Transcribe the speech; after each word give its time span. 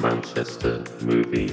Manchester 0.00 0.82
Movie 1.02 1.52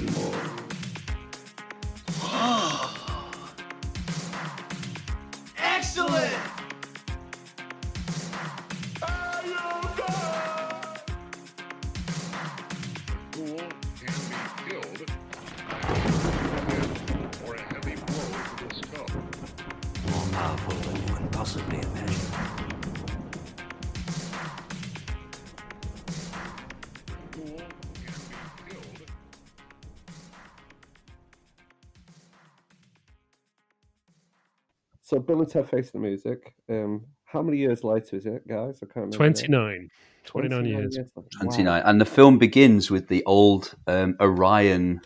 Bill 35.29 35.41
and 35.41 35.49
Ted 35.49 35.69
Face 35.69 35.91
the 35.91 35.99
Music. 35.99 36.55
Um, 36.69 37.05
how 37.23 37.43
many 37.43 37.57
years 37.59 37.83
later 37.83 38.15
is 38.15 38.25
it, 38.25 38.47
guys? 38.47 38.79
I 38.81 38.87
can't 38.87 38.95
remember. 39.13 39.15
29. 39.15 39.89
29 40.25 40.65
years. 40.65 40.97
later. 40.97 41.09
Wow. 41.15 41.23
29. 41.41 41.81
And 41.85 42.01
the 42.01 42.05
film 42.05 42.39
begins 42.39 42.89
with 42.89 43.07
the 43.09 43.23
old 43.25 43.75
um, 43.85 44.15
Orion 44.19 45.01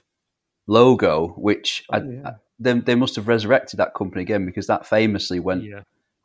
logo, 0.68 1.28
which 1.38 1.84
I, 1.92 1.98
Oh, 2.00 2.10
yeah. 2.10 2.22
I- 2.30 2.34
they, 2.60 2.80
they 2.80 2.96
must 2.96 3.18
have 3.18 3.28
resurrected 3.28 3.80
that 3.80 3.94
company 3.96 4.22
again 4.22 4.46
because 4.46 4.68
that 4.68 4.86
famously 4.86 5.42
went 5.42 5.64
Yeah. 5.64 5.82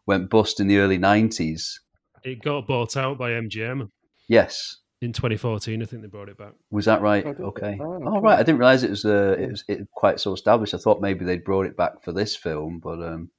went 0.06 0.30
bust 0.30 0.60
in 0.60 0.68
the 0.68 0.78
early 0.78 0.98
90s. 0.98 1.80
It 2.22 2.40
got 2.42 2.68
bought 2.68 2.96
out 2.96 3.18
by 3.18 3.30
MGM 3.32 3.90
Yes. 4.28 4.76
in 5.00 5.12
2014. 5.12 5.82
I 5.82 5.86
think 5.86 6.02
they 6.02 6.08
brought 6.08 6.28
it 6.28 6.38
back. 6.38 6.52
Was 6.70 6.84
that 6.84 7.00
right? 7.00 7.26
Oh, 7.26 7.46
okay. 7.46 7.78
Oh, 7.80 8.00
Oh, 8.06 8.20
right. 8.20 8.38
I 8.38 8.42
didn't 8.44 8.58
realize 8.58 8.84
it 8.84 8.90
was 8.90 9.04
uh, 9.04 9.34
it 9.38 9.50
was 9.50 9.64
it 9.66 9.88
quite 9.90 10.20
so 10.20 10.32
established. 10.34 10.74
I 10.74 10.78
thought 10.78 11.00
maybe 11.00 11.24
they'd 11.24 11.42
brought 11.42 11.66
it 11.66 11.76
back 11.76 12.02
for 12.04 12.12
this 12.12 12.36
film, 12.36 12.78
but 12.78 13.02
um, 13.02 13.30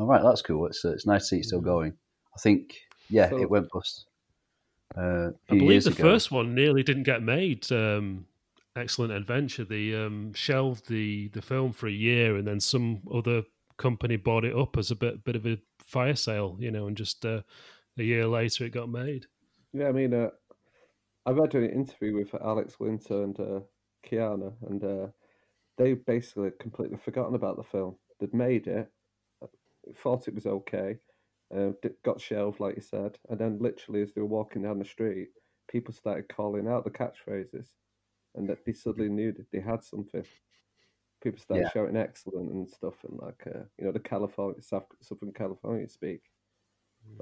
all 0.00 0.06
right, 0.06 0.22
that's 0.22 0.42
cool. 0.42 0.66
It's 0.66 0.84
uh, 0.84 0.90
it's 0.92 1.06
nice 1.06 1.22
to 1.22 1.26
see 1.28 1.36
it 1.38 1.44
still 1.44 1.60
going. 1.60 1.92
I 2.36 2.40
think 2.40 2.76
yeah, 3.08 3.28
So- 3.30 3.38
it 3.38 3.50
went 3.50 3.68
bust. 3.70 4.06
Uh, 4.96 5.00
a 5.00 5.28
I 5.28 5.30
few 5.50 5.58
believe 5.60 5.70
years 5.70 5.84
the 5.84 5.90
ago. 5.92 6.02
first 6.02 6.32
one 6.32 6.52
nearly 6.54 6.82
didn't 6.82 7.04
get 7.04 7.22
made. 7.22 7.70
Um, 7.70 8.26
Excellent 8.76 9.12
Adventure. 9.12 9.64
They 9.64 9.94
um, 9.94 10.32
shelved 10.34 10.88
the, 10.88 11.28
the 11.28 11.42
film 11.42 11.72
for 11.72 11.86
a 11.86 11.92
year, 11.92 12.36
and 12.36 12.46
then 12.46 12.58
some 12.60 13.00
other 13.12 13.42
company 13.76 14.16
bought 14.16 14.44
it 14.44 14.54
up 14.56 14.76
as 14.76 14.90
a 14.90 14.96
bit 14.96 15.22
bit 15.24 15.36
of 15.36 15.46
a 15.46 15.58
fire 15.84 16.14
sale, 16.16 16.56
you 16.60 16.70
know, 16.70 16.86
and 16.86 16.96
just 16.96 17.24
uh, 17.26 17.42
a 17.98 18.02
year 18.02 18.26
later 18.26 18.64
it 18.64 18.70
got 18.70 18.88
made. 18.88 19.26
Yeah, 19.72 19.88
I 19.88 19.92
mean, 19.92 20.12
uh, 20.14 20.30
I 21.26 21.30
read 21.32 21.54
an 21.54 21.68
interview 21.70 22.14
with 22.16 22.34
Alex 22.42 22.78
Winter 22.80 23.22
and 23.24 23.38
uh, 23.40 23.60
Keanu, 24.08 24.52
and 24.68 24.82
uh, 24.84 25.06
they 25.78 25.94
basically 25.94 26.50
completely 26.60 26.98
forgotten 26.98 27.34
about 27.34 27.56
the 27.56 27.64
film. 27.64 27.96
They'd 28.18 28.34
made 28.34 28.66
it, 28.66 28.90
thought 29.96 30.28
it 30.28 30.34
was 30.34 30.46
okay, 30.46 30.98
uh, 31.56 31.70
got 32.04 32.20
shelved, 32.20 32.60
like 32.60 32.76
you 32.76 32.82
said, 32.82 33.18
and 33.28 33.38
then 33.38 33.58
literally 33.60 34.02
as 34.02 34.12
they 34.12 34.20
were 34.20 34.26
walking 34.26 34.62
down 34.62 34.78
the 34.78 34.84
street, 34.84 35.28
people 35.68 35.94
started 35.94 36.28
calling 36.28 36.68
out 36.68 36.84
the 36.84 36.90
catchphrases, 36.90 37.68
and 38.34 38.48
that 38.48 38.64
they 38.64 38.72
suddenly 38.72 39.08
knew 39.08 39.32
that 39.32 39.50
they 39.52 39.60
had 39.60 39.82
something. 39.82 40.24
People 41.22 41.40
started 41.40 41.64
Yeah. 41.64 41.70
shouting 41.70 41.96
"excellent" 41.96 42.50
and 42.52 42.68
stuff, 42.68 42.94
and 43.04 43.18
like 43.20 43.42
uh, 43.46 43.64
you 43.78 43.84
know 43.84 43.92
the 43.92 44.00
California 44.00 44.62
South, 44.62 44.86
Southern 45.02 45.32
California 45.32 45.88
speak. 45.88 46.22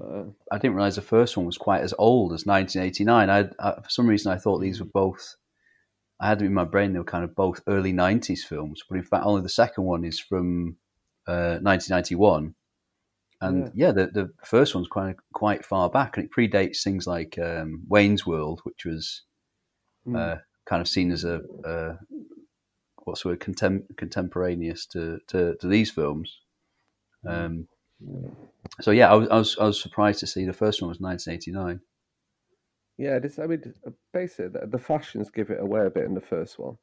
Uh, 0.01 0.25
I 0.51 0.59
didn't 0.59 0.77
realize 0.77 0.97
the 0.97 1.03
first 1.03 1.37
one 1.37 1.47
was 1.47 1.59
quite 1.59 1.83
as 1.83 1.95
old 1.99 2.33
as 2.33 2.47
1989. 2.47 3.31
I, 3.31 3.41
I 3.59 3.81
for 3.83 3.91
some 3.91 4.07
reason 4.07 4.33
I 4.33 4.39
thought 4.39 4.59
these 4.61 4.81
were 4.81 4.87
both. 4.87 5.37
I 6.21 6.29
had 6.29 6.39
them 6.39 6.49
in 6.49 6.55
my 6.55 6.65
brain 6.65 6.93
they 6.93 6.99
were 6.99 7.05
kind 7.05 7.25
of 7.25 7.35
both 7.35 7.63
early 7.67 7.93
90s 7.93 8.45
films, 8.45 8.83
but 8.89 8.97
in 8.99 9.05
fact 9.05 9.25
only 9.25 9.43
the 9.43 9.49
second 9.49 9.85
one 9.85 10.05
is 10.05 10.19
from 10.21 10.77
uh, 11.27 11.59
1991. 11.63 12.55
And 13.41 13.71
yeah, 13.75 13.93
the 13.93 14.07
the 14.07 14.33
first 14.45 14.75
one's 14.75 14.89
quite 14.89 15.17
quite 15.33 15.65
far 15.65 15.89
back, 15.89 16.17
and 16.17 16.27
it 16.27 16.33
predates 16.33 16.83
things 16.83 17.07
like 17.07 17.39
um, 17.39 17.83
Wayne's 17.89 18.27
World, 18.27 18.61
which 18.65 18.85
was 18.85 19.23
mm. 20.07 20.19
uh, 20.19 20.41
kind 20.67 20.81
of 20.81 20.89
seen 20.89 21.13
as 21.13 21.23
a, 21.25 21.41
a 21.65 21.99
what's 23.09 23.23
the 23.23 23.29
word 23.29 23.41
contem- 23.41 23.97
contemporaneous 23.97 24.87
to, 24.87 25.19
to, 25.29 25.57
to 25.57 25.67
these 25.67 25.91
films. 25.91 26.41
Um, 27.27 27.67
so 28.81 28.91
yeah, 28.91 29.11
I 29.11 29.15
was, 29.15 29.29
I 29.29 29.37
was 29.37 29.59
I 29.59 29.65
was 29.65 29.83
surprised 29.83 30.21
to 30.21 30.27
see 30.27 30.45
the 30.45 30.53
first 30.53 30.81
one 30.81 30.89
was 30.89 31.01
1989. 31.01 31.81
Yeah, 32.97 33.19
this, 33.19 33.39
I 33.39 33.47
mean, 33.47 33.75
uh, 33.87 33.91
basically, 34.13 34.49
the, 34.49 34.67
the 34.67 34.79
fashions 34.79 35.31
give 35.31 35.51
it 35.51 35.61
away 35.61 35.87
a 35.87 35.91
bit 35.91 36.05
in 36.05 36.15
the 36.15 36.21
first 36.21 36.59
one, 36.59 36.77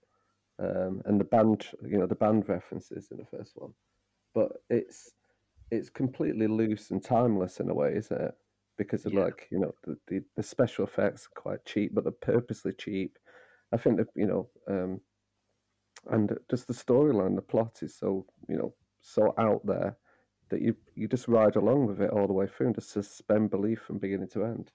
um, 0.60 1.02
and 1.06 1.20
the 1.20 1.26
band, 1.26 1.68
you 1.86 1.98
know, 1.98 2.06
the 2.06 2.16
band 2.16 2.48
references 2.48 3.10
in 3.12 3.18
the 3.18 3.26
first 3.26 3.52
one, 3.56 3.74
but 4.34 4.52
it's 4.70 5.12
it's 5.72 5.90
completely 5.90 6.48
loose 6.48 6.92
and 6.92 7.04
timeless 7.04 7.60
in 7.60 7.70
a 7.70 7.74
way, 7.74 7.96
isn't 7.96 8.22
it? 8.22 8.36
Because 8.78 9.06
of 9.06 9.14
Yeah. 9.14 9.24
like, 9.24 9.48
you 9.52 9.60
know, 9.60 9.74
the, 9.84 9.98
the, 10.08 10.24
the 10.36 10.44
special 10.44 10.86
effects 10.86 11.28
are 11.28 11.42
quite 11.42 11.66
cheap, 11.66 11.94
but 11.96 12.04
they're 12.04 12.12
purposely 12.12 12.74
cheap. 12.74 13.18
I 13.72 13.78
think 13.78 13.98
that 13.98 14.08
you 14.16 14.28
know, 14.28 14.50
um, 14.68 15.02
and 16.12 16.38
just 16.50 16.68
the 16.68 16.74
storyline, 16.74 17.36
the 17.36 17.42
plot 17.42 17.80
is 17.82 17.96
so 17.96 18.26
you 18.48 18.58
know 18.58 18.74
so 19.02 19.34
out 19.38 19.66
there 19.66 19.98
that 20.50 20.62
you 20.62 20.76
you 20.96 21.08
just 21.08 21.28
ride 21.28 21.56
along 21.56 21.88
with 21.88 22.02
it 22.02 22.12
all 22.12 22.28
the 22.28 22.34
way 22.34 22.48
through 22.48 22.68
and 22.68 22.76
just 22.76 22.92
suspend 22.92 23.50
belief 23.50 23.82
from 23.82 23.98
beginning 23.98 24.30
to 24.30 24.46
end. 24.46 24.72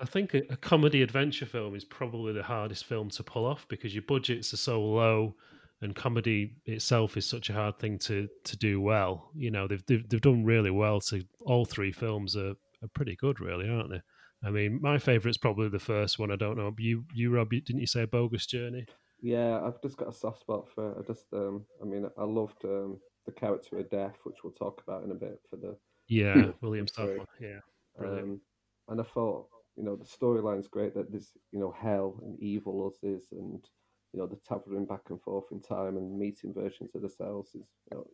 I 0.00 0.06
think 0.06 0.34
a, 0.34 0.38
a 0.50 0.56
comedy 0.56 1.02
adventure 1.02 1.46
film 1.46 1.74
is 1.74 1.84
probably 1.84 2.32
the 2.32 2.42
hardest 2.42 2.84
film 2.84 3.10
to 3.10 3.22
pull 3.22 3.44
off 3.44 3.66
because 3.68 3.94
your 3.94 4.02
budgets 4.02 4.52
are 4.52 4.58
so 4.58 4.82
low, 4.82 5.36
and 5.84 5.94
comedy 5.94 6.56
itself 6.64 7.16
is 7.16 7.26
such 7.26 7.50
a 7.50 7.52
hard 7.52 7.78
thing 7.78 7.98
to 7.98 8.26
to 8.44 8.56
do 8.56 8.80
well. 8.80 9.30
You 9.36 9.50
know, 9.50 9.68
they've 9.68 9.84
they've, 9.86 10.08
they've 10.08 10.20
done 10.20 10.44
really 10.44 10.70
well. 10.70 11.00
To 11.02 11.22
all 11.42 11.66
three 11.66 11.92
films 11.92 12.36
are, 12.36 12.54
are 12.82 12.88
pretty 12.94 13.16
good, 13.16 13.38
really, 13.38 13.68
aren't 13.68 13.90
they? 13.90 14.00
I 14.42 14.50
mean, 14.50 14.80
my 14.82 14.98
favourite's 14.98 15.38
probably 15.38 15.68
the 15.68 15.78
first 15.78 16.18
one. 16.18 16.32
I 16.32 16.36
don't 16.36 16.56
know. 16.56 16.74
You, 16.78 17.04
you, 17.14 17.30
Rob, 17.30 17.50
didn't 17.50 17.80
you 17.80 17.86
say 17.86 18.02
a 18.02 18.06
Bogus 18.06 18.46
Journey? 18.46 18.86
Yeah, 19.20 19.60
I've 19.62 19.80
just 19.80 19.96
got 19.96 20.08
a 20.08 20.12
soft 20.12 20.40
spot 20.40 20.68
for. 20.74 20.98
I 20.98 21.02
just, 21.02 21.26
um, 21.32 21.64
I 21.80 21.86
mean, 21.86 22.10
I 22.18 22.24
loved 22.24 22.62
um, 22.64 22.98
the 23.24 23.32
character 23.32 23.78
of 23.78 23.88
Death, 23.90 24.16
which 24.24 24.36
we'll 24.42 24.52
talk 24.52 24.82
about 24.86 25.04
in 25.04 25.12
a 25.12 25.14
bit 25.14 25.40
for 25.48 25.56
the, 25.56 25.76
Yeah, 26.08 26.50
William. 26.60 26.86
Sadler. 26.86 27.24
Yeah, 27.40 27.60
um, 28.00 28.40
and 28.88 29.00
I 29.00 29.04
thought, 29.04 29.48
you 29.76 29.82
know, 29.82 29.96
the 29.96 30.04
storyline's 30.04 30.68
great 30.68 30.94
that 30.94 31.10
this 31.10 31.30
you 31.52 31.58
know, 31.58 31.74
hell 31.78 32.20
and 32.22 32.38
evil 32.38 32.86
us 32.86 32.98
is, 33.02 33.28
and 33.32 33.64
you 34.14 34.20
know, 34.20 34.26
the 34.26 34.38
traveling 34.46 34.86
back 34.86 35.10
and 35.10 35.20
forth 35.20 35.46
in 35.50 35.60
time 35.60 35.96
and 35.96 36.16
meeting 36.16 36.54
versions 36.54 36.94
of 36.94 37.02
themselves 37.02 37.48
is, 37.48 37.66
you 37.90 37.96
know, 37.96 38.06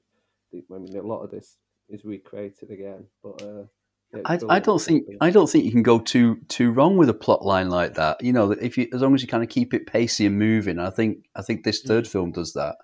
the, 0.50 0.64
I 0.74 0.78
mean, 0.78 0.96
a 0.96 1.02
lot 1.02 1.22
of 1.22 1.30
this 1.30 1.58
is 1.90 2.04
recreated 2.04 2.70
again, 2.70 3.04
but 3.22 3.42
uh, 3.42 3.64
yeah, 4.14 4.22
I, 4.24 4.38
I 4.48 4.58
don't 4.60 4.80
think 4.80 5.06
I 5.20 5.30
don't 5.30 5.48
think 5.48 5.64
you 5.64 5.70
can 5.70 5.82
go 5.82 6.00
too 6.00 6.40
too 6.48 6.72
wrong 6.72 6.96
with 6.96 7.10
a 7.10 7.14
plot 7.14 7.44
line 7.44 7.68
like 7.68 7.94
that. 7.94 8.24
You 8.24 8.32
know, 8.32 8.50
if 8.50 8.78
you 8.78 8.88
as 8.92 9.02
long 9.02 9.14
as 9.14 9.22
you 9.22 9.28
kind 9.28 9.42
of 9.42 9.50
keep 9.50 9.74
it 9.74 9.86
pacey 9.86 10.26
and 10.26 10.38
moving, 10.38 10.78
I 10.78 10.90
think 10.90 11.26
I 11.36 11.42
think 11.42 11.62
this 11.62 11.82
third 11.82 12.08
film 12.08 12.32
does 12.32 12.54
that. 12.54 12.76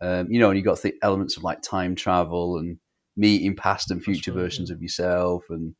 Um, 0.00 0.30
you 0.30 0.38
know, 0.38 0.50
and 0.50 0.58
you 0.58 0.64
got 0.64 0.80
the 0.82 0.94
elements 1.02 1.36
of 1.36 1.42
like 1.42 1.62
time 1.62 1.94
travel 1.94 2.58
and 2.58 2.78
meeting 3.16 3.56
past 3.56 3.90
and 3.90 4.02
future 4.02 4.32
right, 4.32 4.42
versions 4.42 4.70
of 4.70 4.80
yourself, 4.80 5.44
and 5.48 5.74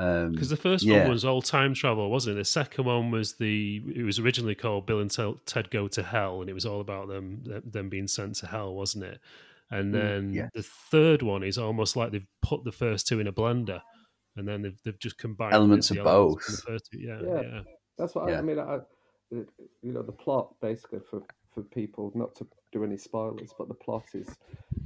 um, 0.00 0.32
Because 0.32 0.48
the 0.48 0.56
first 0.56 0.84
yeah. 0.84 1.02
one 1.02 1.10
was 1.10 1.24
all 1.24 1.42
time 1.42 1.74
travel, 1.74 2.10
wasn't 2.10 2.36
it? 2.36 2.40
The 2.40 2.44
second 2.46 2.86
one 2.86 3.10
was 3.10 3.34
the. 3.34 3.82
It 3.94 4.02
was 4.02 4.18
originally 4.18 4.54
called 4.54 4.86
Bill 4.86 5.00
and 5.00 5.10
Ted 5.44 5.70
Go 5.70 5.88
to 5.88 6.02
Hell, 6.02 6.40
and 6.40 6.48
it 6.48 6.54
was 6.54 6.64
all 6.64 6.80
about 6.80 7.08
them 7.08 7.42
them 7.64 7.90
being 7.90 8.08
sent 8.08 8.36
to 8.36 8.46
hell, 8.46 8.74
wasn't 8.74 9.04
it? 9.04 9.20
And 9.70 9.94
then 9.94 10.32
yeah. 10.32 10.48
the 10.54 10.62
third 10.62 11.22
one 11.22 11.44
is 11.44 11.58
almost 11.58 11.96
like 11.96 12.10
they've 12.10 12.26
put 12.42 12.64
the 12.64 12.72
first 12.72 13.06
two 13.06 13.20
in 13.20 13.26
a 13.26 13.32
blender, 13.32 13.82
and 14.36 14.48
then 14.48 14.62
they've 14.62 14.80
they've 14.84 14.98
just 14.98 15.18
combined 15.18 15.52
Elements 15.52 15.90
the 15.90 16.00
of 16.00 16.06
elements 16.06 16.46
both. 16.46 16.56
The 16.56 16.72
first 16.72 16.88
two. 16.90 16.98
Yeah, 16.98 17.20
Yeah. 17.22 17.42
yeah. 17.42 17.60
That's 17.98 18.14
what 18.14 18.30
I, 18.30 18.38
I 18.38 18.40
mean. 18.40 18.58
I, 18.58 18.78
it, 19.30 19.48
you 19.82 19.92
know, 19.92 20.02
the 20.02 20.12
plot 20.12 20.54
basically 20.62 21.00
for 21.10 21.22
for 21.52 21.62
people 21.62 22.10
not 22.14 22.34
to 22.36 22.46
do 22.72 22.84
any 22.84 22.96
spoilers, 22.96 23.52
but 23.58 23.68
the 23.68 23.74
plot 23.74 24.04
is 24.14 24.28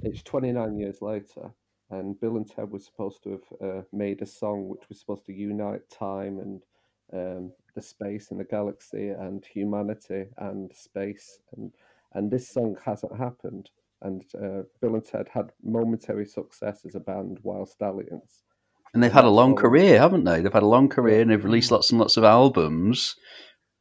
it's 0.02 0.22
29 0.22 0.76
years 0.76 1.00
later, 1.00 1.50
and 1.90 2.19
Bill 2.20 2.36
and 2.36 2.48
Ted 2.48 2.70
were 2.70 2.78
supposed 2.78 3.22
to 3.25 3.31
have 3.31 3.69
uh, 3.69 3.82
made 3.92 4.22
a 4.22 4.26
song 4.26 4.69
which 4.69 4.88
was 4.88 4.98
supposed 4.98 5.26
to 5.26 5.32
unite 5.32 5.88
time 5.90 6.38
and 6.38 6.62
um, 7.12 7.52
the 7.75 7.82
space 7.82 8.31
and 8.31 8.40
the 8.40 8.44
galaxy 8.44 9.08
and 9.08 9.44
humanity 9.44 10.26
and 10.38 10.72
space, 10.75 11.40
and 11.56 11.72
and 12.14 12.31
this 12.31 12.48
song 12.48 12.76
hasn't 12.84 13.16
happened. 13.16 13.70
And 14.02 14.22
uh, 14.34 14.62
Bill 14.81 14.94
and 14.94 15.04
Ted 15.04 15.28
had 15.32 15.52
momentary 15.62 16.26
success 16.26 16.84
as 16.84 16.94
a 16.94 17.00
band 17.00 17.38
Wild 17.42 17.70
Stallions. 17.70 18.42
and 18.92 19.02
they've 19.02 19.12
had 19.12 19.25
a 19.25 19.31
long 19.31 19.56
career, 19.56 19.98
haven't 19.98 20.25
they? 20.25 20.40
They've 20.40 20.52
had 20.52 20.62
a 20.62 20.66
long 20.66 20.88
career 20.88 21.22
and 21.22 21.31
they've 21.31 21.44
released 21.44 21.70
lots 21.70 21.90
and 21.90 21.98
lots 21.98 22.16
of 22.16 22.25
albums, 22.25 23.16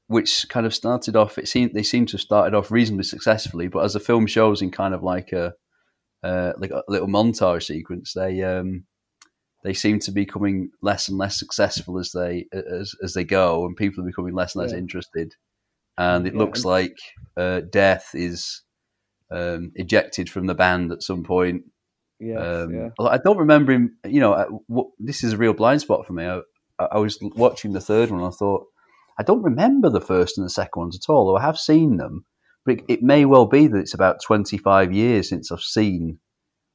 which 0.07 0.47
kind 0.49 0.65
of 0.65 0.73
started 0.73 1.15
off. 1.15 1.37
It 1.37 1.47
seemed 1.47 1.73
they 1.73 1.83
seem 1.83 2.05
to 2.07 2.13
have 2.13 2.21
started 2.21 2.55
off 2.55 2.71
reasonably 2.71 3.03
successfully, 3.03 3.67
but 3.67 3.83
as 3.83 3.93
the 3.93 3.99
film 3.99 4.25
shows, 4.25 4.61
in 4.61 4.71
kind 4.71 4.93
of 4.93 5.03
like 5.03 5.33
a 5.33 5.53
uh, 6.23 6.53
like 6.57 6.71
a 6.71 6.83
little 6.87 7.07
montage 7.07 7.63
sequence, 7.63 8.13
they 8.13 8.41
um, 8.43 8.85
they 9.63 9.73
seem 9.73 9.99
to 9.99 10.11
be 10.11 10.25
becoming 10.25 10.69
less 10.81 11.07
and 11.09 11.17
less 11.17 11.37
successful 11.39 11.99
as 11.99 12.11
they 12.11 12.45
as 12.53 12.95
as 13.03 13.13
they 13.13 13.23
go, 13.23 13.65
and 13.65 13.75
people 13.75 14.03
are 14.03 14.07
becoming 14.07 14.33
less 14.33 14.55
and 14.55 14.61
less 14.63 14.71
Yeah. 14.71 14.79
interested. 14.79 15.35
and 15.97 16.25
it 16.27 16.33
Yeah, 16.33 16.39
looks 16.39 16.65
like 16.65 16.97
uh, 17.37 17.61
Death 17.71 18.09
is 18.13 18.63
um, 19.31 19.71
ejected 19.75 20.29
from 20.29 20.47
the 20.47 20.55
band 20.55 20.91
at 20.91 21.03
some 21.03 21.23
point. 21.23 21.63
Yes, 22.19 22.39
Um, 22.41 22.73
yeah. 22.73 22.89
I 22.99 23.17
don't 23.17 23.37
remember 23.37 23.71
him. 23.73 23.97
You 24.05 24.19
know, 24.21 24.33
uh, 24.33 24.45
what, 24.67 24.87
this 24.99 25.23
is 25.23 25.33
a 25.33 25.37
real 25.37 25.53
blind 25.53 25.81
spot 25.81 26.05
for 26.07 26.13
me. 26.13 26.25
I, 26.25 26.39
I 26.79 26.97
was 26.99 27.19
watching 27.35 27.73
the 27.73 27.81
third 27.81 28.09
one. 28.09 28.21
and 28.21 28.27
I 28.27 28.31
thought 28.35 28.65
I 29.19 29.23
don't 29.23 29.43
remember 29.43 29.89
the 29.89 30.01
first 30.01 30.37
and 30.37 30.45
the 30.45 30.49
second 30.49 30.79
ones 30.79 30.95
at 30.95 31.11
all. 31.11 31.27
Though 31.27 31.37
I 31.37 31.41
have 31.41 31.59
seen 31.59 31.97
them, 31.97 32.25
but 32.65 32.75
it, 32.79 32.83
it 32.87 33.03
may 33.03 33.25
well 33.25 33.45
be 33.45 33.67
that 33.67 33.77
it's 33.79 33.93
about 33.93 34.21
twenty 34.21 34.57
five 34.57 34.91
years 34.93 35.29
since 35.29 35.51
I've 35.51 35.61
seen 35.61 36.19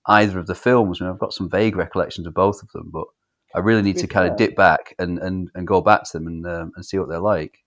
either 0.06 0.38
of 0.38 0.46
the 0.46 0.54
films. 0.54 1.00
I 1.00 1.04
mean, 1.04 1.12
I've 1.12 1.18
got 1.20 1.34
some 1.34 1.50
vague 1.50 1.76
recollections 1.76 2.26
of 2.26 2.34
both 2.34 2.62
of 2.62 2.68
them, 2.72 2.90
but 2.92 3.06
I 3.54 3.60
really 3.60 3.82
need 3.82 3.96
be 3.96 4.00
to 4.02 4.06
kind 4.06 4.24
fair- 4.26 4.32
of 4.32 4.38
dip 4.38 4.56
back 4.56 4.94
and, 4.98 5.18
and, 5.18 5.50
and 5.54 5.66
go 5.66 5.80
back 5.80 6.04
to 6.04 6.18
them 6.18 6.26
and 6.26 6.46
um, 6.46 6.72
and 6.76 6.84
see 6.84 6.98
what 6.98 7.08
they're 7.08 7.18
like. 7.20 7.58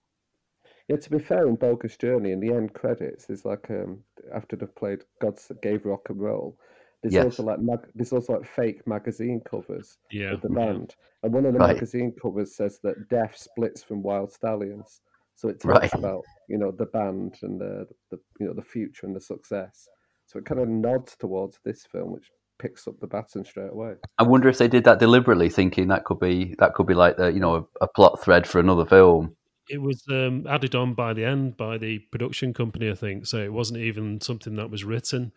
Yeah, 0.87 0.97
to 0.97 1.09
be 1.09 1.19
fair, 1.19 1.47
in 1.47 1.55
Bogus 1.55 1.95
Journey, 1.97 2.31
in 2.31 2.39
the 2.39 2.53
end 2.53 2.73
credits, 2.73 3.25
there's 3.25 3.45
like 3.45 3.69
um 3.69 3.99
after 4.33 4.55
they've 4.55 4.75
played 4.75 5.03
God's 5.21 5.51
Gave 5.61 5.85
Rock 5.85 6.09
and 6.09 6.19
Roll, 6.19 6.57
there's 7.01 7.13
Yes. 7.13 7.25
also 7.25 7.43
like 7.43 7.59
mag- 7.59 7.87
there's 7.95 8.11
also 8.13 8.33
like 8.33 8.45
fake 8.45 8.85
magazine 8.87 9.41
covers 9.49 9.97
Yeah. 10.11 10.33
of 10.33 10.41
the 10.41 10.49
band, 10.49 10.95
and 11.23 11.33
one 11.33 11.45
of 11.45 11.53
the 11.53 11.59
Right. 11.59 11.75
magazine 11.75 12.13
covers 12.21 12.55
says 12.55 12.79
that 12.83 13.07
Death 13.09 13.37
splits 13.37 13.83
from 13.83 14.03
Wild 14.03 14.31
Stallions, 14.33 15.01
so 15.41 15.49
it 15.49 15.59
talks 15.59 15.65
Right. 15.65 15.93
about 15.93 16.21
you 16.47 16.57
know 16.57 16.71
the 16.71 16.85
band 16.85 17.35
and 17.41 17.59
the, 17.59 17.87
the 18.11 18.19
you 18.39 18.45
know 18.45 18.53
the 18.53 18.61
future 18.61 19.07
and 19.07 19.15
the 19.15 19.21
success. 19.21 19.87
So 20.27 20.37
it 20.37 20.45
kind 20.45 20.61
of 20.61 20.69
nods 20.69 21.15
towards 21.19 21.57
this 21.65 21.83
film, 21.91 22.11
which 22.11 22.29
picks 22.59 22.87
up 22.87 22.99
the 22.99 23.07
baton 23.07 23.43
straight 23.43 23.71
away. 23.71 23.95
I 24.19 24.23
wonder 24.23 24.47
if 24.49 24.59
they 24.59 24.67
did 24.67 24.83
that 24.83 24.99
deliberately, 24.99 25.49
thinking 25.49 25.87
that 25.87 26.05
could 26.05 26.19
be 26.19 26.55
that 26.59 26.75
could 26.75 26.85
be 26.85 26.93
like 26.93 27.17
the 27.17 27.31
you 27.31 27.39
know 27.39 27.55
a, 27.81 27.85
a 27.85 27.87
plot 27.87 28.21
thread 28.21 28.45
for 28.47 28.59
another 28.59 28.85
film. 28.85 29.35
It 29.67 29.81
was 29.81 30.03
um, 30.09 30.45
added 30.47 30.75
on 30.75 30.93
by 30.93 31.13
the 31.13 31.25
end 31.25 31.57
by 31.57 31.77
the 31.77 31.99
production 32.11 32.53
company, 32.53 32.91
I 32.91 32.95
think. 32.95 33.25
So 33.25 33.37
it 33.37 33.53
wasn't 33.53 33.79
even 33.79 34.21
something 34.21 34.55
that 34.55 34.69
was 34.69 34.83
written. 34.83 35.31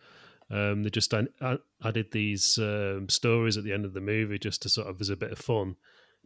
Um, 0.51 0.83
they 0.83 0.89
just 0.89 1.13
an- 1.13 1.29
a- 1.41 1.59
added 1.83 2.11
these 2.11 2.59
um, 2.59 3.09
stories 3.09 3.57
at 3.57 3.63
the 3.63 3.73
end 3.73 3.85
of 3.85 3.93
the 3.93 4.01
movie 4.01 4.37
just 4.37 4.61
to 4.63 4.69
sort 4.69 4.87
of 4.87 5.01
as 5.01 5.09
a 5.09 5.15
bit 5.15 5.31
of 5.31 5.39
fun. 5.39 5.77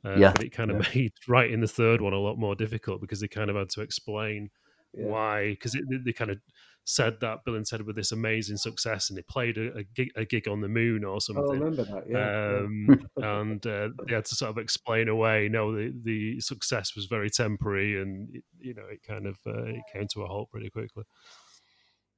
Uh, 0.05 0.15
Yeah. 0.17 0.31
But 0.35 0.43
it 0.45 0.51
kind 0.51 0.71
of 0.71 0.77
made 0.95 1.13
writing 1.27 1.61
the 1.61 1.67
third 1.67 2.01
one 2.01 2.13
a 2.13 2.19
lot 2.19 2.37
more 2.37 2.55
difficult 2.55 3.01
because 3.01 3.19
they 3.19 3.27
kind 3.27 3.49
of 3.49 3.55
had 3.55 3.69
to 3.71 3.81
explain 3.81 4.49
Yeah. 4.93 5.05
why. 5.05 5.49
Because 5.51 5.73
they, 6.05 6.13
kind 6.13 6.31
of 6.31 6.39
said 6.85 7.19
that 7.21 7.43
Bill 7.45 7.53
and 7.55 7.65
Ted 7.65 7.83
with 7.83 7.95
this 7.95 8.11
amazing 8.11 8.57
success 8.57 9.09
and 9.09 9.17
they 9.17 9.21
played 9.21 9.57
a, 9.59 9.77
a, 9.77 9.83
gig, 9.83 10.09
a 10.15 10.25
gig 10.25 10.47
on 10.47 10.61
the 10.61 10.67
moon 10.67 11.03
or 11.03 11.11
Oh, 11.11 11.15
I 11.15 11.19
something. 11.19 11.59
remember 11.59 11.83
that. 11.83 12.03
Yeah. 12.09 12.17
yeah. 12.49 12.59
um, 12.65 13.09
and 13.51 13.67
uh, 13.67 13.89
they 14.07 14.15
had 14.15 14.25
to 14.25 14.35
sort 14.35 14.49
of 14.49 14.57
explain 14.57 15.07
away. 15.07 15.49
No, 15.49 15.75
the, 15.75 15.93
the 16.03 16.39
success 16.39 16.95
was 16.95 17.05
very 17.05 17.29
temporary, 17.29 18.01
and 18.01 18.33
it- 18.35 18.43
you 18.59 18.73
know 18.73 18.85
it 18.91 19.01
kind 19.07 19.27
of 19.27 19.37
uh, 19.45 19.65
it 19.65 19.83
came 19.93 20.07
to 20.13 20.23
a 20.23 20.27
halt 20.27 20.49
pretty 20.51 20.69
quickly. 20.71 21.03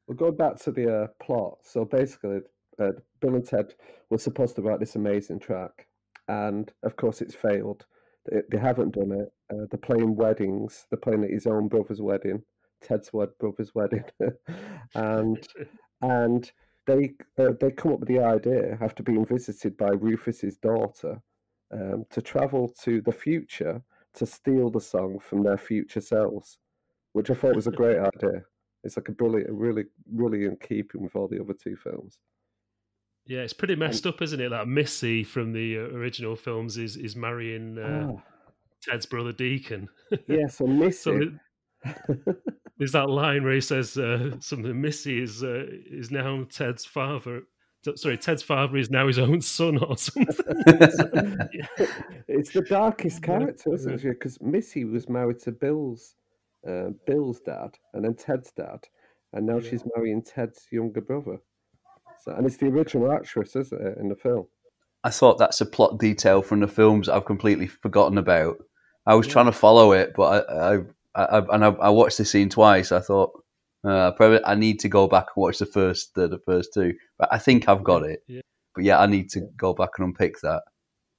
We'll 0.07 0.17
go 0.17 0.31
back 0.31 0.57
to 0.61 0.71
the 0.71 1.03
uh, 1.03 1.07
plot. 1.21 1.57
So 1.63 1.85
basically, 1.85 2.39
uh, 2.79 2.91
Bill 3.19 3.35
and 3.35 3.45
Ted 3.45 3.73
were 4.09 4.17
supposed 4.17 4.55
to 4.55 4.61
write 4.61 4.79
this 4.79 4.95
amazing 4.95 5.39
track, 5.39 5.87
and 6.31 6.71
of 6.83 6.95
course, 6.95 7.21
it's 7.21 7.35
failed. 7.35 7.85
They, 8.29 8.41
they 8.49 8.57
haven't 8.57 8.95
done 8.95 9.11
it. 9.11 9.33
Uh, 9.51 9.65
they're 9.69 9.79
playing 9.79 10.15
weddings. 10.15 10.87
They're 10.89 10.99
playing 10.99 11.23
at 11.25 11.29
his 11.29 11.45
own 11.45 11.67
brother's 11.67 12.01
wedding, 12.01 12.43
Ted's 12.81 13.09
brother's 13.09 13.75
wedding, 13.75 14.05
and 14.95 15.47
and 16.01 16.51
they 16.87 17.13
uh, 17.37 17.51
they 17.59 17.71
come 17.71 17.93
up 17.93 17.99
with 17.99 18.09
the 18.09 18.19
idea 18.19 18.77
after 18.81 19.03
being 19.03 19.25
visited 19.25 19.75
by 19.75 19.89
Rufus's 19.89 20.57
daughter 20.57 21.21
um, 21.73 22.05
to 22.09 22.21
travel 22.21 22.73
to 22.83 23.01
the 23.01 23.11
future 23.11 23.81
to 24.13 24.25
steal 24.25 24.69
the 24.69 24.81
song 24.81 25.19
from 25.19 25.43
their 25.43 25.57
future 25.57 26.01
selves, 26.01 26.59
which 27.13 27.29
I 27.29 27.33
thought 27.33 27.55
was 27.55 27.67
a 27.67 27.71
great 27.71 27.99
idea. 27.99 28.43
It's 28.83 28.97
like 28.97 29.09
a 29.09 29.13
brilliant, 29.13 29.51
really, 29.51 29.85
really 30.11 30.45
in 30.45 30.57
keeping 30.57 31.03
with 31.03 31.15
all 31.15 31.27
the 31.27 31.41
other 31.41 31.53
two 31.53 31.75
films. 31.75 32.19
Yeah, 33.27 33.39
it's 33.41 33.53
pretty 33.53 33.75
messed 33.75 34.05
up, 34.07 34.21
isn't 34.21 34.41
it? 34.41 34.49
That 34.49 34.67
Missy 34.67 35.23
from 35.23 35.53
the 35.53 35.77
uh, 35.77 35.81
original 35.81 36.35
films 36.35 36.77
is 36.77 36.97
is 36.97 37.15
marrying 37.15 37.77
uh, 37.77 38.13
Ah, 38.17 38.23
Ted's 38.81 39.05
brother 39.05 39.31
Deacon. 39.31 39.87
yeah, 40.27 40.47
so 40.47 40.65
so 40.65 40.67
Missy. 40.67 41.31
there's 42.77 42.91
that 42.91 43.09
line 43.09 43.43
where 43.43 43.53
he 43.53 43.61
says 43.61 43.97
uh, 43.97 44.31
something. 44.39 44.79
Missy 44.81 45.21
is 45.21 45.43
uh, 45.43 45.65
is 45.89 46.11
now 46.11 46.45
Ted's 46.49 46.85
father. 46.85 47.43
Sorry, 47.95 48.15
Ted's 48.17 48.43
father 48.43 48.77
is 48.77 48.91
now 48.91 49.07
his 49.07 49.17
own 49.17 49.41
son 49.41 49.77
or 49.83 49.97
something. 49.97 50.27
Yeah. 51.51 51.87
it's 52.27 52.51
the 52.51 52.61
darkest 52.69 53.23
character, 53.23 53.73
isn't 53.73 53.93
it? 53.93 54.03
Because 54.03 54.39
Missy 54.41 54.85
was 54.85 55.09
married 55.09 55.39
to 55.39 55.51
Bill's 55.51 56.15
uh, 56.67 56.89
Bill's 57.07 57.39
dad 57.39 57.71
and 57.93 58.03
then 58.05 58.13
Ted's 58.15 58.51
dad, 58.51 58.79
and 59.33 59.45
now 59.47 59.57
Yeah. 59.57 59.69
she's 59.69 59.83
marrying 59.95 60.21
Ted's 60.21 60.67
younger 60.71 61.01
brother. 61.01 61.37
So, 62.23 62.33
and 62.33 62.45
it's 62.45 62.57
the 62.57 62.67
original 62.67 63.11
actress, 63.11 63.55
isn't 63.55 63.81
it, 63.81 63.97
in 63.99 64.09
the 64.09 64.15
film? 64.15 64.47
I 65.03 65.09
thought 65.09 65.37
that's 65.37 65.61
a 65.61 65.65
plot 65.65 65.97
detail 65.97 66.41
from 66.41 66.59
the 66.59 66.67
films 66.67 67.09
I've 67.09 67.25
completely 67.25 67.67
forgotten 67.67 68.17
about. 68.17 68.57
I 69.07 69.15
was 69.15 69.27
trying 69.27 69.47
to 69.47 69.51
follow 69.51 69.93
it, 69.93 70.13
but 70.15 70.47
I, 70.49 70.75
I, 71.15 71.23
I 71.23 71.41
and 71.53 71.65
I, 71.65 71.69
I 71.69 71.89
watched 71.89 72.19
the 72.19 72.25
scene 72.25 72.49
twice. 72.49 72.91
I 72.91 72.99
thought 72.99 73.31
uh, 73.83 74.11
probably 74.11 74.45
I 74.45 74.53
need 74.53 74.79
to 74.81 74.89
go 74.89 75.07
back 75.07 75.25
and 75.35 75.41
watch 75.41 75.57
the 75.57 75.65
first 75.65 76.13
the, 76.13 76.27
the 76.27 76.39
first 76.45 76.73
two, 76.73 76.93
but 77.17 77.29
I 77.31 77.39
think 77.39 77.67
I've 77.67 77.83
got 77.83 78.03
it. 78.03 78.23
Yeah. 78.27 78.41
But 78.75 78.83
yeah, 78.83 78.99
I 78.99 79.07
need 79.07 79.29
to 79.31 79.41
go 79.57 79.73
back 79.73 79.89
and 79.97 80.07
unpick 80.07 80.39
that. 80.41 80.61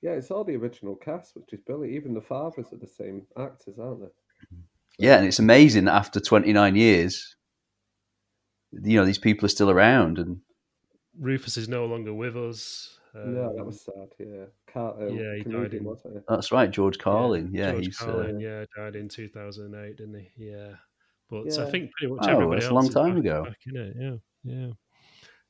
Yeah, 0.00 0.12
it's 0.12 0.30
all 0.30 0.44
the 0.44 0.56
original 0.56 0.96
cast, 0.96 1.34
which 1.34 1.52
is 1.52 1.60
brilliant. 1.60 1.94
Even 1.94 2.14
the 2.14 2.20
fathers 2.20 2.72
are 2.72 2.78
the 2.78 2.86
same 2.86 3.26
actors, 3.38 3.78
aren't 3.78 4.00
they? 4.00 4.56
Yeah, 4.98 5.16
and 5.16 5.26
it's 5.26 5.38
amazing 5.38 5.84
that 5.84 5.94
after 5.94 6.20
29 6.20 6.76
years, 6.76 7.36
you 8.72 8.98
know, 8.98 9.04
these 9.04 9.18
people 9.18 9.46
are 9.46 9.50
still 9.50 9.70
around, 9.70 10.18
and 10.18 10.38
Rufus 11.18 11.56
is 11.56 11.68
no 11.68 11.86
longer 11.86 12.12
with 12.14 12.36
us. 12.36 12.98
yeah, 13.14 13.22
that 13.24 13.56
Um, 13.60 13.66
was 13.66 13.80
sad. 13.82 14.08
Yeah, 14.18 14.44
Car- 14.66 14.94
um, 15.02 15.14
yeah, 15.16 15.34
he 15.36 15.42
died 15.42 15.74
in- 15.74 15.84
wasn't 15.84 16.16
it? 16.16 16.24
that's 16.28 16.50
right, 16.50 16.70
George 16.70 16.98
Carlin. 16.98 17.50
Yeah, 17.52 17.72
George 17.72 17.84
he's 17.86 18.02
uh, 18.02 18.32
yeah, 18.38 18.64
died 18.76 18.96
in 18.96 19.08
2008, 19.08 19.96
didn't 19.96 20.14
he? 20.18 20.30
Yeah. 20.36 20.76
But 21.28 21.58
I 21.58 21.70
think 21.70 21.90
pretty 21.92 22.12
much 22.14 22.24
Oh, 22.26 22.30
everybody 22.32 22.60
that's 22.60 22.70
a 22.70 22.74
long 22.74 22.88
time 22.90 23.14
back, 23.16 23.20
ago. 23.24 23.44
back 23.44 23.58
in 23.66 23.76
it. 23.76 23.96
Yeah, 23.98 24.16
yeah. 24.44 24.72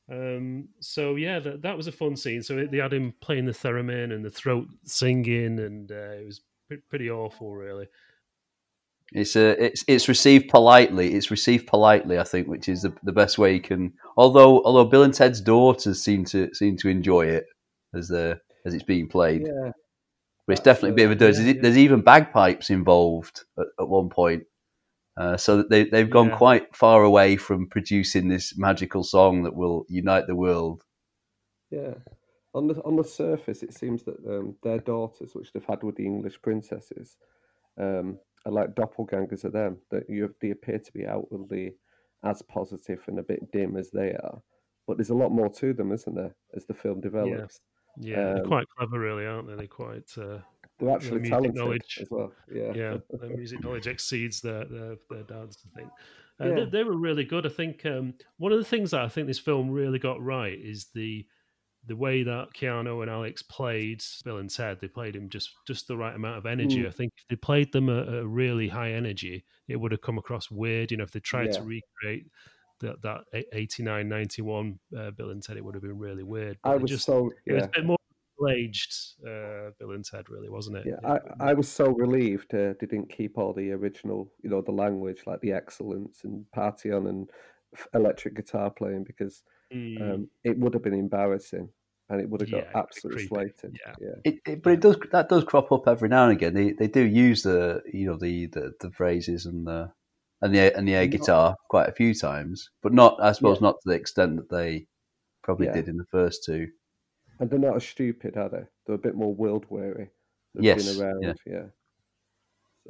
Um, 0.09 0.67
so 0.81 1.15
yeah, 1.15 1.39
that, 1.39 1.61
that 1.61 1.77
was 1.77 1.87
a 1.87 1.91
fun 1.91 2.15
scene. 2.17 2.43
So 2.43 2.65
they 2.65 2.77
had 2.77 2.93
him 2.93 3.13
playing 3.21 3.45
the 3.45 3.51
theremin 3.53 4.13
and 4.13 4.23
the 4.23 4.29
throat 4.29 4.67
singing, 4.85 5.59
and 5.59 5.91
uh, 5.91 6.11
it 6.19 6.25
was 6.25 6.41
pretty 6.89 7.09
awful, 7.09 7.53
really. 7.55 7.87
It's 9.13 9.35
uh, 9.35 9.55
it's 9.59 9.83
it's 9.87 10.07
received 10.09 10.49
politely. 10.49 11.13
It's 11.13 11.29
received 11.31 11.67
politely, 11.67 12.17
I 12.17 12.23
think, 12.23 12.47
which 12.47 12.67
is 12.67 12.81
the, 12.81 12.93
the 13.03 13.11
best 13.11 13.37
way 13.37 13.53
you 13.53 13.61
can. 13.61 13.93
Although 14.17 14.63
although 14.63 14.85
Bill 14.85 15.03
and 15.03 15.13
Ted's 15.13 15.39
daughters 15.41 16.01
seem 16.01 16.25
to 16.25 16.53
seem 16.53 16.77
to 16.77 16.89
enjoy 16.89 17.27
it 17.27 17.45
as 17.93 18.07
the 18.07 18.39
as 18.65 18.73
it's 18.73 18.83
being 18.83 19.07
played, 19.07 19.43
Yeah, 19.45 19.71
but 20.47 20.53
it's 20.53 20.61
definitely 20.61 20.91
a 20.91 20.93
bit 20.93 21.05
of 21.05 21.11
a 21.11 21.13
uh, 21.13 21.27
yeah, 21.27 21.31
there's, 21.31 21.39
yeah. 21.45 21.61
there's 21.61 21.77
even 21.77 22.01
bagpipes 22.01 22.69
involved 22.69 23.41
at, 23.59 23.67
at 23.79 23.87
one 23.87 24.09
point, 24.09 24.43
uh, 25.15 25.37
so 25.37 25.61
they 25.61 25.83
they've 25.85 26.09
gone 26.09 26.29
Yeah. 26.29 26.37
quite 26.37 26.75
far 26.75 27.03
away 27.03 27.35
from 27.35 27.67
producing 27.67 28.29
this 28.29 28.57
magical 28.57 29.03
song 29.03 29.43
that 29.43 29.55
will 29.55 29.85
unite 29.89 30.25
the 30.27 30.35
world. 30.35 30.83
yeah. 31.69 31.93
On 32.55 32.67
the 32.67 32.75
on 32.83 32.95
the 32.95 33.03
surface, 33.03 33.63
it 33.63 33.73
seems 33.73 34.03
that 34.03 34.17
um, 34.27 34.55
their 34.61 34.77
daughters, 34.77 35.33
which 35.33 35.51
they've 35.51 35.65
had 35.65 35.81
with 35.81 35.95
the 35.95 36.05
English 36.05 36.39
princesses, 36.43 37.17
um, 37.79 38.19
are 38.45 38.51
like 38.51 38.75
doppelgangers 38.75 39.43
of 39.43 39.53
them. 39.53 39.77
That 39.91 40.09
you 40.09 40.33
they 40.41 40.51
appear 40.51 40.79
to 40.79 40.91
be 40.93 41.05
outwardly 41.05 41.75
as 42.23 42.41
positive 42.41 43.01
and 43.07 43.19
a 43.19 43.23
bit 43.23 43.51
dim 43.51 43.75
as 43.77 43.91
they 43.91 44.11
are, 44.13 44.41
but 44.87 44.97
there's 44.97 45.09
a 45.09 45.15
lot 45.15 45.31
more 45.31 45.49
to 45.49 45.73
them, 45.73 45.91
isn't 45.91 46.15
there? 46.15 46.35
As 46.55 46.65
the 46.65 46.73
film 46.73 47.01
develops, 47.01 47.59
Yeah, 47.97 48.33
they're 48.33 48.43
Um, 48.43 48.47
quite 48.47 48.67
clever, 48.77 48.99
really, 48.99 49.25
aren't 49.25 49.47
they? 49.47 49.55
They're 49.55 49.67
quite. 49.67 50.09
Uh, 50.17 50.39
they're 50.79 50.89
actually 50.95 51.19
music 51.19 51.31
talented 51.31 51.55
knowledge. 51.55 51.99
as 52.01 52.07
well. 52.09 52.31
Yeah, 52.51 52.73
yeah, 52.73 52.97
their 53.19 53.29
music 53.29 53.63
knowledge 53.63 53.87
exceeds 53.87 54.41
their 54.41 54.65
their, 54.65 54.95
their 55.09 55.23
dad's. 55.23 55.57
I 55.65 55.79
think 55.79 55.91
uh, 56.39 56.45
Yeah. 56.47 56.55
they, 56.55 56.65
they 56.65 56.83
were 56.83 56.97
really 56.97 57.23
good. 57.25 57.45
I 57.45 57.49
think 57.49 57.85
um, 57.85 58.13
one 58.37 58.51
of 58.51 58.57
the 58.57 58.65
things 58.65 58.91
that 58.91 59.01
I 59.01 59.09
think 59.09 59.27
this 59.27 59.39
film 59.39 59.69
really 59.69 59.99
got 59.99 60.21
right 60.21 60.57
is 60.57 60.87
the 60.95 61.25
the 61.87 61.95
way 61.95 62.23
that 62.23 62.53
Keanu 62.53 63.01
and 63.01 63.11
Alex 63.11 63.41
played 63.41 64.03
Bill 64.23 64.37
and 64.37 64.49
Ted. 64.49 64.79
They 64.79 64.87
played 64.87 65.15
him 65.15 65.29
just 65.29 65.51
just 65.67 65.87
the 65.87 65.97
right 65.97 66.15
amount 66.15 66.37
of 66.37 66.45
energy. 66.45 66.83
Mm. 66.83 66.87
I 66.87 66.91
think 66.91 67.11
if 67.17 67.27
they 67.27 67.35
played 67.35 67.71
them 67.71 67.89
at 67.89 68.07
a 68.07 68.25
really 68.25 68.67
high 68.67 68.93
energy, 68.93 69.43
it 69.67 69.75
would 69.75 69.91
have 69.91 70.01
come 70.01 70.17
across 70.17 70.49
weird. 70.49 70.91
You 70.91 70.97
know, 70.97 71.03
if 71.03 71.11
they 71.11 71.19
tried 71.19 71.51
to 71.53 71.61
recreate 71.61 72.27
that 72.79 73.01
that 73.01 73.45
89, 73.53 74.07
91 74.07 74.79
uh, 74.97 75.11
Bill 75.11 75.31
and 75.31 75.43
Ted, 75.43 75.57
it 75.57 75.65
would 75.65 75.75
have 75.75 75.83
been 75.83 75.97
really 75.97 76.23
weird. 76.23 76.57
I 76.63 76.69
But 76.69 76.77
they 76.77 76.81
was 76.83 76.91
just 76.91 77.05
so 77.05 77.31
it 77.45 77.53
was 77.53 77.61
yeah. 77.63 77.67
a 77.67 77.71
bit 77.71 77.85
more 77.85 77.97
aged 78.49 78.93
uh, 79.25 79.71
Bill 79.79 79.91
and 79.91 80.03
Ted, 80.03 80.29
really, 80.29 80.49
wasn't 80.49 80.77
it? 80.77 80.85
Yeah, 80.85 81.15
It- 81.15 81.21
I, 81.39 81.51
I 81.51 81.53
was 81.53 81.69
so 81.69 81.89
relieved 81.89 82.53
uh, 82.53 82.73
they 82.79 82.87
didn't 82.87 83.09
keep 83.09 83.37
all 83.37 83.53
the 83.53 83.71
original, 83.71 84.31
you 84.41 84.49
know, 84.49 84.61
the 84.61 84.71
language 84.71 85.23
like 85.25 85.41
the 85.41 85.51
excellence 85.51 86.23
and 86.23 86.49
party 86.51 86.91
on 86.91 87.07
and 87.07 87.29
electric 87.93 88.35
guitar 88.35 88.69
playing 88.69 89.03
because 89.03 89.43
Mm. 89.73 90.01
um, 90.01 90.29
it 90.43 90.57
would 90.57 90.73
have 90.73 90.83
been 90.83 90.93
embarrassing 90.93 91.69
and 92.09 92.21
it 92.21 92.29
would 92.29 92.41
have 92.41 92.51
got 92.51 92.61
it'd 92.63 92.75
absolutely 92.75 93.27
creepy. 93.27 93.53
slated. 93.61 93.79
Yeah. 93.85 93.93
yeah, 93.99 94.15
It, 94.23 94.35
it, 94.45 94.63
but 94.63 94.73
it 94.73 94.79
does 94.81 94.97
that 95.11 95.29
does 95.29 95.43
crop 95.43 95.71
up 95.71 95.87
every 95.87 96.09
now 96.09 96.23
and 96.25 96.33
again. 96.33 96.53
They 96.53 96.71
they 96.73 96.87
do 96.87 97.01
use 97.01 97.43
the 97.43 97.81
you 97.91 98.05
know 98.05 98.17
the 98.17 98.47
the, 98.47 98.73
the 98.81 98.91
phrases 98.91 99.45
and 99.45 99.65
the 99.65 99.91
and 100.41 100.53
the 100.53 100.75
and 100.77 100.87
the 100.87 100.93
air 100.95 101.05
Not- 101.07 101.11
guitar 101.11 101.55
quite 101.69 101.89
a 101.89 101.93
few 101.93 102.13
times, 102.13 102.69
but 102.81 102.93
not 102.93 103.17
I 103.21 103.31
suppose 103.31 103.57
Yeah. 103.61 103.67
not 103.67 103.75
to 103.81 103.89
the 103.89 103.95
extent 103.95 104.35
that 104.35 104.49
they 104.49 104.85
probably 105.43 105.67
Yeah. 105.67 105.73
did 105.73 105.87
in 105.87 105.97
the 105.97 106.05
first 106.11 106.43
two. 106.45 106.67
And 107.39 107.49
they're 107.49 107.57
not 107.59 107.75
as 107.77 107.83
stupid, 107.85 108.37
are 108.37 108.49
they? 108.49 108.63
They're 108.85 108.95
a 108.95 108.99
bit 108.99 109.15
more 109.15 109.33
world 109.33 109.65
weary. 109.69 110.09
Yes, 110.53 110.85
been 110.97 111.03
around, 111.03 111.23
yeah. 111.23 111.33
yeah. 111.47 111.63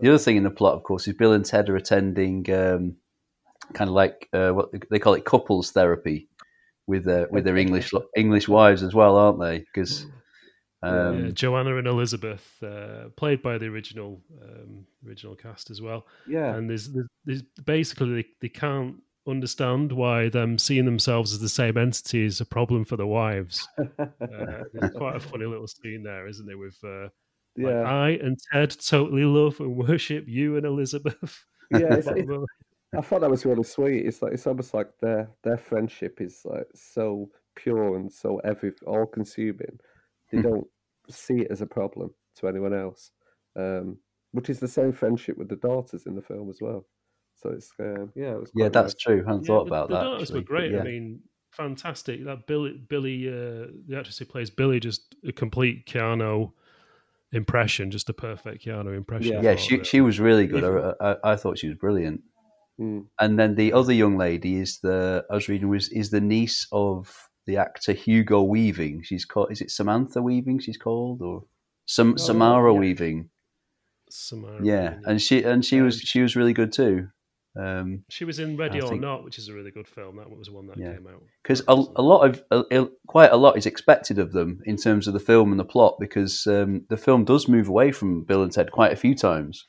The 0.01 0.09
other 0.09 0.17
thing 0.17 0.35
in 0.37 0.43
the 0.43 0.49
plot, 0.51 0.73
of 0.75 0.83
course, 0.83 1.07
is 1.07 1.13
Bill 1.13 1.33
and 1.33 1.45
Ted 1.45 1.69
are 1.69 1.75
attending 1.77 2.51
um, 2.51 2.97
kind 3.73 3.89
of 3.89 3.93
like 3.95 4.27
uh, 4.33 4.51
what 4.51 4.69
they 4.89 4.99
call 4.99 5.13
it 5.13 5.23
couples 5.23 5.71
therapy 5.71 6.27
with 6.87 7.05
their 7.05 7.27
with 7.29 7.43
their 7.43 7.57
English 7.57 7.91
English 8.15 8.47
wives 8.47 8.83
as 8.83 8.93
well, 8.93 9.17
aren't 9.17 9.39
they? 9.39 9.59
Because 9.59 10.05
um, 10.83 11.25
Yeah, 11.25 11.31
Joanna 11.31 11.77
and 11.77 11.87
Elizabeth, 11.87 12.45
uh, 12.61 13.09
played 13.15 13.41
by 13.41 13.57
the 13.57 13.67
original 13.67 14.21
um, 14.41 14.85
original 15.07 15.35
cast 15.35 15.71
as 15.71 15.81
well. 15.81 16.05
Yeah. 16.27 16.55
And 16.55 16.69
there's, 16.69 16.89
there's, 16.89 17.07
there's 17.25 17.41
basically 17.63 18.15
they, 18.21 18.27
they 18.41 18.49
can't 18.49 18.97
understand 19.25 19.91
why 19.93 20.27
them 20.27 20.57
seeing 20.57 20.83
themselves 20.83 21.31
as 21.31 21.39
the 21.39 21.47
same 21.47 21.77
entity 21.77 22.25
is 22.25 22.41
a 22.41 22.45
problem 22.45 22.83
for 22.85 22.97
the 22.97 23.07
wives. 23.07 23.67
Uh, 23.99 24.63
there's 24.73 24.91
quite 24.95 25.15
a 25.15 25.19
funny 25.19 25.45
little 25.45 25.67
scene 25.67 26.01
there, 26.01 26.27
isn't 26.27 26.47
there? 26.47 26.57
With 26.57 26.77
uh, 26.83 27.03
like, 27.57 27.71
yeah. 27.71 27.81
I 27.81 28.09
and 28.11 28.37
Ted 28.51 28.75
totally 28.79 29.25
love 29.25 29.59
and 29.59 29.75
worship 29.75 30.25
you 30.27 30.57
and 30.57 30.65
Elizabeth. 30.65 31.45
yeah, 31.71 31.79
it's, 31.93 32.07
it's, 32.07 32.29
I 32.97 33.01
thought 33.01 33.21
that 33.21 33.29
was 33.29 33.45
really 33.45 33.63
sweet. 33.63 34.05
It's 34.05 34.21
like 34.21 34.33
it's 34.33 34.47
almost 34.47 34.73
like 34.73 34.97
their 34.99 35.29
their 35.43 35.57
friendship 35.57 36.21
is 36.21 36.41
like 36.45 36.67
so 36.75 37.31
pure 37.55 37.95
and 37.97 38.11
so 38.11 38.39
every 38.39 38.73
all 38.85 39.05
consuming. 39.05 39.79
They 40.31 40.37
Hmm. 40.37 40.41
don't 40.41 40.67
see 41.09 41.41
it 41.41 41.51
as 41.51 41.61
a 41.61 41.65
problem 41.67 42.13
to 42.37 42.47
anyone 42.47 42.73
else, 42.73 43.11
um, 43.55 43.99
which 44.31 44.49
is 44.49 44.59
the 44.59 44.67
same 44.67 44.91
friendship 44.91 45.37
with 45.37 45.49
the 45.49 45.55
daughters 45.55 46.05
in 46.05 46.15
the 46.15 46.21
film 46.21 46.49
as 46.49 46.59
well. 46.61 46.87
So 47.35 47.49
it's 47.51 47.71
uh, 47.79 48.07
yeah, 48.15 48.33
it 48.35 48.39
was 48.39 48.53
yeah, 48.55 48.69
that's 48.69 48.93
nice. 48.93 48.95
true. 48.95 49.23
I 49.25 49.29
hadn't 49.29 49.45
Yeah, 49.45 49.47
thought 49.47 49.63
the, 49.65 49.67
about 49.67 49.89
the 49.89 49.95
that. 49.95 50.03
daughters 50.05 50.21
actually, 50.21 50.41
were 50.41 50.45
great. 50.45 50.71
Yeah. 50.71 50.81
I 50.81 50.83
mean, 50.83 51.21
fantastic. 51.51 52.23
That 52.25 52.47
Billy, 52.47 52.73
Billy, 52.77 53.27
uh, 53.27 53.67
the 53.87 53.95
actress 53.97 54.19
who 54.19 54.25
plays 54.25 54.49
Billy, 54.49 54.79
just 54.79 55.15
a 55.27 55.31
complete 55.31 55.85
Keanu 55.87 56.53
impression, 57.31 57.91
just 57.91 58.09
a 58.09 58.13
perfect 58.13 58.65
Keanu 58.65 58.95
impression. 58.95 59.37
Yeah. 59.37 59.41
Yeah, 59.41 59.55
she 59.55 59.83
she 59.83 60.01
was 60.01 60.19
really 60.19 60.47
good. 60.47 60.63
I, 60.63 60.93
I, 61.13 61.33
I 61.33 61.35
thought 61.35 61.57
she 61.57 61.67
was 61.67 61.77
brilliant. 61.77 62.23
Mm. 62.79 63.05
And 63.19 63.37
then 63.39 63.55
the 63.55 63.71
other 63.73 63.93
young 63.93 64.17
lady 64.17 64.57
is 64.57 64.79
the 64.81 65.23
I 65.29 65.35
was 65.35 65.47
reading 65.47 65.69
was 65.69 65.89
is 65.89 66.09
the 66.09 66.21
niece 66.21 66.67
of 66.71 67.29
the 67.45 67.57
actor 67.57 67.93
Hugo 67.93 68.41
Weaving. 68.41 69.01
She's 69.03 69.25
called 69.25 69.51
is 69.51 69.61
it 69.61 69.69
Samantha 69.71 70.21
Weaving? 70.21 70.59
She's 70.59 70.77
called 70.77 71.21
or 71.21 71.43
Sam, 71.85 72.13
Oh, 72.13 72.17
Samara 72.17 72.73
yeah. 72.73 72.79
Weaving. 72.79 73.29
Samara 74.09 74.59
Yeah, 74.63 74.89
Weaving, 74.89 75.03
and 75.07 75.21
she 75.21 75.43
and 75.43 75.65
she 75.65 75.81
was 75.81 75.99
she 75.99 76.21
was 76.21 76.35
really 76.35 76.53
good 76.53 76.71
too. 76.71 77.07
Um, 77.55 78.03
she 78.09 78.25
was 78.25 78.39
in 78.39 78.57
Ready 78.57 78.81
I 78.81 78.85
or 78.85 78.89
think- 78.89 79.01
Not, 79.01 79.23
which 79.23 79.37
is 79.37 79.47
a 79.47 79.53
really 79.53 79.69
good 79.69 79.87
film. 79.87 80.15
That 80.17 80.29
was 80.31 80.49
one 80.49 80.65
that 80.67 80.77
Yeah. 80.77 80.93
came 80.93 81.05
out 81.05 81.21
because 81.43 81.61
quite 81.61 81.77
a, 81.77 82.01
a 82.01 82.01
lot 82.01 82.21
of 82.27 82.43
a, 82.49 82.81
a- 82.83 82.89
quite 83.07 83.31
a 83.31 83.37
lot 83.37 83.57
is 83.57 83.67
expected 83.67 84.17
of 84.17 84.31
them 84.31 84.61
in 84.65 84.75
terms 84.77 85.07
of 85.07 85.13
the 85.13 85.19
film 85.19 85.51
and 85.51 85.59
the 85.59 85.65
plot 85.65 85.97
because 85.99 86.47
um, 86.47 86.85
the 86.89 86.97
film 86.97 87.23
does 87.25 87.47
move 87.47 87.67
away 87.67 87.91
from 87.91 88.23
Bill 88.23 88.41
and 88.41 88.51
Ted 88.51 88.71
quite 88.71 88.91
a 88.91 88.95
few 88.95 89.13
times, 89.13 89.67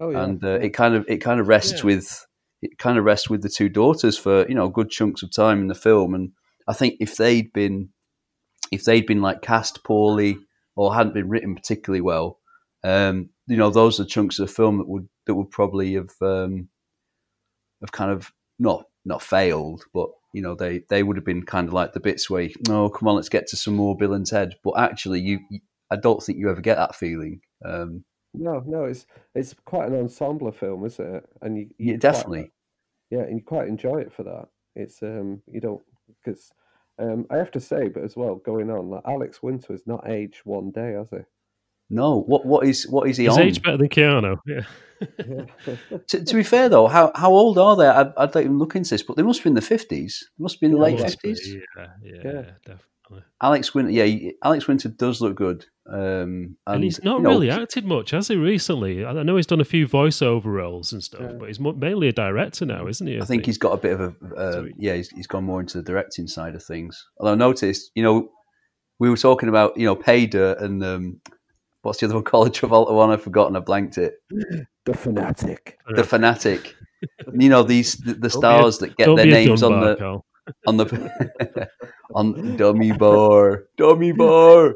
Oh 0.00 0.08
yeah, 0.10 0.24
and 0.24 0.42
uh, 0.42 0.52
it 0.60 0.70
kind 0.70 0.94
of 0.94 1.04
it 1.06 1.18
kind 1.18 1.38
of 1.40 1.48
rests 1.48 1.80
Yeah. 1.80 1.84
with 1.86 2.26
it 2.62 2.78
kind 2.78 2.98
of 2.98 3.04
rests 3.04 3.30
with 3.30 3.42
the 3.42 3.48
two 3.48 3.68
daughters 3.68 4.18
for 4.18 4.46
you 4.48 4.54
know 4.54 4.68
good 4.68 4.90
chunks 4.90 5.22
of 5.22 5.32
time 5.32 5.60
in 5.60 5.68
the 5.68 5.74
film, 5.74 6.14
and 6.14 6.32
I 6.66 6.72
think 6.72 6.96
if 7.00 7.16
they'd 7.16 7.52
been 7.52 7.90
if 8.70 8.84
they'd 8.84 9.06
been 9.06 9.22
like 9.22 9.42
cast 9.42 9.84
poorly 9.84 10.38
or 10.76 10.94
hadn't 10.94 11.14
been 11.14 11.28
written 11.28 11.54
particularly 11.54 12.00
well, 12.00 12.38
um, 12.84 13.30
you 13.46 13.56
know 13.56 13.70
those 13.70 13.98
are 14.00 14.04
chunks 14.04 14.38
of 14.38 14.46
the 14.46 14.52
film 14.52 14.78
that 14.78 14.88
would 14.88 15.08
that 15.26 15.34
would 15.34 15.50
probably 15.50 15.94
have 15.94 16.10
um, 16.20 16.68
have 17.80 17.92
kind 17.92 18.10
of 18.10 18.32
not 18.58 18.84
not 19.04 19.22
failed, 19.22 19.84
but 19.94 20.08
you 20.32 20.42
know 20.42 20.54
they 20.54 20.82
they 20.90 21.02
would 21.02 21.16
have 21.16 21.24
been 21.24 21.44
kind 21.44 21.68
of 21.68 21.74
like 21.74 21.92
the 21.92 22.00
bits 22.00 22.28
where 22.28 22.48
no, 22.68 22.88
come 22.88 23.08
on, 23.08 23.16
let's 23.16 23.28
get 23.28 23.46
to 23.48 23.56
some 23.56 23.74
more 23.74 23.96
Bill 23.96 24.14
and 24.14 24.26
Ted. 24.26 24.54
But 24.62 24.78
actually, 24.78 25.20
you, 25.20 25.40
you 25.50 25.60
I 25.90 25.96
don't 25.96 26.22
think 26.22 26.38
you 26.38 26.50
ever 26.50 26.60
get 26.60 26.76
that 26.76 26.96
feeling. 26.96 27.40
Um, 27.64 28.04
no, 28.34 28.62
no, 28.66 28.84
it's 28.84 29.06
it's 29.34 29.54
quite 29.64 29.88
an 29.88 29.98
ensemble 29.98 30.50
film, 30.52 30.84
isn't 30.86 31.14
it? 31.16 31.28
And 31.42 31.56
you, 31.58 31.62
you 31.78 31.92
yeah, 31.92 31.92
quite- 31.92 32.00
definitely. 32.00 32.52
yeah, 33.10 33.20
and 33.20 33.36
you 33.38 33.42
quite 33.44 33.68
enjoy 33.68 33.98
it 33.98 34.12
for 34.12 34.22
that. 34.24 34.48
It's 34.76 35.02
um, 35.02 35.42
you 35.50 35.60
don't 35.60 35.82
because 36.24 36.50
um, 36.98 37.26
I 37.30 37.36
have 37.36 37.50
to 37.52 37.60
say, 37.60 37.88
but 37.88 38.02
as 38.04 38.16
well, 38.16 38.36
going 38.36 38.70
on, 38.70 38.90
like 38.90 39.02
Alex 39.06 39.42
Winter 39.42 39.72
has 39.72 39.82
not 39.86 40.08
aged 40.08 40.40
one 40.44 40.70
day, 40.70 40.92
has 40.92 41.10
he? 41.10 41.18
No, 41.90 42.20
what 42.22 42.44
what 42.44 42.66
is 42.66 42.86
what 42.88 43.08
is 43.08 43.16
he 43.16 43.24
He's 43.24 43.36
on? 43.36 43.42
aged 43.42 43.62
better 43.62 43.78
than 43.78 43.88
Keanu. 43.88 44.36
Yeah. 44.46 44.60
Yeah. 45.26 45.44
To, 46.08 46.24
to 46.24 46.34
be 46.34 46.42
fair 46.42 46.68
though, 46.68 46.86
how 46.88 47.12
how 47.14 47.30
old 47.32 47.56
are 47.58 47.76
they? 47.76 47.86
I, 47.86 48.10
I 48.16 48.26
don't 48.26 48.42
even 48.44 48.58
look 48.58 48.74
into 48.74 48.90
this, 48.90 49.02
but 49.02 49.16
they 49.16 49.22
must 49.22 49.42
be 49.44 49.48
in 49.48 49.54
the 49.54 49.60
fifties. 49.60 50.28
They 50.38 50.42
must 50.42 50.58
be 50.60 50.66
in 50.66 50.72
the 50.72 50.78
Yeah, 50.78 50.84
late 50.84 51.00
fifties. 51.00 51.54
Yeah, 51.76 51.86
yeah, 52.02 52.14
Yeah. 52.24 52.42
definitely. 52.64 53.24
Alex 53.40 53.74
Winter, 53.74 53.90
yeah, 53.92 54.30
Alex 54.42 54.66
Winter 54.66 54.88
does 54.88 55.20
look 55.20 55.36
good. 55.36 55.66
Um, 55.90 56.56
and, 56.66 56.74
And, 56.76 56.84
he's 56.84 57.02
not 57.02 57.18
you 57.18 57.22
know, 57.22 57.30
really 57.30 57.50
acted 57.50 57.84
much, 57.86 58.10
has 58.10 58.28
he? 58.28 58.36
Recently, 58.36 59.04
I 59.04 59.10
I 59.10 59.22
know 59.22 59.36
he's 59.36 59.46
done 59.46 59.60
a 59.60 59.64
few 59.64 59.86
voiceover 59.88 60.44
roles 60.44 60.92
and 60.92 61.02
stuff, 61.02 61.22
Yeah. 61.22 61.32
but 61.38 61.48
he's 61.48 61.58
mainly 61.60 62.08
a 62.08 62.12
director 62.12 62.66
now, 62.66 62.86
isn't 62.86 63.06
he? 63.06 63.20
I 63.20 63.24
think 63.24 63.46
he's 63.46 63.58
got 63.58 63.72
a 63.72 63.78
bit 63.78 63.92
of 63.98 64.00
a 64.00 64.34
uh, 64.36 64.64
yeah. 64.76 64.94
He's, 64.94 65.08
he's 65.10 65.26
gone 65.26 65.44
more 65.44 65.60
into 65.60 65.78
the 65.78 65.84
directing 65.84 66.26
side 66.26 66.54
of 66.54 66.62
things. 66.62 67.02
Although 67.18 67.32
I 67.32 67.36
noticed, 67.36 67.90
you 67.94 68.02
know, 68.02 68.28
we 68.98 69.08
were 69.08 69.16
talking 69.16 69.48
about 69.48 69.76
you 69.76 69.86
know 69.86 69.96
pay 69.96 70.26
dirt 70.26 70.60
and 70.60 70.84
um, 70.84 71.20
what's 71.82 72.00
the 72.00 72.06
other 72.06 72.16
one 72.16 72.24
called? 72.32 72.52
Travolta 72.52 72.92
one. 72.92 73.10
I've 73.10 73.22
forgotten. 73.22 73.56
I 73.56 73.60
blanked 73.60 73.96
it. 73.98 74.14
the 74.84 74.94
fanatic. 74.94 75.78
The 75.94 76.04
fanatic. 76.04 76.74
you 77.32 77.48
know 77.48 77.62
these 77.62 77.94
the, 77.94 78.12
the 78.14 78.20
Don't 78.20 78.24
a- 78.26 78.30
stars 78.30 78.78
that 78.78 78.96
get 78.96 79.14
their 79.16 79.24
names 79.26 79.62
on 79.62 79.70
Dunbar, 79.72 79.88
the 79.90 79.96
Carl. 79.96 80.26
On 80.66 80.76
the 80.76 81.68
on 82.14 82.56
dummy 82.56 82.92
bar, 82.92 83.64
dummy 83.76 84.12
bar 84.12 84.74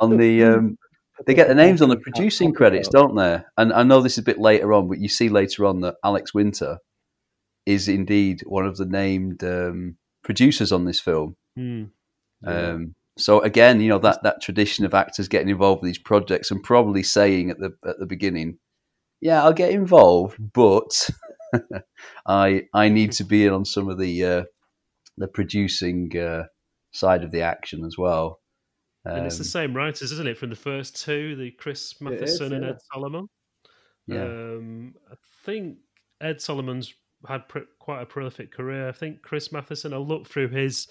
on 0.00 0.16
the 0.16 0.44
um, 0.44 0.78
they 1.26 1.34
get 1.34 1.48
the 1.48 1.54
names 1.54 1.80
on 1.80 1.88
the 1.88 1.96
producing 1.96 2.52
credits, 2.52 2.88
don't 2.88 3.16
they? 3.16 3.42
And 3.56 3.72
I 3.72 3.82
know 3.82 4.00
this 4.00 4.12
is 4.12 4.18
a 4.18 4.22
bit 4.22 4.38
later 4.38 4.72
on, 4.72 4.88
but 4.88 4.98
you 4.98 5.08
see 5.08 5.28
later 5.28 5.64
on 5.64 5.80
that 5.80 5.96
Alex 6.04 6.34
Winter 6.34 6.78
is 7.64 7.88
indeed 7.88 8.42
one 8.46 8.66
of 8.66 8.76
the 8.76 8.86
named 8.86 9.42
um, 9.42 9.96
producers 10.22 10.72
on 10.72 10.84
this 10.84 11.00
film. 11.00 11.36
Hmm. 11.56 11.84
Um, 12.44 12.94
so 13.18 13.40
again, 13.40 13.80
you 13.80 13.88
know 13.88 13.98
that 13.98 14.22
that 14.22 14.42
tradition 14.42 14.84
of 14.84 14.94
actors 14.94 15.28
getting 15.28 15.48
involved 15.48 15.82
with 15.82 15.88
these 15.88 15.98
projects 15.98 16.50
and 16.50 16.62
probably 16.62 17.02
saying 17.02 17.50
at 17.50 17.58
the 17.58 17.74
at 17.86 17.98
the 17.98 18.06
beginning, 18.06 18.58
"Yeah, 19.20 19.42
I'll 19.42 19.54
get 19.54 19.70
involved, 19.70 20.36
but 20.52 21.10
I 22.26 22.64
I 22.74 22.88
need 22.90 23.12
to 23.12 23.24
be 23.24 23.46
in 23.46 23.52
on 23.52 23.64
some 23.64 23.88
of 23.88 23.98
the 23.98 24.24
uh, 24.24 24.44
the 25.16 25.28
producing 25.28 26.16
uh, 26.16 26.44
side 26.92 27.24
of 27.24 27.30
the 27.30 27.42
action 27.42 27.84
as 27.84 27.96
well." 27.98 28.40
and 29.04 29.24
it's 29.26 29.36
the 29.38 29.42
Um, 29.42 29.44
same 29.44 29.76
writers, 29.76 30.10
isn't 30.12 30.26
it, 30.26 30.36
from 30.36 30.50
the 30.50 30.56
first 30.56 31.00
two, 31.00 31.36
the 31.36 31.52
Chris 31.52 31.92
It 31.92 31.94
is, 31.94 32.00
Matheson 32.00 32.52
and 32.54 32.64
yeah. 32.64 32.70
Ed 32.70 32.78
Solomon. 32.92 33.26
yeah, 34.08 34.24
Um, 34.24 34.94
I 35.10 35.14
think 35.44 35.78
Ed 36.20 36.40
Solomon's 36.40 36.92
had 37.28 37.48
pr- 37.48 37.70
quite 37.78 38.02
a 38.02 38.06
prolific 38.06 38.50
career. 38.52 38.88
I 38.88 38.92
think 38.92 39.22
Chris 39.22 39.52
Matheson. 39.52 39.92
I 39.94 39.98
looked 39.98 40.26
through 40.28 40.48
his 40.48 40.88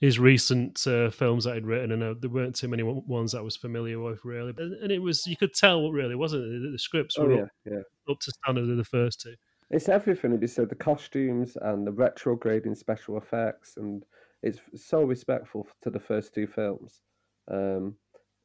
his 0.00 0.18
recent 0.18 0.86
uh, 0.86 1.10
films 1.10 1.44
that 1.44 1.54
he'd 1.54 1.66
written, 1.66 1.92
and 1.92 2.02
uh, 2.02 2.14
there 2.20 2.30
weren't 2.30 2.56
too 2.56 2.68
many 2.68 2.82
one- 2.82 3.06
ones 3.06 3.32
that 3.32 3.38
I 3.38 3.42
was 3.42 3.56
familiar 3.56 3.98
with 4.00 4.20
really. 4.24 4.54
And, 4.56 4.72
and 4.82 4.90
it 4.92 4.98
was 4.98 5.26
you 5.26 5.36
could 5.36 5.52
tell 5.54 5.90
really, 5.92 6.14
wasn't 6.14 6.44
it? 6.44 6.60
The, 6.62 6.70
the 6.72 6.78
scripts 6.78 7.16
Oh 7.18 7.24
were 7.24 7.34
yeah, 7.36 7.42
up, 7.42 7.48
yeah. 7.66 7.80
up 8.12 8.18
to 8.20 8.32
standard 8.32 8.68
of 8.70 8.76
the 8.78 8.84
first 8.84 9.20
two. 9.20 9.34
It's 9.70 9.88
everything. 9.88 10.38
They 10.38 10.46
said 10.46 10.68
the 10.68 10.74
costumes 10.74 11.56
and 11.60 11.86
the 11.86 11.92
retrograding 11.92 12.74
special 12.74 13.16
effects, 13.18 13.76
and 13.76 14.04
it's 14.42 14.58
so 14.74 15.02
respectful 15.02 15.68
to 15.82 15.90
the 15.90 16.00
first 16.00 16.34
two 16.34 16.46
films. 16.46 17.02
Um, 17.50 17.94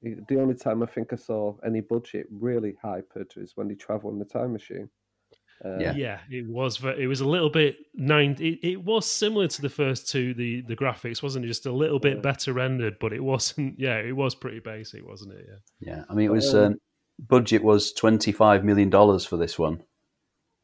the 0.01 0.17
the 0.29 0.39
only 0.39 0.55
time 0.55 0.84
I 0.84 0.86
think 0.88 1.13
I 1.13 1.15
saw 1.15 1.55
any 1.65 1.82
budget 1.82 2.27
really 2.32 2.75
hypered 2.84 3.38
is 3.38 3.53
when 3.55 3.67
they 3.67 3.75
travel 3.75 4.12
in 4.12 4.20
the 4.20 4.25
time 4.25 4.53
machine. 4.53 4.89
Um, 5.63 5.79
Yeah. 5.79 5.94
Yeah, 5.96 6.20
it 6.29 6.48
was. 6.48 6.84
It 6.84 7.08
was 7.08 7.22
a 7.22 7.27
little 7.27 7.50
bit 7.50 7.77
nine. 7.96 8.36
It, 8.39 8.60
it 8.62 8.84
was 8.84 9.05
similar 9.10 9.48
to 9.48 9.62
the 9.62 9.70
first 9.70 10.10
two. 10.10 10.34
The 10.34 10.62
the 10.62 10.75
graphics 10.75 11.24
wasn't 11.24 11.46
it 11.46 11.48
just 11.48 11.65
a 11.65 11.72
little 11.72 12.00
bit 12.00 12.15
Yeah. 12.17 12.22
better 12.22 12.53
rendered, 12.53 12.98
but 13.00 13.13
it 13.13 13.24
wasn't. 13.24 13.79
Yeah, 13.79 13.98
it 13.98 14.15
was 14.15 14.36
pretty 14.36 14.60
basic, 14.60 15.08
wasn't 15.08 15.34
it? 15.34 15.46
Yeah. 15.50 15.60
yeah. 15.96 16.03
I 16.10 16.13
mean, 16.13 16.27
it 16.27 16.34
was 16.34 16.53
Um, 16.53 16.63
um, 16.74 16.75
budget 17.27 17.63
was 17.63 17.94
twenty 17.94 18.32
five 18.32 18.63
million 18.63 18.89
dollars 18.91 19.25
for 19.25 19.38
this 19.38 19.58
one. 19.58 19.82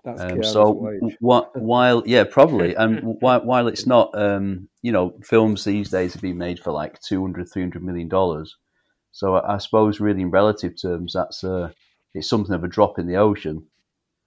That's 0.04 0.22
Um, 0.22 0.44
so 0.44 0.74
wh- 1.22 1.56
while 1.62 2.04
yeah, 2.06 2.24
probably, 2.24 2.74
and 2.76 3.02
while, 3.22 3.42
while 3.46 3.68
it's 3.68 3.86
not, 3.86 4.10
um, 4.14 4.68
you 4.82 4.92
know, 4.92 5.14
films 5.24 5.64
these 5.64 5.90
days 5.90 6.14
have 6.14 6.22
been 6.22 6.38
made 6.38 6.60
for 6.60 6.72
like 6.72 7.00
200, 7.02 7.48
300 7.52 7.84
million 7.84 8.08
dollars. 8.08 8.58
So 9.12 9.36
I, 9.36 9.56
I 9.56 9.58
suppose, 9.58 10.00
really, 10.00 10.22
in 10.22 10.32
relative 10.32 10.74
terms, 10.82 11.14
that's 11.14 11.44
uh, 11.44 11.72
it's 12.14 12.30
something 12.30 12.56
of 12.56 12.64
a 12.64 12.68
drop 12.68 12.98
in 13.00 13.08
the 13.08 13.18
ocean. 13.18 13.68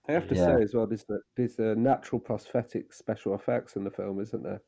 I 0.08 0.12
have 0.12 0.28
to 0.28 0.34
Yeah. 0.34 0.56
say 0.56 0.62
as 0.62 0.74
well, 0.74 0.86
there's 0.86 1.04
the, 1.04 1.20
there's 1.36 1.56
the 1.56 1.74
natural 1.74 2.20
prosthetic 2.20 2.92
special 2.92 3.34
effects 3.34 3.76
in 3.76 3.84
the 3.84 3.90
film, 3.90 4.20
isn't 4.20 4.42
there? 4.42 4.62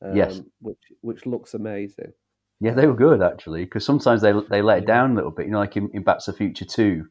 Um, 0.00 0.16
Yes. 0.16 0.42
Which 0.60 0.92
which 1.02 1.26
looks 1.26 1.54
amazing. 1.54 2.12
Yeah, 2.60 2.74
they 2.74 2.86
were 2.86 2.94
good 2.94 3.22
actually, 3.22 3.64
because 3.64 3.84
sometimes 3.84 4.20
they 4.22 4.32
they 4.50 4.62
let 4.62 4.78
it 4.78 4.86
down 4.86 5.12
a 5.12 5.14
little 5.14 5.30
bit. 5.30 5.46
You 5.46 5.52
know, 5.52 5.58
like 5.60 5.76
in, 5.76 5.90
in 5.92 6.02
Back 6.02 6.18
to 6.24 6.32
the 6.32 6.36
Future 6.36 6.64
Two, 6.64 7.06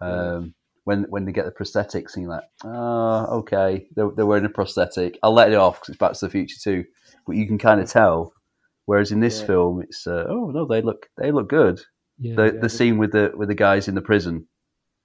um, 0.00 0.54
when 0.90 1.04
when 1.04 1.24
they 1.24 1.30
get 1.30 1.44
the 1.44 1.52
prosthetics, 1.52 2.14
and 2.14 2.24
you're 2.24 2.32
like, 2.32 2.48
ah, 2.64 3.26
okay, 3.26 3.86
they're, 3.94 4.10
they're 4.10 4.26
wearing 4.26 4.44
a 4.44 4.48
prosthetic. 4.48 5.18
I'll 5.22 5.32
let 5.32 5.52
it 5.52 5.54
off 5.54 5.76
because 5.76 5.90
it's 5.90 5.98
Back 5.98 6.14
to 6.14 6.26
the 6.26 6.30
Future 6.30 6.56
too. 6.60 6.84
But 7.26 7.36
you 7.36 7.46
can 7.46 7.58
kind 7.58 7.80
of 7.80 7.88
tell. 7.88 8.32
Whereas 8.86 9.12
in 9.12 9.20
this 9.20 9.40
Yeah. 9.40 9.46
film, 9.46 9.82
it's 9.82 10.04
uh, 10.08 10.24
oh 10.28 10.50
no, 10.50 10.66
they 10.66 10.82
look 10.82 11.06
they 11.16 11.30
look 11.30 11.48
good. 11.48 11.80
Yeah. 12.18 12.34
The 12.34 12.44
Yeah. 12.54 12.60
the 12.62 12.68
scene 12.68 12.98
with 12.98 13.12
the 13.12 13.30
with 13.36 13.48
the 13.48 13.54
guys 13.54 13.86
in 13.86 13.94
the 13.94 14.02
prison, 14.02 14.48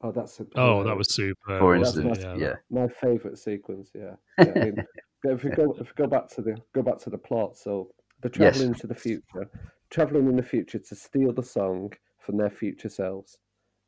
Oh, 0.02 0.12
that's 0.12 0.40
a, 0.40 0.48
oh, 0.56 0.80
uh, 0.80 0.84
that 0.86 0.98
was 0.98 1.14
super. 1.14 1.60
for 1.60 1.78
wasn't 1.78 2.08
instance, 2.08 2.26
it? 2.36 2.42
yeah. 2.42 2.56
my 2.72 2.88
favourite 2.88 3.38
sequence. 3.38 3.92
Yeah, 3.94 4.16
yeah 4.40 4.54
I 4.56 4.64
mean, 4.66 4.84
if 5.26 5.44
we 5.44 5.52
go 5.52 5.76
if 5.80 5.88
we 5.90 5.94
go 6.04 6.08
back 6.08 6.30
to 6.30 6.42
the 6.42 6.56
go 6.74 6.82
back 6.82 6.98
to 7.00 7.12
the 7.12 7.18
plot, 7.20 7.58
so 7.58 7.92
they're 8.22 8.32
Yes. 8.32 8.56
traveling 8.56 8.70
into 8.74 8.88
the 8.88 8.96
future, 8.96 9.46
traveling 9.92 10.28
in 10.30 10.36
the 10.36 10.50
future 10.56 10.80
to 10.80 10.96
steal 10.96 11.32
the 11.32 11.44
song 11.44 11.94
from 12.22 12.38
their 12.38 12.50
future 12.50 12.90
selves, 12.90 13.38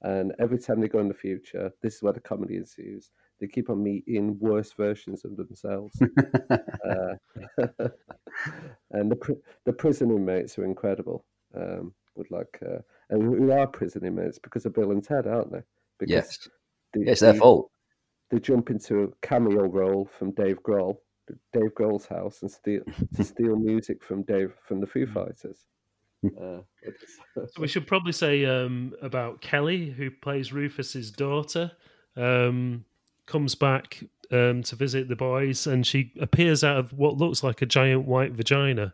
and 0.02 0.34
every 0.40 0.60
time 0.60 0.80
they 0.82 0.88
go 0.88 1.00
in 1.00 1.08
the 1.08 1.14
future, 1.14 1.72
this 1.82 1.96
is 1.96 2.04
where 2.04 2.14
the 2.14 2.20
comedy 2.20 2.56
ensues. 2.58 3.12
They 3.40 3.48
keep 3.48 3.70
on 3.70 3.84
meeting 3.84 4.38
worse 4.40 4.74
versions 4.74 5.24
of 5.26 5.38
themselves, 5.38 5.94
uh, 6.90 7.16
and 8.92 9.12
the 9.12 9.16
pri- 9.16 9.36
the 9.66 9.74
prison 9.74 10.12
inmates 10.12 10.58
are 10.58 10.66
incredible. 10.66 11.26
Um, 11.56 11.94
would 12.16 12.32
like, 12.32 12.60
uh, 12.66 12.80
and 13.10 13.22
who 13.24 13.52
are 13.52 13.68
prison 13.68 14.06
inmates 14.06 14.40
because 14.40 14.66
of 14.66 14.74
Bill 14.74 14.92
and 14.92 15.04
Ted, 15.04 15.28
aren't 15.28 15.52
they? 15.52 15.62
Because 16.00 16.12
Yes, 16.14 16.50
they- 16.94 17.02
it's 17.12 17.22
their 17.22 17.34
they- 17.34 17.40
fault. 17.40 17.70
they 18.32 18.40
jump 18.40 18.70
into 18.72 19.04
a 19.04 19.08
cameo 19.22 19.66
role 19.68 20.06
from 20.18 20.32
Dave 20.32 20.62
Grohl, 20.64 20.98
Dave 21.54 21.74
Grohl's 21.76 22.08
house, 22.08 22.42
and 22.42 22.50
steal 22.52 22.82
to 23.16 23.24
steal 23.24 23.56
music 23.56 24.04
from 24.04 24.24
Dave 24.24 24.54
from 24.68 24.80
the 24.80 24.88
Foo 24.88 25.06
Fighters. 25.06 25.66
Uh, 26.42 26.60
So 27.36 27.62
we 27.62 27.68
should 27.68 27.86
probably 27.86 28.12
say 28.14 28.46
um, 28.46 28.94
about 29.02 29.42
Kelly, 29.42 29.92
who 29.92 30.10
plays 30.10 30.52
Rufus's 30.52 31.12
daughter, 31.12 31.72
um, 32.16 32.86
comes 33.28 33.54
back 33.54 34.04
um, 34.32 34.64
to 34.64 34.76
visit 34.76 35.08
the 35.08 35.16
boys, 35.16 35.68
and 35.68 35.86
she 35.86 36.12
appears 36.20 36.64
out 36.64 36.78
of 36.78 36.94
what 36.94 37.18
looks 37.18 37.44
like 37.44 37.62
a 37.62 37.66
giant 37.68 38.06
white 38.08 38.32
vagina. 38.32 38.94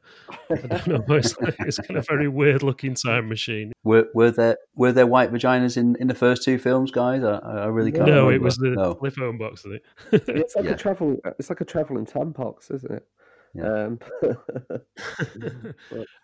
I 0.51 0.55
don't 0.55 0.87
know. 0.87 1.03
It's, 1.15 1.35
it's 1.59 1.77
kind 1.79 1.97
of 1.97 2.05
very 2.07 2.27
weird 2.27 2.63
looking 2.63 2.95
time 2.95 3.29
machine. 3.29 3.71
Were 3.85 4.09
were 4.13 4.31
there 4.31 4.57
were 4.75 4.91
there 4.91 5.07
white 5.07 5.31
vaginas 5.31 5.77
in, 5.77 5.95
in 6.01 6.07
the 6.07 6.15
first 6.15 6.43
two 6.43 6.57
films, 6.59 6.91
guys? 6.91 7.23
I, 7.23 7.37
I 7.37 7.65
really 7.67 7.91
can't. 7.93 8.07
No, 8.07 8.29
it 8.29 8.41
was 8.41 8.57
the 8.57 8.71
no. 8.71 8.93
telephone 8.95 9.37
box, 9.37 9.65
I 9.65 9.69
think. 9.69 10.27
it's 10.27 10.55
like 10.55 10.65
Yeah. 10.65 10.71
a 10.71 10.77
travel. 10.77 11.17
It's 11.39 11.49
like 11.49 11.61
a 11.61 11.65
traveling 11.65 12.05
tampons, 12.05 12.69
isn't 12.73 12.91
it? 12.91 13.07
Yeah. 13.53 13.85
Um, 13.85 13.99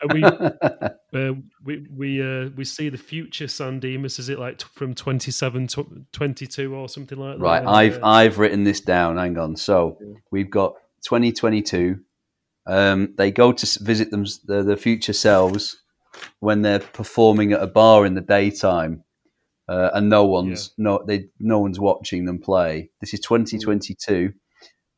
and 0.01 0.13
we 0.13 0.23
uh, 1.19 1.33
we 1.63 1.87
we 1.95 2.21
uh, 2.21 2.49
we 2.55 2.65
see 2.65 2.89
the 2.89 2.97
future 2.97 3.47
San 3.47 3.79
Dimas. 3.79 4.19
Is 4.19 4.29
it 4.29 4.39
like 4.39 4.57
t- 4.57 4.65
from 4.73 4.95
27, 4.95 5.67
tw- 5.67 6.11
22 6.11 6.73
or 6.73 6.89
something 6.89 7.17
like 7.17 7.37
that? 7.37 7.43
Right, 7.43 7.59
And, 7.59 7.69
I've 7.69 8.03
uh, 8.03 8.07
I've 8.07 8.39
written 8.39 8.63
this 8.63 8.81
down. 8.81 9.17
Hang 9.17 9.37
on. 9.37 9.55
So 9.55 9.97
we've 10.31 10.49
got 10.49 10.73
2022. 11.03 11.99
Um, 12.65 13.13
they 13.17 13.31
go 13.31 13.51
to 13.51 13.83
visit 13.83 14.11
them 14.11 14.25
the, 14.45 14.63
the 14.63 14.77
future 14.77 15.13
selves 15.13 15.81
when 16.39 16.61
they're 16.61 16.79
performing 16.79 17.53
at 17.53 17.61
a 17.61 17.67
bar 17.67 18.05
in 18.05 18.15
the 18.15 18.21
daytime, 18.21 19.03
uh, 19.67 19.89
and 19.93 20.09
no 20.09 20.25
one's 20.25 20.71
no 20.77 21.03
they 21.05 21.29
no 21.39 21.59
one's 21.59 21.79
watching 21.79 22.25
them 22.25 22.39
play. 22.39 22.89
This 23.01 23.13
is 23.13 23.19
2022, 23.21 24.33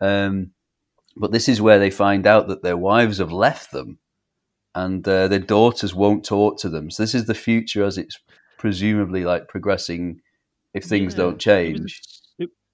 um, 0.02 0.52
but 1.16 1.32
this 1.32 1.50
is 1.50 1.62
where 1.62 1.80
they 1.80 1.90
find 1.92 2.26
out 2.28 2.48
that 2.48 2.64
their 2.64 2.78
wives 2.78 3.18
have 3.20 3.32
left 3.32 3.72
them, 3.72 4.00
and 4.76 5.08
uh, 5.08 5.28
their 5.28 5.40
daughters 5.40 5.94
won't 5.94 6.26
talk 6.26 6.60
to 6.60 6.70
them. 6.70 6.92
So 6.92 7.04
this 7.04 7.16
is 7.16 7.26
the 7.26 7.34
future 7.34 7.84
as 7.84 7.98
it's 7.98 8.18
presumably 8.58 9.24
like 9.26 9.48
progressing 9.48 10.22
if 10.74 10.86
things 10.86 11.14
Yeah, 11.14 11.18
don't 11.18 11.40
change. 11.40 12.02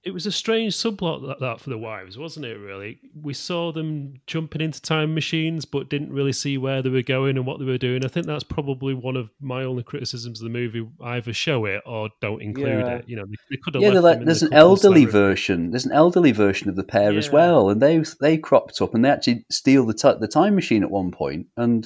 It, 0.04 0.10
it 0.10 0.14
was 0.14 0.26
a 0.26 0.32
strange 0.32 0.76
subplot 0.76 1.28
that, 1.28 1.40
that 1.40 1.60
for 1.60 1.70
the 1.70 1.78
wives, 1.78 2.18
wasn't 2.18 2.46
it? 2.46 2.56
Really, 2.58 3.00
we 3.22 3.34
saw 3.34 3.72
them 3.72 4.16
jumping 4.26 4.62
into 4.62 4.82
time 4.82 5.14
machines, 5.14 5.66
but 5.66 5.90
didn't 5.90 6.14
really 6.14 6.32
see 6.34 6.58
where 6.58 6.82
they 6.82 6.90
were 6.90 7.02
going 7.02 7.38
and 7.38 7.46
what 7.46 7.60
they 7.60 7.66
were 7.66 7.78
doing. 7.78 8.06
I 8.06 8.08
think 8.08 8.26
that's 8.26 8.44
probably 8.44 8.94
one 8.94 9.16
of 9.16 9.30
my 9.42 9.64
only 9.64 9.84
criticisms 9.84 10.40
of 10.40 10.46
the 10.46 10.50
movie. 10.50 10.88
Either 11.04 11.34
show 11.34 11.66
it 11.66 11.82
or 11.86 12.10
don't 12.22 12.42
include 12.42 12.68
Yeah. 12.86 12.96
it. 12.98 13.06
You 13.10 13.18
know, 13.18 13.26
they, 13.26 13.36
they 13.56 13.58
could 13.64 13.74
have. 13.76 13.84
Yeah, 13.84 13.90
left 13.90 13.94
they're 13.94 14.02
them 14.02 14.12
like, 14.12 14.20
in 14.20 14.26
there's 14.26 14.40
the 14.42 14.48
an 14.48 14.54
elderly 14.54 15.02
therapy. 15.06 15.12
version. 15.12 15.72
There's 15.72 15.86
an 15.86 15.92
elderly 15.92 16.32
version 16.32 16.70
of 16.70 16.76
the 16.76 16.84
pair 16.84 17.18
as 17.18 17.32
well, 17.32 17.70
and 17.70 17.82
they 17.82 18.04
they 18.22 18.38
cropped 18.38 18.82
up 18.82 18.94
and 18.94 19.04
they 19.04 19.10
actually 19.10 19.46
steal 19.52 19.86
the 19.86 19.94
ti 19.94 20.14
the 20.20 20.28
time 20.28 20.56
machine 20.56 20.84
at 20.84 20.92
one 20.92 21.12
point, 21.12 21.48
and 21.58 21.86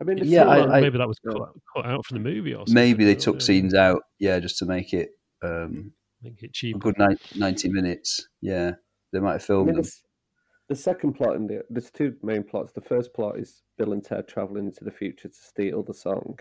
I 0.00 0.04
mean, 0.04 0.18
Yeah, 0.18 0.44
sort 0.44 0.48
I- 0.48 0.58
of 0.58 0.64
Or 0.64 0.68
like- 0.68 0.82
maybe 0.82 0.98
that 0.98 1.08
was 1.08 1.18
cut, 1.18 1.36
cut 1.76 1.86
out 1.86 2.06
from 2.06 2.22
the 2.22 2.30
movie 2.30 2.52
or 2.54 2.58
something. 2.58 2.74
maybe 2.74 3.04
they 3.04 3.16
took 3.16 3.34
know. 3.36 3.40
scenes 3.40 3.74
out, 3.74 4.02
yeah, 4.20 4.38
just 4.38 4.58
to 4.58 4.64
make 4.64 4.92
it 4.92 5.10
um, 5.42 5.92
Make 6.22 6.42
it 6.42 6.46
a 6.46 6.52
cheap. 6.52 6.78
good 6.78 6.98
ni- 6.98 7.16
ninety 7.36 7.68
minutes. 7.68 8.28
Yeah, 8.40 8.72
they 9.12 9.20
might 9.20 9.32
have 9.34 9.42
I 9.42 9.44
filmed 9.44 9.66
mean, 9.68 9.76
them. 9.76 9.84
the, 9.84 10.74
the 10.74 10.76
second 10.76 11.14
plot 11.14 11.36
in 11.36 11.46
the 11.46 11.64
there's 11.70 11.90
two 11.90 12.16
main 12.22 12.42
plots. 12.42 12.72
The 12.72 12.80
first 12.80 13.14
plot 13.14 13.38
is 13.38 13.62
Bill 13.76 13.92
and 13.92 14.04
Ted 14.04 14.26
traveling 14.26 14.66
into 14.66 14.84
the 14.84 14.90
future 14.90 15.28
to 15.28 15.34
steal 15.34 15.82
the 15.82 15.94
song, 15.94 16.38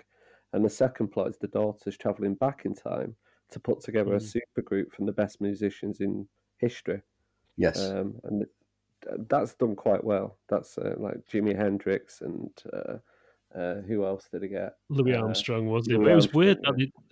and 0.53 0.65
the 0.65 0.69
second 0.69 1.09
plot 1.09 1.29
is 1.29 1.37
the 1.37 1.47
daughters 1.47 1.97
traveling 1.97 2.33
back 2.35 2.65
in 2.65 2.73
time 2.73 3.15
to 3.51 3.59
put 3.59 3.79
together 3.81 4.13
a 4.15 4.19
Mm. 4.19 4.21
super 4.31 4.61
group 4.61 4.91
from 4.93 5.05
the 5.05 5.11
best 5.13 5.39
musicians 5.41 6.01
in 6.01 6.27
history. 6.57 7.01
Yes, 7.55 7.79
um, 7.89 8.19
and 8.23 8.45
that's 9.29 9.53
done 9.55 9.75
quite 9.75 10.03
well. 10.03 10.37
That's 10.49 10.77
uh, 10.77 10.95
like 10.97 11.25
Jimi 11.31 11.55
Hendrix 11.55 12.21
and 12.21 12.49
uh, 12.73 12.97
uh, 13.57 13.81
who 13.81 14.05
else 14.05 14.27
did 14.31 14.41
he 14.41 14.49
get? 14.49 14.73
Louis 14.89 15.13
Uh, 15.13 15.21
Armstrong 15.23 15.67
was 15.67 15.87
it? 15.87 15.93
Louis 15.93 16.11
it 16.11 16.15
was 16.15 16.25
Armstrong, 16.25 16.43
weird 16.45 16.57
yeah. 16.63 16.69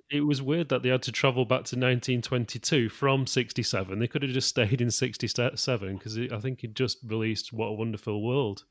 That 0.10 0.16
they, 0.16 0.18
it 0.18 0.26
was 0.26 0.42
weird 0.42 0.70
that 0.70 0.84
they 0.84 0.90
had 0.90 1.02
to 1.04 1.12
travel 1.12 1.46
back 1.46 1.66
to 1.66 1.76
1922 1.76 2.90
from 2.90 3.28
67. 3.28 4.00
They 4.00 4.08
could 4.08 4.24
have 4.24 4.32
just 4.32 4.50
stayed 4.50 4.82
in 4.82 4.92
67 4.92 5.98
because 5.98 6.18
I 6.18 6.40
think 6.40 6.62
he 6.62 6.68
just 6.68 7.00
released 7.06 7.54
"What 7.54 7.68
a 7.68 7.74
Wonderful 7.74 8.26
World." 8.26 8.64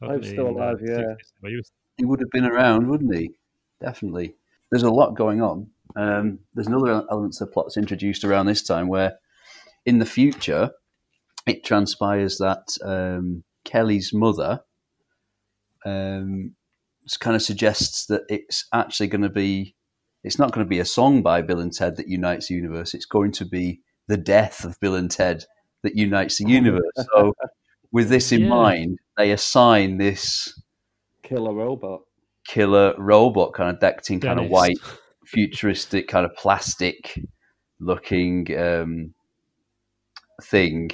I'm 0.00 0.22
he, 0.22 0.28
Still 0.30 0.48
in, 0.48 0.56
uh, 0.56 0.58
Alive, 0.58 0.78
yeah. 0.82 1.14
He 1.48 1.56
was- 1.56 1.72
he 1.96 2.04
would 2.04 2.20
have 2.20 2.30
been 2.30 2.44
around, 2.44 2.88
wouldn't 2.88 3.12
he? 3.14 3.32
Definitely. 3.80 4.36
There's 4.70 4.84
a 4.84 4.90
lot 4.90 5.16
going 5.16 5.42
on. 5.42 5.70
Um, 5.96 6.38
there's 6.54 6.68
another 6.68 7.04
element 7.10 7.32
to 7.34 7.44
the 7.44 7.50
plot 7.50 7.66
that's 7.66 7.76
introduced 7.76 8.22
around 8.22 8.46
this 8.46 8.62
time 8.62 8.86
where, 8.86 9.18
in 9.84 9.98
the 9.98 10.06
future, 10.06 10.70
it 11.46 11.64
transpires 11.64 12.38
that 12.38 12.76
um, 12.84 13.42
Kelly's 13.64 14.12
mother 14.12 14.60
um, 15.84 16.54
kind 17.18 17.34
of 17.34 17.42
suggests 17.42 18.06
that 18.06 18.22
it's 18.28 18.66
actually 18.72 19.08
going 19.08 19.22
to 19.22 19.28
be, 19.28 19.74
it's 20.24 20.38
not 20.38 20.52
going 20.52 20.64
to 20.66 20.68
be 20.68 20.80
a 20.80 20.84
song 20.84 21.22
by 21.22 21.42
Bill 21.42 21.60
and 21.60 21.72
Ted 21.72 21.96
that 21.96 22.08
unites 22.08 22.48
the 22.48 22.54
universe. 22.54 22.94
It's 22.94 23.06
going 23.06 23.32
to 23.32 23.44
be 23.44 23.80
the 24.06 24.16
death 24.16 24.64
of 24.64 24.78
Bill 24.80 24.94
and 24.94 25.10
Ted 25.10 25.44
that 25.82 25.96
unites 25.96 26.38
the 26.38 26.48
universe. 26.48 26.82
So, 27.14 27.34
with 27.92 28.08
this 28.08 28.32
in 28.32 28.42
Yeah. 28.42 28.48
mind, 28.48 28.98
they 29.16 29.30
assign 29.30 29.98
this 29.98 30.60
Killer 31.22 31.52
Robot. 31.54 32.00
killer 32.46 32.94
robot 32.98 33.52
kind 33.54 33.70
of 33.70 33.78
decked 33.80 34.10
in 34.10 34.20
kind 34.20 34.40
of 34.40 34.48
white, 34.50 34.78
futuristic, 35.26 36.08
kind 36.08 36.24
of 36.26 36.34
plastic 36.36 37.18
looking 37.80 38.46
um, 38.58 39.14
thing. 40.42 40.90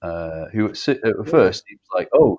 Uh, 0.00 0.44
who 0.52 0.68
at 0.68 0.76
si- 0.76 0.92
at 1.04 1.28
first 1.28 1.64
seems 1.66 1.80
like, 1.92 2.08
oh, 2.14 2.38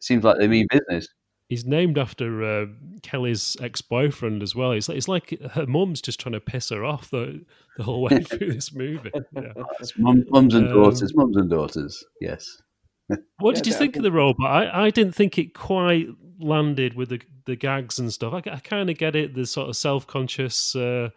seems 0.00 0.24
like 0.24 0.38
they 0.38 0.48
mean 0.48 0.66
business. 0.70 1.06
He's 1.48 1.64
named 1.64 1.96
after 1.96 2.42
uh, 2.42 2.66
Kelly's 3.02 3.56
ex-boyfriend 3.60 4.42
as 4.42 4.56
well. 4.56 4.72
It's 4.72 4.88
like, 4.88 4.98
it's 4.98 5.06
like 5.08 5.40
her 5.52 5.66
mum's 5.66 6.00
just 6.02 6.18
trying 6.18 6.32
to 6.32 6.40
piss 6.40 6.70
her 6.70 6.84
off 6.84 7.10
the 7.10 7.44
the 7.76 7.84
whole 7.84 8.02
way 8.02 8.20
through 8.22 8.52
this 8.52 8.74
movie. 8.74 9.12
Yeah. 9.32 9.52
Mum, 9.98 10.24
mums 10.30 10.54
and 10.54 10.66
Um, 10.68 10.74
daughters, 10.74 11.14
mums 11.14 11.36
and 11.36 11.48
daughters. 11.50 12.04
Yes. 12.20 12.62
What 13.38 13.54
Yeah, 13.56 13.62
did 13.62 13.66
you 13.68 13.72
think 13.74 13.80
think- 13.94 13.96
of 13.98 14.02
the 14.02 14.10
robot? 14.12 14.50
I, 14.50 14.86
I 14.86 14.90
didn't 14.90 15.14
think 15.14 15.38
it 15.38 15.54
quite 15.54 16.08
landed 16.40 16.94
with 16.94 17.10
the 17.10 17.20
the 17.44 17.54
gags 17.54 18.00
and 18.00 18.12
stuff. 18.12 18.32
I, 18.34 18.38
I 18.50 18.58
kind 18.58 18.90
of 18.90 18.98
get 18.98 19.14
it, 19.14 19.34
the 19.34 19.46
sort 19.46 19.68
of 19.68 19.76
self 19.76 20.04
conscious 20.08 20.74
uh, 20.74 21.10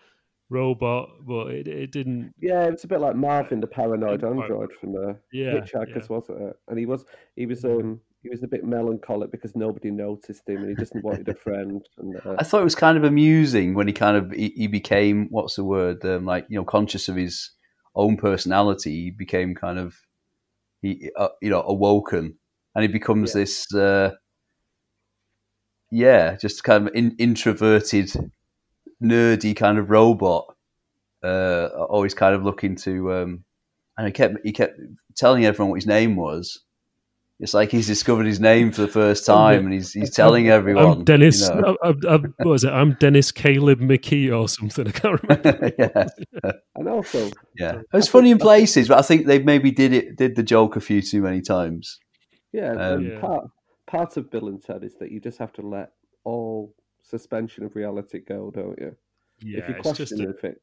robot, 0.51 1.09
but 1.27 1.47
it, 1.47 1.67
it 1.67 1.91
didn't. 1.91 2.33
Yeah, 2.39 2.65
it's 2.65 2.83
a 2.83 2.87
bit 2.87 2.99
like 2.99 3.15
Marvin, 3.15 3.59
the 3.61 3.67
paranoid 3.67 4.23
android 4.23 4.69
from 4.79 4.91
the 4.93 5.17
Yeah, 5.33 5.53
Hitchhikers, 5.53 6.01
yeah. 6.01 6.05
wasn't 6.15 6.41
it? 6.41 6.55
And 6.67 6.77
he 6.77 6.85
was 6.85 7.03
he 7.35 7.47
was 7.47 7.65
um 7.65 7.99
he 8.21 8.29
was 8.29 8.43
a 8.43 8.47
bit 8.47 8.65
melancholic 8.65 9.31
because 9.31 9.55
nobody 9.55 9.91
noticed 9.91 10.47
him 10.47 10.57
and 10.57 10.69
he 10.69 10.75
just 10.75 10.93
wanted 10.95 11.27
a 11.29 11.33
friend. 11.35 11.85
And 11.97 12.15
uh, 12.17 12.35
I 12.37 12.43
thought 12.43 12.61
it 12.61 12.65
was 12.65 12.75
kind 12.75 12.97
of 12.97 13.03
amusing 13.03 13.73
when 13.73 13.87
he 13.87 13.93
kind 13.93 14.17
of 14.17 14.31
he, 14.31 14.49
he 14.55 14.67
became 14.67 15.27
what's 15.29 15.55
the 15.55 15.63
word 15.63 16.03
um, 16.05 16.25
like 16.25 16.45
you 16.49 16.57
know 16.57 16.65
conscious 16.65 17.07
of 17.07 17.15
his 17.15 17.51
own 17.95 18.17
personality. 18.17 19.03
He 19.05 19.11
became 19.11 19.55
kind 19.55 19.79
of 19.79 19.95
he 20.81 21.09
uh, 21.17 21.29
you 21.41 21.49
know 21.49 21.61
awoken, 21.61 22.35
and 22.75 22.81
he 22.81 22.87
becomes 22.87 23.33
Yeah. 23.33 23.41
this 23.41 23.73
uh, 23.73 24.11
yeah, 25.91 26.35
just 26.35 26.63
kind 26.63 26.87
of 26.87 26.93
in, 26.95 27.15
introverted, 27.17 28.11
nerdy 29.01 29.55
kind 29.55 29.77
of 29.77 29.89
robot. 29.89 30.55
Uh, 31.21 31.67
always 31.89 32.13
kind 32.13 32.33
of 32.33 32.43
looking 32.43 32.77
to 32.77 33.11
um, 33.11 33.43
and 33.97 34.07
he 34.07 34.13
kept 34.13 34.35
he 34.43 34.51
kept 34.53 34.79
telling 35.17 35.45
everyone 35.45 35.69
what 35.69 35.75
his 35.77 35.87
name 35.87 36.15
was. 36.15 36.61
It's 37.39 37.53
like 37.53 37.71
he's 37.71 37.87
discovered 37.87 38.25
his 38.25 38.41
name 38.41 38.71
for 38.73 38.81
the 38.81 38.89
first 38.89 39.25
time, 39.25 39.63
and 39.63 39.73
he's 39.73 39.93
he's 39.93 40.13
telling 40.13 40.49
everyone. 40.49 40.85
I'm 40.85 41.03
Dennis. 41.05 41.39
you 41.39 41.55
know. 41.55 41.77
I'm, 41.81 41.97
I'm, 42.05 42.33
what 42.39 42.49
was 42.49 42.63
it? 42.65 42.71
I'm 42.71 42.97
Dennis 42.99 43.31
Caleb 43.31 43.79
McKee 43.79 44.37
or 44.37 44.49
something. 44.49 44.87
I 44.87 44.91
can't 44.91 45.23
remember. 45.23 45.71
yeah, 45.79 46.07
And 46.75 46.89
also, 46.89 47.31
yeah. 47.55 47.81
It's 47.93 48.09
funny 48.09 48.31
in 48.31 48.39
places, 48.39 48.89
but 48.89 48.99
I 48.99 49.03
think 49.03 49.25
they 49.25 49.39
maybe 49.39 49.71
did 49.71 49.93
it 49.93 50.17
did 50.17 50.35
the 50.35 50.43
joke 50.43 50.75
a 50.75 50.81
few 50.81 51.01
too 51.01 51.21
many 51.21 51.41
times. 51.41 51.99
yeah, 52.51 52.71
Um, 52.71 53.07
Yeah. 53.07 53.19
part 53.21 53.49
part 53.87 54.17
of 54.17 54.29
Bill 54.29 54.49
and 54.49 54.61
Ted 54.61 54.83
is 54.83 54.95
that 54.95 55.09
you 55.09 55.21
just 55.21 55.37
have 55.37 55.53
to 55.53 55.61
let 55.61 55.93
all 56.25 56.75
suspension 57.01 57.63
of 57.63 57.73
reality 57.75 58.19
go, 58.19 58.51
don't 58.51 58.77
you? 58.77 58.97
Yeah, 59.41 59.59
if 59.59 59.69
you 59.69 59.75
it's 59.75 59.81
question 59.83 60.05
just 60.05 60.19
a, 60.19 60.23
anything, 60.23 60.55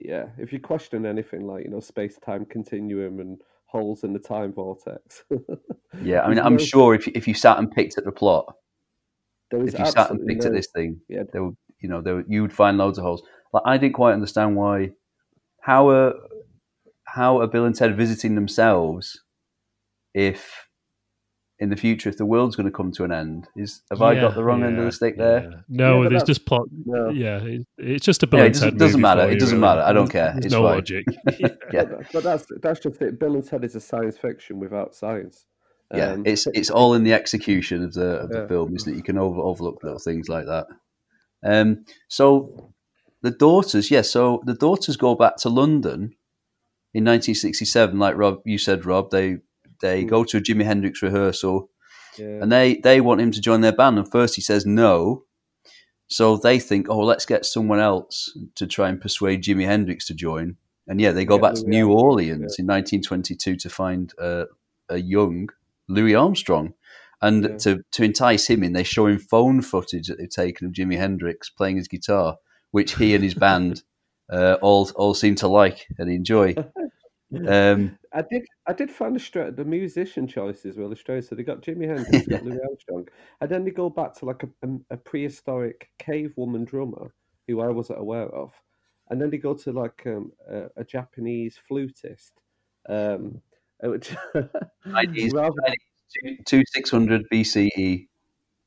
yeah, 0.00 0.26
if 0.36 0.52
you 0.52 0.58
question 0.58 1.06
anything 1.06 1.46
like 1.46 1.64
you 1.64 1.70
know 1.70 1.78
space 1.78 2.18
time 2.18 2.44
continuum 2.44 3.20
and 3.20 3.40
holes 3.74 4.04
in 4.04 4.12
the 4.12 4.18
time 4.20 4.52
vortex, 4.52 5.24
Yeah, 6.02 6.22
I 6.22 6.28
mean, 6.28 6.38
I'm 6.38 6.56
no- 6.56 6.64
sure 6.64 6.94
if 6.94 7.08
if 7.08 7.26
you 7.26 7.34
sat 7.34 7.58
and 7.58 7.70
picked 7.70 7.98
at 7.98 8.04
the 8.04 8.12
plot, 8.12 8.54
if 9.50 9.78
you 9.78 9.86
sat 9.86 10.10
and 10.10 10.26
picked 10.26 10.42
no, 10.42 10.48
at 10.48 10.52
this 10.54 10.68
thing, 10.74 11.00
yeah. 11.08 11.24
there 11.32 11.42
would 11.44 11.56
you 11.80 11.88
know 11.88 12.00
there 12.00 12.24
you 12.28 12.42
would 12.42 12.52
find 12.52 12.78
loads 12.78 12.98
of 12.98 13.04
holes. 13.04 13.22
Like 13.52 13.64
I 13.66 13.76
didn't 13.76 13.94
quite 13.94 14.14
understand 14.14 14.56
why 14.56 14.92
how 15.60 15.88
are 15.90 16.14
how 17.04 17.40
are 17.40 17.46
Bill 17.46 17.64
and 17.64 17.74
Ted 17.74 17.96
visiting 17.96 18.34
themselves 18.34 19.20
if 20.14 20.68
in 21.60 21.68
the 21.70 21.76
future 21.76 22.08
if 22.08 22.16
the 22.16 22.26
world's 22.26 22.56
going 22.56 22.66
to 22.66 22.72
come 22.72 22.90
to 22.90 23.04
an 23.04 23.12
end 23.12 23.46
is 23.56 23.82
have 23.90 24.02
I 24.02 24.16
got 24.16 24.34
the 24.34 24.42
wrong 24.42 24.64
end 24.64 24.76
of 24.78 24.84
the 24.86 24.92
stick 24.92 25.14
yeah. 25.16 25.24
there? 25.24 25.64
No, 25.68 26.02
Yeah, 26.02 26.08
there's 26.08 26.22
just 26.24 26.46
plot. 26.46 26.66
No. 26.84 27.10
Yeah, 27.10 27.38
it, 27.44 27.66
it's 27.78 28.04
just 28.04 28.22
a 28.24 28.26
Bill 28.26 28.40
Yeah, 28.40 28.46
it 28.46 28.52
doesn't- 28.54 28.70
Ted 28.70 28.78
doesn't 28.78 29.00
matter, 29.00 29.30
it 29.30 29.38
doesn't 29.38 29.60
really. 29.60 29.68
matter, 29.74 29.80
I 29.82 29.92
don't 29.92 30.12
There's- 30.12 30.32
care, 30.32 30.32
There's 30.34 30.46
it's 30.46 30.52
no 30.54 30.62
fine. 30.62 30.74
logic. 30.74 31.04
Yeah. 31.72 31.84
But, 31.84 32.06
but 32.12 32.22
that's 32.24 32.46
that's 32.62 32.80
just 32.80 33.00
it. 33.02 33.18
Bill 33.20 33.34
and 33.34 33.46
Ted 33.46 33.64
is 33.64 33.74
a 33.76 33.80
science 33.80 34.18
fiction 34.18 34.58
without 34.58 34.94
science. 34.94 35.46
Yeah, 35.94 36.12
Um, 36.12 36.22
it's 36.26 36.46
it's 36.48 36.70
all 36.70 36.94
in 36.94 37.04
the 37.04 37.12
execution 37.12 37.84
of 37.84 37.94
the 37.94 38.08
of 38.22 38.30
the 38.30 38.40
Yeah. 38.40 38.46
film, 38.48 38.74
isn't 38.74 38.92
it? 38.92 38.96
You 38.96 39.02
can 39.02 39.18
over, 39.18 39.40
overlook 39.40 39.82
little 39.84 39.98
things 39.98 40.28
like 40.28 40.46
that. 40.46 40.66
Um, 41.44 41.84
so 42.08 42.72
the 43.22 43.30
daughters, 43.30 43.90
yes. 43.90 44.10
so 44.10 44.42
the 44.44 44.54
daughters 44.54 44.96
go 44.96 45.14
back 45.14 45.36
to 45.38 45.48
London 45.48 46.14
in 46.92 47.04
1967. 47.04 47.98
Like 47.98 48.16
Rob, 48.16 48.40
you 48.44 48.58
said, 48.58 48.84
Rob, 48.86 49.10
they 49.10 49.38
they 49.84 50.02
Hmm. 50.02 50.08
go 50.14 50.24
to 50.24 50.36
a 50.38 50.40
Jimi 50.46 50.64
Hendrix 50.64 51.02
rehearsal, 51.02 51.56
yeah. 52.18 52.40
and 52.42 52.50
they 52.50 52.68
they 52.86 52.98
want 53.00 53.20
him 53.20 53.30
to 53.32 53.40
join 53.48 53.60
their 53.62 53.76
band. 53.80 53.98
And 53.98 54.10
first 54.10 54.34
he 54.36 54.42
says 54.42 54.64
no, 54.66 55.24
so 56.08 56.36
they 56.36 56.58
think, 56.58 56.88
oh, 56.88 57.00
let's 57.10 57.26
get 57.26 57.44
someone 57.46 57.80
else 57.80 58.16
to 58.54 58.66
try 58.66 58.88
and 58.88 59.00
persuade 59.00 59.42
Jimi 59.44 59.66
Hendrix 59.66 60.06
to 60.08 60.14
join. 60.14 60.56
And 60.86 61.00
yeah, 61.00 61.12
they 61.12 61.24
go 61.24 61.36
Yeah, 61.36 61.40
back 61.46 61.54
to 61.54 61.68
New 61.68 61.86
Armstrong, 61.86 62.04
Orleans 62.06 62.58
in 62.58 62.66
1922 62.66 63.56
to 63.56 63.70
find 63.70 64.12
uh, 64.20 64.44
a 64.88 64.98
young 64.98 65.48
Louis 65.88 66.14
Armstrong. 66.14 66.74
And 67.22 67.58
to, 67.60 67.82
to 67.92 68.02
entice 68.04 68.46
him 68.50 68.62
in, 68.62 68.74
they 68.74 68.82
show 68.84 69.06
him 69.06 69.18
phone 69.18 69.62
footage 69.62 70.08
that 70.08 70.18
they've 70.18 70.28
taken 70.44 70.66
of 70.66 70.72
Jimi 70.74 70.98
Hendrix 70.98 71.48
playing 71.48 71.76
his 71.78 71.88
guitar, 71.88 72.36
which 72.70 72.96
he 72.96 73.14
and 73.14 73.24
his 73.24 73.34
band 73.34 73.82
uh, 74.30 74.56
all 74.60 74.90
all 74.94 75.14
seem 75.14 75.34
to 75.36 75.48
like 75.48 75.86
and 75.98 76.10
enjoy. 76.10 76.54
Um, 77.48 77.98
I 78.14 78.22
did. 78.30 78.46
I 78.66 78.72
did 78.72 78.90
find 78.90 79.16
the 79.16 79.54
the 79.54 79.64
musician 79.64 80.28
choices 80.28 80.76
really 80.76 80.94
strange. 80.94 81.26
So 81.26 81.34
they 81.34 81.42
got 81.42 81.62
Jimi 81.62 81.88
Hendrix, 81.88 82.26
got 82.28 82.44
Louis 82.44 82.60
Armstrong, 82.68 83.08
and 83.40 83.50
then 83.50 83.64
they 83.64 83.72
go 83.72 83.90
back 83.90 84.14
to 84.16 84.24
like 84.24 84.44
a, 84.44 84.68
a, 84.90 84.96
prehistoric 84.96 85.90
cave 85.98 86.32
woman 86.36 86.64
drummer 86.64 87.12
who 87.48 87.60
I 87.60 87.68
wasn't 87.68 87.98
aware 87.98 88.28
of, 88.28 88.52
and 89.10 89.20
then 89.20 89.30
they 89.30 89.38
go 89.38 89.54
to 89.54 89.72
like 89.72 90.02
um, 90.06 90.30
a, 90.48 90.66
a 90.76 90.84
Japanese 90.84 91.58
flutist, 91.68 92.32
um, 92.88 93.40
uh, 93.84 93.90
which 93.90 94.14
rather, 94.86 95.54
two, 96.22 96.36
two 96.46 96.62
six 96.68 96.90
hundred 96.90 97.24
BCE. 97.32 98.06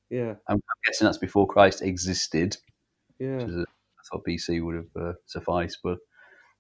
yeah, 0.10 0.34
I'm, 0.50 0.56
I'm 0.56 0.82
guessing 0.86 1.06
that's 1.06 1.18
before 1.18 1.48
Christ 1.48 1.82
existed. 1.82 2.58
yeah. 3.18 3.38
is 3.38 3.56
I 3.56 3.64
thought 4.12 4.26
BC 4.26 4.62
would 4.62 4.76
have 4.76 5.04
uh, 5.04 5.14
sufficed. 5.26 5.80
But 5.84 6.00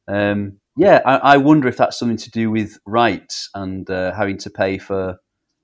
um, 0.07 0.59
yeah, 0.77 1.01
I, 1.05 1.15
I 1.17 1.37
wonder 1.37 1.67
if 1.67 1.77
that's 1.77 1.97
something 1.97 2.17
to 2.17 2.31
do 2.31 2.49
with 2.51 2.77
rights 2.85 3.49
and 3.55 3.89
uh, 3.89 4.13
having 4.13 4.37
to 4.39 4.49
pay 4.49 4.77
for 4.77 5.17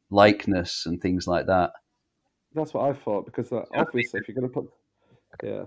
likeness 0.09 0.85
and 0.85 1.01
things 1.01 1.27
like 1.27 1.47
that. 1.47 1.71
That's 2.53 2.73
what 2.73 2.89
I 2.89 2.93
thought 2.93 3.25
because 3.25 3.51
uh, 3.51 3.63
obviously 3.75 4.19
if 4.19 4.27
you're 4.27 4.35
going 4.35 4.47
to 4.49 4.53
put, 4.53 4.69
yeah, 5.43 5.63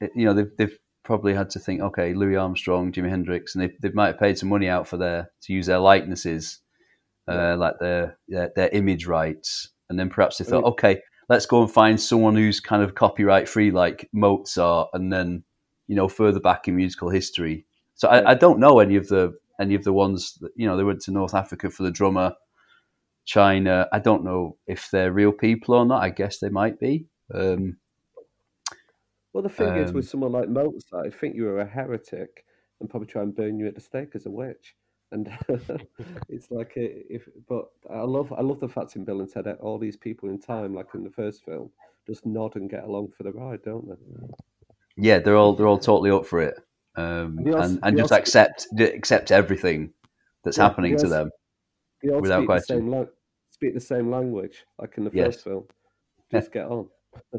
It- 0.00 0.12
you 0.16 0.24
know, 0.26 0.34
they've, 0.34 0.50
they've 0.58 0.78
probably 1.04 1.34
had 1.34 1.50
to 1.50 1.60
think, 1.60 1.80
okay, 1.80 2.14
Louis 2.14 2.36
Armstrong, 2.36 2.90
Jimi 2.92 3.08
Hendrix, 3.10 3.54
and 3.54 3.62
they, 3.62 3.72
they 3.80 3.90
might 3.94 4.08
have 4.08 4.18
paid 4.18 4.36
some 4.38 4.48
money 4.48 4.68
out 4.68 4.88
for 4.88 4.96
their 4.96 5.30
to 5.42 5.52
use 5.52 5.66
their 5.66 5.78
likenesses, 5.78 6.60
uh, 7.28 7.56
like 7.56 7.74
their, 7.80 8.18
their 8.28 8.50
their 8.56 8.68
image 8.70 9.06
rights, 9.06 9.70
and 9.88 9.98
then 9.98 10.08
perhaps 10.10 10.38
they 10.38 10.44
thought, 10.44 10.64
mean- 10.64 10.72
okay, 10.72 11.00
let's 11.28 11.46
go 11.46 11.62
and 11.62 11.70
find 11.70 12.00
someone 12.00 12.34
who's 12.34 12.58
kind 12.60 12.82
of 12.82 12.94
copyright 12.96 13.48
free, 13.48 13.70
like 13.70 14.08
Mozart, 14.12 14.88
and 14.94 15.12
then 15.12 15.44
you 15.86 15.94
know 15.94 16.08
further 16.08 16.40
back 16.40 16.66
in 16.66 16.74
musical 16.74 17.08
history. 17.10 17.65
So 17.96 18.08
I, 18.08 18.32
I 18.32 18.34
don't 18.34 18.60
know 18.60 18.78
any 18.78 18.96
of 18.96 19.08
the 19.08 19.34
any 19.60 19.74
of 19.74 19.84
the 19.84 19.92
ones 19.92 20.34
that 20.40 20.52
you 20.56 20.66
know 20.66 20.76
they 20.76 20.84
went 20.84 21.00
to 21.02 21.10
North 21.10 21.34
Africa 21.34 21.70
for 21.70 21.82
the 21.82 21.90
drummer, 21.90 22.34
China. 23.24 23.88
I 23.92 23.98
don't 23.98 24.24
know 24.24 24.56
if 24.66 24.90
they're 24.90 25.12
real 25.12 25.32
people 25.32 25.74
or 25.74 25.84
not. 25.86 26.02
I 26.02 26.10
guess 26.10 26.38
they 26.38 26.50
might 26.50 26.78
be. 26.78 27.06
Um, 27.32 27.78
Well, 29.32 29.42
the 29.42 29.48
thing 29.50 29.76
is, 29.76 29.90
Um, 29.90 29.96
with 29.96 30.08
someone 30.08 30.32
like 30.32 30.48
Mozart, 30.48 31.06
I 31.06 31.10
think 31.10 31.36
you 31.36 31.44
were 31.44 31.60
a 31.60 31.66
heretic 31.66 32.44
and 32.80 32.88
probably 32.88 33.08
try 33.08 33.22
and 33.22 33.34
burn 33.34 33.58
you 33.58 33.66
at 33.66 33.74
the 33.74 33.80
stake 33.80 34.14
as 34.14 34.26
a 34.26 34.30
witch. 34.30 34.76
And 35.12 35.30
it's 36.28 36.50
like, 36.50 36.72
a, 36.76 37.14
if 37.14 37.28
but 37.48 37.66
I 37.90 38.00
love, 38.00 38.32
I 38.32 38.42
love 38.42 38.60
the 38.60 38.68
fact 38.68 38.96
in 38.96 39.04
Bill 39.04 39.20
and 39.20 39.30
Ted, 39.30 39.44
that 39.44 39.60
all 39.60 39.78
these 39.78 39.96
people 39.96 40.28
in 40.30 40.40
time, 40.40 40.74
like 40.74 40.88
in 40.94 41.04
the 41.04 41.10
first 41.10 41.44
film, 41.44 41.70
just 42.06 42.26
nod 42.26 42.56
and 42.56 42.70
get 42.70 42.84
along 42.84 43.12
for 43.16 43.22
the 43.22 43.32
ride, 43.32 43.62
don't 43.62 43.88
they? 43.88 43.96
yeah, 44.96 45.18
they're 45.18 45.36
all 45.36 45.54
they're 45.54 45.66
all 45.66 45.78
totally 45.78 46.10
up 46.10 46.26
for 46.26 46.40
it, 46.40 46.56
um, 46.96 47.38
also- 47.46 47.58
and 47.58 47.78
and 47.82 47.96
just 47.96 48.12
also- 48.12 48.20
accept 48.20 48.66
accept 48.80 49.30
everything 49.30 49.92
that's 50.44 50.56
Yeah, 50.58 50.64
happening 50.68 50.96
they 50.96 51.02
to 51.02 51.08
them. 51.08 51.30
Without 52.02 52.40
speak 52.40 52.46
question. 52.46 52.90
the 52.90 52.92
same 52.96 53.08
speak 53.50 53.74
the 53.74 53.80
same 53.80 54.10
language, 54.10 54.64
like 54.78 54.96
in 54.98 55.04
the 55.04 55.10
Yes. 55.12 55.26
first 55.36 55.44
film. 55.44 55.64
Just 56.32 56.52
get 56.52 56.66
on. 56.66 56.88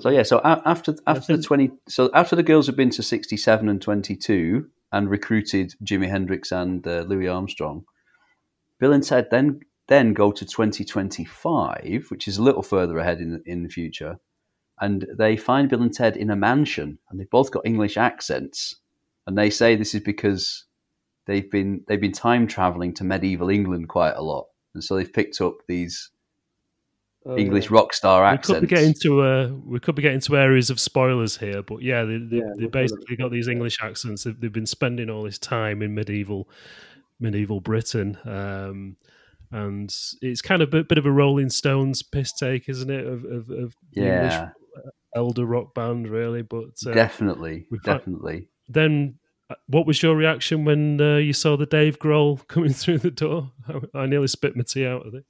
So 0.00 0.08
yeah, 0.08 0.22
so 0.22 0.40
after 0.42 0.94
after 1.06 1.36
the 1.36 1.42
twenty, 1.42 1.70
so 1.86 2.10
after 2.14 2.34
the 2.34 2.42
girls 2.42 2.66
have 2.66 2.76
been 2.76 2.88
to 2.90 3.02
sixty 3.02 3.36
seven 3.36 3.68
and 3.68 3.80
twenty 3.82 4.16
two 4.16 4.70
and 4.90 5.10
recruited 5.10 5.74
Jimi 5.84 6.08
Hendrix 6.08 6.50
and 6.50 6.86
uh, 6.86 7.00
Louis 7.02 7.28
Armstrong, 7.28 7.84
Bill 8.80 8.94
and 8.94 9.02
Ted 9.04 9.28
then 9.30 9.60
then 9.88 10.14
go 10.14 10.32
to 10.32 10.46
twenty 10.46 10.82
twenty 10.86 11.26
five, 11.26 12.06
which 12.08 12.26
is 12.26 12.38
a 12.38 12.42
little 12.42 12.62
further 12.62 12.96
ahead 12.98 13.20
in 13.20 13.42
in 13.44 13.64
the 13.64 13.68
future, 13.68 14.18
and 14.82 15.06
they 15.16 15.36
find 15.36 15.70
Bill 15.70 15.80
and 15.80 15.94
Ted 15.94 16.16
in 16.18 16.28
a 16.28 16.36
mansion, 16.36 16.98
and 17.08 17.18
they've 17.18 17.30
both 17.30 17.50
got 17.50 17.64
English 17.64 17.96
accents, 17.96 18.76
and 19.26 19.38
they 19.38 19.48
say 19.48 19.76
this 19.76 19.94
is 19.94 20.02
because 20.02 20.64
they've 21.26 21.50
been 21.50 21.82
they've 21.88 22.00
been 22.00 22.12
time 22.12 22.46
traveling 22.46 22.92
to 22.94 23.04
medieval 23.04 23.48
England 23.48 23.88
quite 23.88 24.16
a 24.16 24.22
lot, 24.22 24.48
and 24.74 24.84
so 24.84 24.96
they've 24.96 25.12
picked 25.12 25.40
up 25.40 25.54
these 25.68 26.10
Oh, 27.24 27.38
English 27.38 27.70
yeah. 27.70 27.76
rock 27.76 27.94
star 27.94 28.24
accents. 28.24 28.48
We 28.48 28.54
accents. 28.56 28.60
could 28.60 28.68
be 28.68 28.74
getting 28.74 28.94
to 29.02 29.22
uh, 29.22 29.48
we 29.64 29.78
could 29.78 29.94
be 29.94 30.02
getting 30.02 30.18
to 30.18 30.36
areas 30.36 30.70
of 30.70 30.80
spoilers 30.80 31.36
here, 31.36 31.62
but 31.62 31.80
yeah, 31.80 32.02
they, 32.02 32.18
they, 32.18 32.38
Yeah, 32.38 32.52
they 32.58 32.66
basically 32.66 33.14
got 33.14 33.30
these 33.30 33.46
English 33.46 33.78
accents. 33.80 34.24
They've, 34.24 34.40
they've 34.40 34.52
been 34.52 34.66
spending 34.66 35.08
all 35.08 35.22
this 35.22 35.38
time 35.38 35.82
in 35.82 35.94
medieval 35.94 36.48
medieval 37.20 37.60
Britain, 37.60 38.18
um, 38.24 38.96
and 39.52 39.94
it's 40.20 40.42
kind 40.42 40.62
of 40.62 40.74
a 40.74 40.82
bit 40.82 40.98
of 40.98 41.06
a 41.06 41.12
Rolling 41.12 41.50
Stones 41.50 42.02
piss 42.02 42.32
take, 42.32 42.68
isn't 42.68 42.90
it? 42.90 43.06
Of, 43.06 43.24
of, 43.24 43.50
of 43.50 43.76
the 43.92 44.00
English 44.00 44.32
yeah. 44.32 44.48
Elder 45.14 45.46
rock 45.46 45.74
band, 45.74 46.08
really. 46.08 46.42
But 46.42 46.74
uh, 46.86 46.92
definitely, 46.92 47.66
definitely. 47.84 48.48
then, 48.68 49.18
uh, 49.50 49.54
what 49.66 49.86
was 49.86 50.02
your 50.02 50.16
reaction 50.16 50.64
when 50.64 51.00
uh, 51.00 51.16
you 51.16 51.32
saw 51.32 51.56
the 51.56 51.66
Dave 51.66 51.98
Grohl 51.98 52.46
coming 52.48 52.72
through 52.72 52.98
the 52.98 53.10
door? 53.10 53.52
I, 53.68 54.00
I 54.00 54.06
nearly 54.06 54.28
spit 54.28 54.56
my 54.56 54.64
tea 54.66 54.86
out 54.86 55.06
of 55.06 55.14
it. 55.14 55.24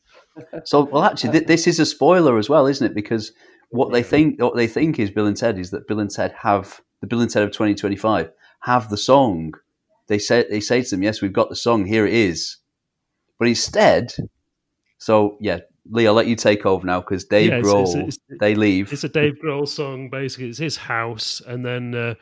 So, 0.66 0.84
well, 0.84 1.04
actually, 1.04 1.32
th- 1.32 1.46
this 1.46 1.66
is 1.66 1.78
a 1.78 1.86
spoiler 1.86 2.38
as 2.38 2.48
well, 2.48 2.66
isn't 2.66 2.86
it? 2.86 2.94
Because 2.94 3.32
what 3.70 3.92
they 3.92 4.02
think, 4.02 4.40
what 4.40 4.56
they 4.56 4.66
think 4.66 4.98
is 4.98 5.10
Bill 5.10 5.26
and 5.26 5.36
Ted 5.36 5.58
is 5.58 5.70
that 5.70 5.88
Bill 5.88 6.00
and 6.00 6.10
Ted 6.10 6.34
have 6.40 6.80
the 7.00 7.06
Bill 7.06 7.20
and 7.20 7.30
Ted 7.30 7.42
of 7.42 7.50
2025 7.50 8.30
have 8.60 8.90
the 8.90 8.96
song. 8.96 9.54
They 10.08 10.18
say 10.18 10.46
they 10.48 10.60
say 10.60 10.82
to 10.82 10.90
them, 10.90 11.02
"Yes, 11.02 11.20
we've 11.20 11.32
got 11.32 11.48
the 11.48 11.56
song. 11.56 11.84
Here 11.84 12.06
it 12.06 12.14
is." 12.14 12.58
But 13.38 13.48
instead, 13.48 14.14
so 14.98 15.36
yeah, 15.40 15.60
Lee, 15.90 16.06
I'll 16.06 16.14
let 16.14 16.26
you 16.28 16.36
take 16.36 16.64
over 16.64 16.86
now 16.86 17.00
because 17.00 17.24
Dave 17.24 17.48
Yeah, 17.50 17.58
it's- 17.58 17.72
Grohl, 17.72 17.82
it's- 17.82 18.16
it's- 18.18 18.38
they 18.40 18.54
leave. 18.54 18.92
It's 18.92 19.04
a 19.04 19.08
Dave 19.08 19.34
Grohl 19.42 19.66
song, 19.66 20.10
basically. 20.10 20.48
It's 20.48 20.58
his 20.58 20.76
house, 20.76 21.42
and 21.46 21.64
then 21.64 21.94
uh, 21.94 22.14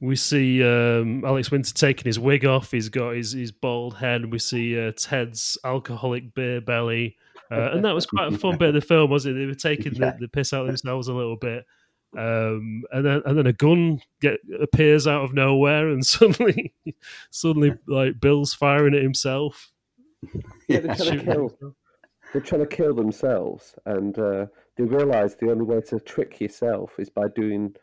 we 0.00 0.16
see 0.16 0.62
um, 0.64 1.24
Alex 1.24 1.50
Winter 1.50 1.74
taking 1.74 2.04
his 2.04 2.18
wig 2.18 2.44
off. 2.46 2.70
He's 2.70 2.88
got 2.88 3.10
his, 3.16 3.32
his 3.32 3.52
bald 3.52 3.96
head. 3.96 4.30
We 4.32 4.38
see 4.38 4.78
uh, 4.80 4.92
Ted's 4.96 5.58
alcoholic 5.64 6.32
beer 6.34 6.60
belly, 6.62 7.16
uh, 7.50 7.70
and 7.72 7.84
that 7.84 7.94
was 7.94 8.06
quite 8.06 8.32
a 8.32 8.38
fun 8.38 8.56
bit 8.56 8.68
of 8.68 8.74
the 8.74 8.80
film, 8.80 9.10
wasn't 9.10 9.36
it? 9.36 9.40
They 9.40 9.46
were 9.46 9.54
taking 9.54 9.94
Yeah. 9.94 10.12
the, 10.12 10.20
the 10.20 10.28
piss 10.28 10.52
out 10.54 10.62
of 10.62 10.66
themselves 10.68 11.08
a 11.08 11.14
little 11.14 11.36
bit. 11.36 11.64
Um, 12.16 12.82
and 12.92 13.04
then 13.04 13.20
and 13.26 13.36
then 13.36 13.46
a 13.46 13.52
gun 13.52 14.00
get 14.22 14.38
appears 14.60 15.06
out 15.06 15.24
of 15.24 15.34
nowhere, 15.34 15.90
and 15.90 16.06
suddenly 16.06 16.72
suddenly 17.30 17.74
like 17.86 18.20
Bill's 18.20 18.54
firing 18.54 18.94
at 18.94 19.02
himself. 19.02 19.70
Yeah, 20.66 20.94
they're 22.36 22.44
trying 22.44 22.60
to 22.60 22.66
kill. 22.76 22.96
himself. 22.96 23.74
They're 23.84 23.90
trying 23.90 24.08
to 24.10 24.16
kill 24.16 24.16
themselves, 24.16 24.16
and 24.16 24.18
uh, 24.18 24.46
they 24.76 24.84
realise 24.84 25.34
the 25.34 25.50
only 25.50 25.64
way 25.64 25.80
to 25.82 26.00
trick 26.00 26.40
yourself 26.40 26.92
is 26.98 27.10
by 27.10 27.28
doing, 27.34 27.74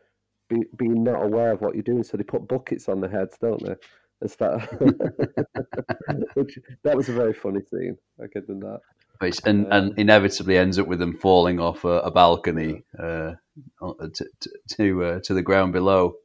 be, 0.49 0.63
being 0.77 1.03
not 1.03 1.23
aware 1.23 1.51
of 1.53 1.61
what 1.61 1.75
you're 1.75 1.83
doing. 1.83 2.03
So 2.03 2.17
they 2.17 2.23
put 2.23 2.47
buckets 2.47 2.89
on 2.89 3.01
their 3.01 3.09
heads, 3.09 3.37
don't 3.41 3.63
they? 3.63 3.75
Start. 4.27 4.61
Which 6.35 6.59
that 6.83 6.95
was 6.95 7.09
a 7.09 7.13
very 7.13 7.33
funny 7.33 7.61
scene. 7.61 7.97
I 8.23 8.27
give 8.33 8.47
them 8.47 8.61
that. 8.61 8.79
And, 9.45 9.67
and 9.71 9.99
inevitably 9.99 10.57
ends 10.57 10.79
up 10.79 10.87
with 10.87 10.99
them 10.99 11.17
falling 11.17 11.59
off 11.59 11.83
a, 11.83 11.99
a 11.99 12.11
balcony 12.11 12.83
uh, 12.97 13.33
to 13.81 14.25
to 14.77 15.03
uh, 15.03 15.19
to 15.23 15.33
the 15.33 15.41
ground 15.41 15.73
below. 15.73 16.15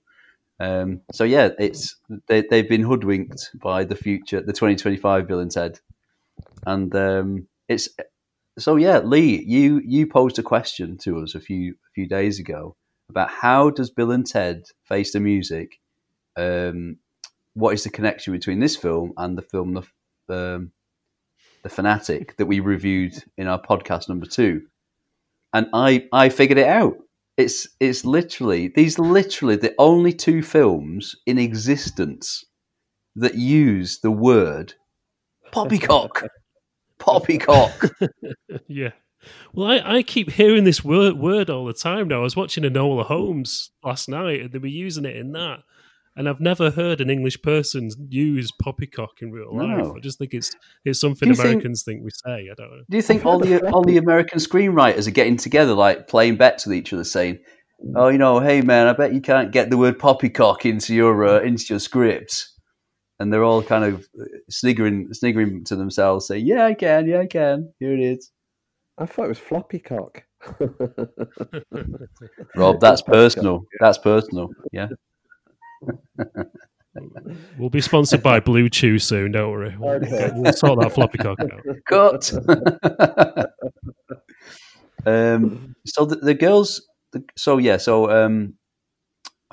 Um, 0.61 1.01
so 1.13 1.25
yeah, 1.25 1.51
it's 1.59 1.97
they, 2.29 2.43
they've 2.43 2.69
been 2.69 2.83
hoodwinked 2.83 3.51
by 3.55 3.85
the 3.85 3.97
future, 3.97 4.41
the 4.41 4.53
2025 4.53 5.27
Bill 5.29 5.41
and 5.41 5.51
Ted, 5.51 5.81
and 6.67 6.95
um, 6.95 7.49
it's 7.69 7.89
so 8.59 8.77
yeah. 8.77 8.99
Lee, 8.99 9.43
you 9.47 9.81
you 9.85 10.07
posed 10.07 10.39
a 10.39 10.43
question 10.43 10.99
to 10.99 11.21
us 11.21 11.35
a 11.35 11.41
few 11.41 11.73
a 11.73 11.91
few 11.95 12.09
days 12.09 12.39
ago 12.39 12.77
about 13.09 13.31
how 13.31 13.71
does 13.71 13.91
Bill 13.91 14.11
and 14.11 14.27
Ted 14.27 14.65
Face 14.85 15.13
the 15.13 15.21
Music? 15.21 15.81
Um, 16.37 16.99
what 17.55 17.75
is 17.75 17.85
the 17.85 17.91
connection 17.91 18.33
between 18.33 18.61
this 18.61 18.77
film 18.77 19.13
and 19.17 19.37
the 19.37 19.43
film 19.43 19.75
the 20.27 20.57
um, 20.57 20.73
the 21.63 21.69
fanatic 21.69 22.37
that 22.37 22.47
we 22.47 22.61
reviewed 22.61 23.13
in 23.37 23.49
our 23.49 23.61
podcast 23.61 24.09
number 24.09 24.27
two 24.27 24.63
and 25.53 25.67
i 25.73 26.07
i 26.13 26.29
figured 26.29 26.59
it 26.59 26.69
out 26.69 26.97
it's 27.37 27.69
it's 27.81 28.05
literally 28.05 28.69
these 28.69 28.99
literally 28.99 29.57
the 29.57 29.75
only 29.79 30.13
two 30.13 30.43
films 30.43 31.17
in 31.27 31.39
existence 31.39 32.45
that 33.17 33.35
use 33.35 33.99
the 34.01 34.11
word 34.11 34.75
poppycock 35.53 36.25
poppycock 36.99 37.91
Yeah. 38.69 38.91
Well, 39.53 39.67
I, 39.69 39.97
I 39.99 40.03
keep 40.03 40.31
hearing 40.31 40.65
this 40.65 40.85
word 40.85 41.15
word 41.19 41.51
all 41.51 41.65
the 41.67 41.73
time 41.75 42.09
now. 42.09 42.21
I 42.21 42.23
was 42.23 42.37
watching 42.37 42.63
Enola 42.65 43.05
Holmes 43.05 43.71
last 43.85 44.09
night, 44.09 44.41
and 44.43 44.53
they 44.53 44.59
were 44.59 44.67
using 44.69 45.05
it 45.05 45.17
in 45.17 45.33
that. 45.33 45.61
And 46.17 46.29
I've 46.29 46.41
never 46.41 46.71
heard 46.71 47.01
an 47.01 47.11
English 47.11 47.43
person 47.43 47.91
use 48.09 48.51
poppycock 48.53 49.21
in 49.21 49.31
real 49.33 49.55
life. 49.57 49.79
No. 49.85 49.97
I 49.97 50.01
just 50.01 50.19
think 50.19 50.35
it's 50.35 50.55
it's 50.85 51.01
something 51.01 51.27
Do 51.29 51.31
you 51.31 51.35
think- 51.37 51.47
Americans 51.49 51.83
think 51.83 52.03
we 52.05 52.11
say. 52.11 52.49
I 52.51 52.55
don't 52.57 52.71
know. 52.71 52.83
do 52.89 52.97
you 52.97 53.03
think 53.03 53.27
all 53.27 53.39
the 53.41 53.61
all 53.71 53.83
the 53.85 53.97
american 53.99 54.39
screenwriters 54.39 55.07
are 55.09 55.13
getting 55.13 55.37
together 55.37 55.75
like 55.75 56.07
playing 56.09 56.37
bets 56.37 56.65
with 56.67 56.75
each 56.77 56.93
other 56.93 57.05
saying 57.05 57.39
oh 57.97 58.09
you 58.09 58.19
know 58.19 58.41
hey 58.41 58.61
man 58.63 58.87
i 58.89 58.93
bet 58.93 59.15
you 59.15 59.21
can't 59.21 59.53
get 59.53 59.71
the 59.71 59.77
word 59.77 59.99
poppycock 59.99 60.65
into 60.67 60.95
your 60.95 61.25
uh, 61.27 61.41
into 61.41 61.67
your 61.71 61.79
script 61.79 62.49
and 63.21 63.33
they're 63.33 63.45
all 63.45 63.63
kind 63.63 63.85
of 63.85 64.07
sniggering 64.49 65.13
sniggering 65.13 65.65
to 65.65 65.77
themselves 65.77 66.27
saying 66.27 66.47
yeah 66.47 66.65
i 66.65 66.75
can 66.75 67.07
yeah 67.07 67.21
i 67.21 67.27
can 67.27 67.73
here 67.81 67.93
it 67.95 68.01
is 68.01 68.31
I 69.01 69.07
thought 69.07 69.27
it 69.27 69.29
was 69.29 69.39
floppy 69.39 69.79
cock. 69.79 70.25
Rob, 72.57 72.81
that's 72.81 73.01
personal. 73.01 73.65
That's 73.79 73.97
personal. 73.99 74.51
Yeah. 74.73 74.89
We'll 77.57 77.71
be 77.71 77.81
sponsored 77.81 78.25
by 78.25 78.41
BlueChew 78.41 79.01
soon. 79.01 79.33
Don't 79.33 79.53
worry. 79.53 79.77
We'll, 79.79 79.91
Okay. 79.91 80.31
we'll 80.35 80.53
sort 80.53 80.81
that 80.81 80.93
floppy 80.93 81.19
cock 81.19 81.39
out. 81.41 81.63
Cut. 81.87 82.33
um, 85.07 85.77
so 85.87 86.05
the, 86.05 86.17
the 86.17 86.35
girls. 86.35 86.83
The, 87.13 87.23
so 87.37 87.59
yeah. 87.59 87.77
So 87.77 88.11
um, 88.11 88.55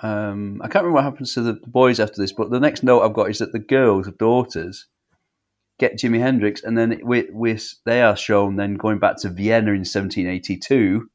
um, 0.06 0.62
I 0.62 0.68
can't 0.68 0.84
remember 0.84 0.96
what 0.96 1.04
happens 1.04 1.34
to 1.34 1.42
the 1.42 1.54
boys 1.54 2.00
after 2.00 2.22
this, 2.22 2.32
but 2.32 2.52
the 2.52 2.60
next 2.60 2.84
note 2.84 3.02
I've 3.02 3.14
got 3.14 3.30
is 3.30 3.40
that 3.40 3.54
the 3.54 3.60
girls, 3.60 4.06
the 4.06 4.12
daughters, 4.12 4.86
get 5.80 5.98
Jimi 5.98 6.20
Hendrix, 6.20 6.64
and 6.64 6.78
then 6.78 7.02
we, 7.04 7.28
we 7.34 7.58
they 7.86 8.02
are 8.02 8.16
shown 8.16 8.56
then 8.56 8.76
going 8.76 9.00
back 9.00 9.18
to 9.22 9.30
Vienna 9.30 9.72
in 9.72 9.80
1782 9.80 11.10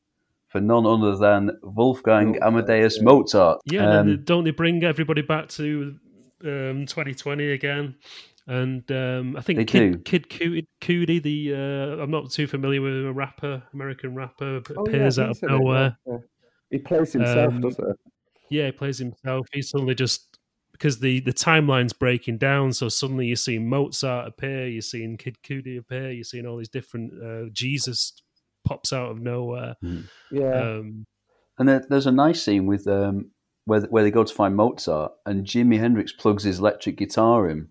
for 0.48 0.60
none 0.60 0.86
other 0.86 1.16
than 1.16 1.52
Wolfgang 1.62 2.32
Mozart, 2.32 2.42
Amadeus 2.42 2.96
yeah. 2.96 3.02
Mozart. 3.04 3.60
Yeah, 3.64 3.82
and 3.82 3.92
then 3.92 4.14
Um, 4.16 4.24
don't 4.24 4.44
they 4.44 4.50
bring 4.50 4.82
everybody 4.82 5.22
back 5.22 5.48
to 5.50 5.96
um, 6.42 6.86
2020 6.86 7.52
again? 7.52 7.94
And 8.48 8.90
um, 8.90 9.36
I 9.36 9.42
think. 9.42 9.68
Kid, 9.68 10.04
Kid 10.04 10.28
Cudi, 10.28 10.66
Cudi, 10.80 11.22
the 11.22 11.54
uh, 11.54 12.02
I'm 12.02 12.10
not 12.10 12.32
too 12.32 12.48
familiar 12.48 12.82
with 12.82 13.06
a 13.06 13.12
rapper, 13.12 13.62
American 13.72 14.16
rapper, 14.16 14.60
Oh, 14.70 14.74
yeah, 14.76 14.82
appears 14.82 15.18
out 15.20 15.30
of 15.30 15.42
in 15.42 15.48
it, 15.48 15.52
yeah, 15.52 15.58
nowhere. 15.58 15.96
He 16.70 16.78
plays 16.78 17.12
himself, 17.12 17.54
Um, 17.54 17.60
doesn't 17.60 17.86
he? 17.86 18.09
Yeah, 18.50 18.66
he 18.66 18.72
plays 18.72 18.98
himself. 18.98 19.46
He's 19.52 19.70
suddenly 19.70 19.94
just 19.94 20.38
because 20.72 20.98
the 20.98 21.20
the 21.20 21.32
timeline's 21.32 21.94
breaking 21.94 22.38
down. 22.38 22.72
So 22.72 22.88
suddenly 22.88 23.26
you're 23.26 23.36
seeing 23.36 23.68
Mozart 23.68 24.28
appear, 24.28 24.66
you're 24.68 24.82
seeing 24.82 25.16
Kid 25.16 25.38
Cudi 25.42 25.78
appear, 25.78 26.10
you're 26.10 26.24
seeing 26.24 26.46
all 26.46 26.58
these 26.58 26.68
different 26.68 27.12
uh, 27.22 27.48
Jesus 27.52 28.12
pops 28.64 28.92
out 28.92 29.10
of 29.10 29.20
nowhere. 29.20 29.76
Yeah. 30.30 30.78
Um, 30.78 31.06
And 31.58 31.68
there, 31.68 31.84
there's 31.90 32.06
a 32.06 32.12
nice 32.12 32.42
scene 32.42 32.64
with 32.64 32.86
um, 32.86 33.32
where 33.66 33.82
where 33.82 34.02
they 34.02 34.10
go 34.10 34.24
to 34.24 34.34
find 34.34 34.56
Mozart, 34.56 35.12
and 35.26 35.44
Jimi 35.44 35.78
Hendrix 35.78 36.10
plugs 36.10 36.44
his 36.44 36.58
electric 36.58 36.96
guitar 36.96 37.50
in, 37.50 37.68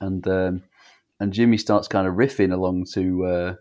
and 0.00 0.26
um, 0.28 0.62
and 1.18 1.32
Jimi 1.32 1.58
starts 1.58 1.88
kind 1.88 2.06
of 2.06 2.14
riffing 2.14 2.52
along 2.52 2.86
to, 2.94 3.24
uh, 3.24 3.52
to 3.52 3.58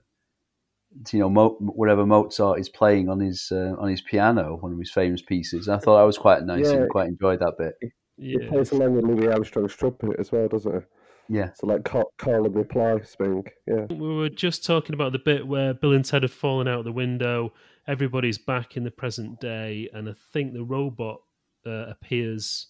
you 1.12 1.20
know 1.20 1.30
Mo- 1.30 1.58
whatever 1.60 2.06
Mozart 2.06 2.60
is 2.60 2.70
playing 2.70 3.10
on 3.10 3.20
his 3.20 3.50
uh, 3.52 3.76
on 3.78 3.90
his 3.90 4.02
piano, 4.02 4.58
one 4.60 4.74
of 4.74 4.80
his 4.80 4.92
famous 4.92 5.22
pieces. 5.22 5.70
I 5.70 5.78
thought 5.78 5.98
that 5.98 6.06
was 6.06 6.18
quite 6.18 6.44
nice. 6.44 6.68
Yeah. 6.68 6.82
and 6.82 6.90
quite 6.90 7.08
enjoyed 7.08 7.40
that 7.40 7.58
bit. 7.58 7.76
He 7.82 8.38
yeah, 8.40 8.50
plays 8.50 8.72
along 8.72 8.96
with 8.96 9.06
Louis 9.06 9.32
Armstrong's 9.32 9.76
trumpet 9.76 10.20
as 10.20 10.32
well, 10.32 10.48
doesn't 10.48 10.76
it? 10.76 10.84
Yeah, 11.30 11.52
So 11.54 11.68
like 11.68 11.86
call, 11.86 12.12
call 12.18 12.46
and 12.46 12.54
reply 12.54 13.00
thing. 13.00 13.46
Yeah. 13.66 13.86
we 13.90 14.16
were 14.16 14.28
just 14.28 14.66
talking 14.66 14.94
about 14.94 15.14
the 15.14 15.20
bit 15.20 15.48
where 15.48 15.74
Bill 15.74 15.94
and 15.94 16.04
Ted 16.04 16.24
have 16.24 16.34
fallen 16.34 16.68
out 16.68 16.84
the 16.84 16.92
window. 16.92 17.54
Everybody's 17.88 18.38
back 18.38 18.76
in 18.76 18.84
the 18.84 18.92
present 18.92 19.40
day, 19.40 19.90
and 19.94 20.10
I 20.10 20.14
think 20.34 20.52
the 20.52 20.64
robot 20.64 21.22
uh, 21.66 21.86
appears 21.88 22.68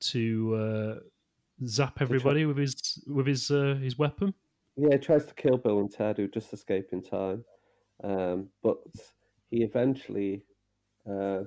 to 0.00 0.54
uh, 0.56 0.94
zap 1.64 2.02
everybody 2.02 2.44
with 2.44 2.58
his 2.58 2.74
with 3.06 3.26
his 3.26 3.50
uh, 3.50 3.78
his 3.80 3.96
weapon. 3.96 4.34
Yeah, 4.76 4.88
he 4.92 4.98
tries 4.98 5.24
to 5.26 5.34
kill 5.34 5.58
Bill 5.58 5.78
and 5.78 5.90
Ted, 5.90 6.16
who 6.16 6.26
just 6.26 6.52
escape 6.52 6.88
in 6.92 7.02
time. 7.02 7.44
Um, 8.02 8.48
but 8.62 8.78
he 9.50 9.62
eventually, 9.62 10.44
uh, 11.08 11.40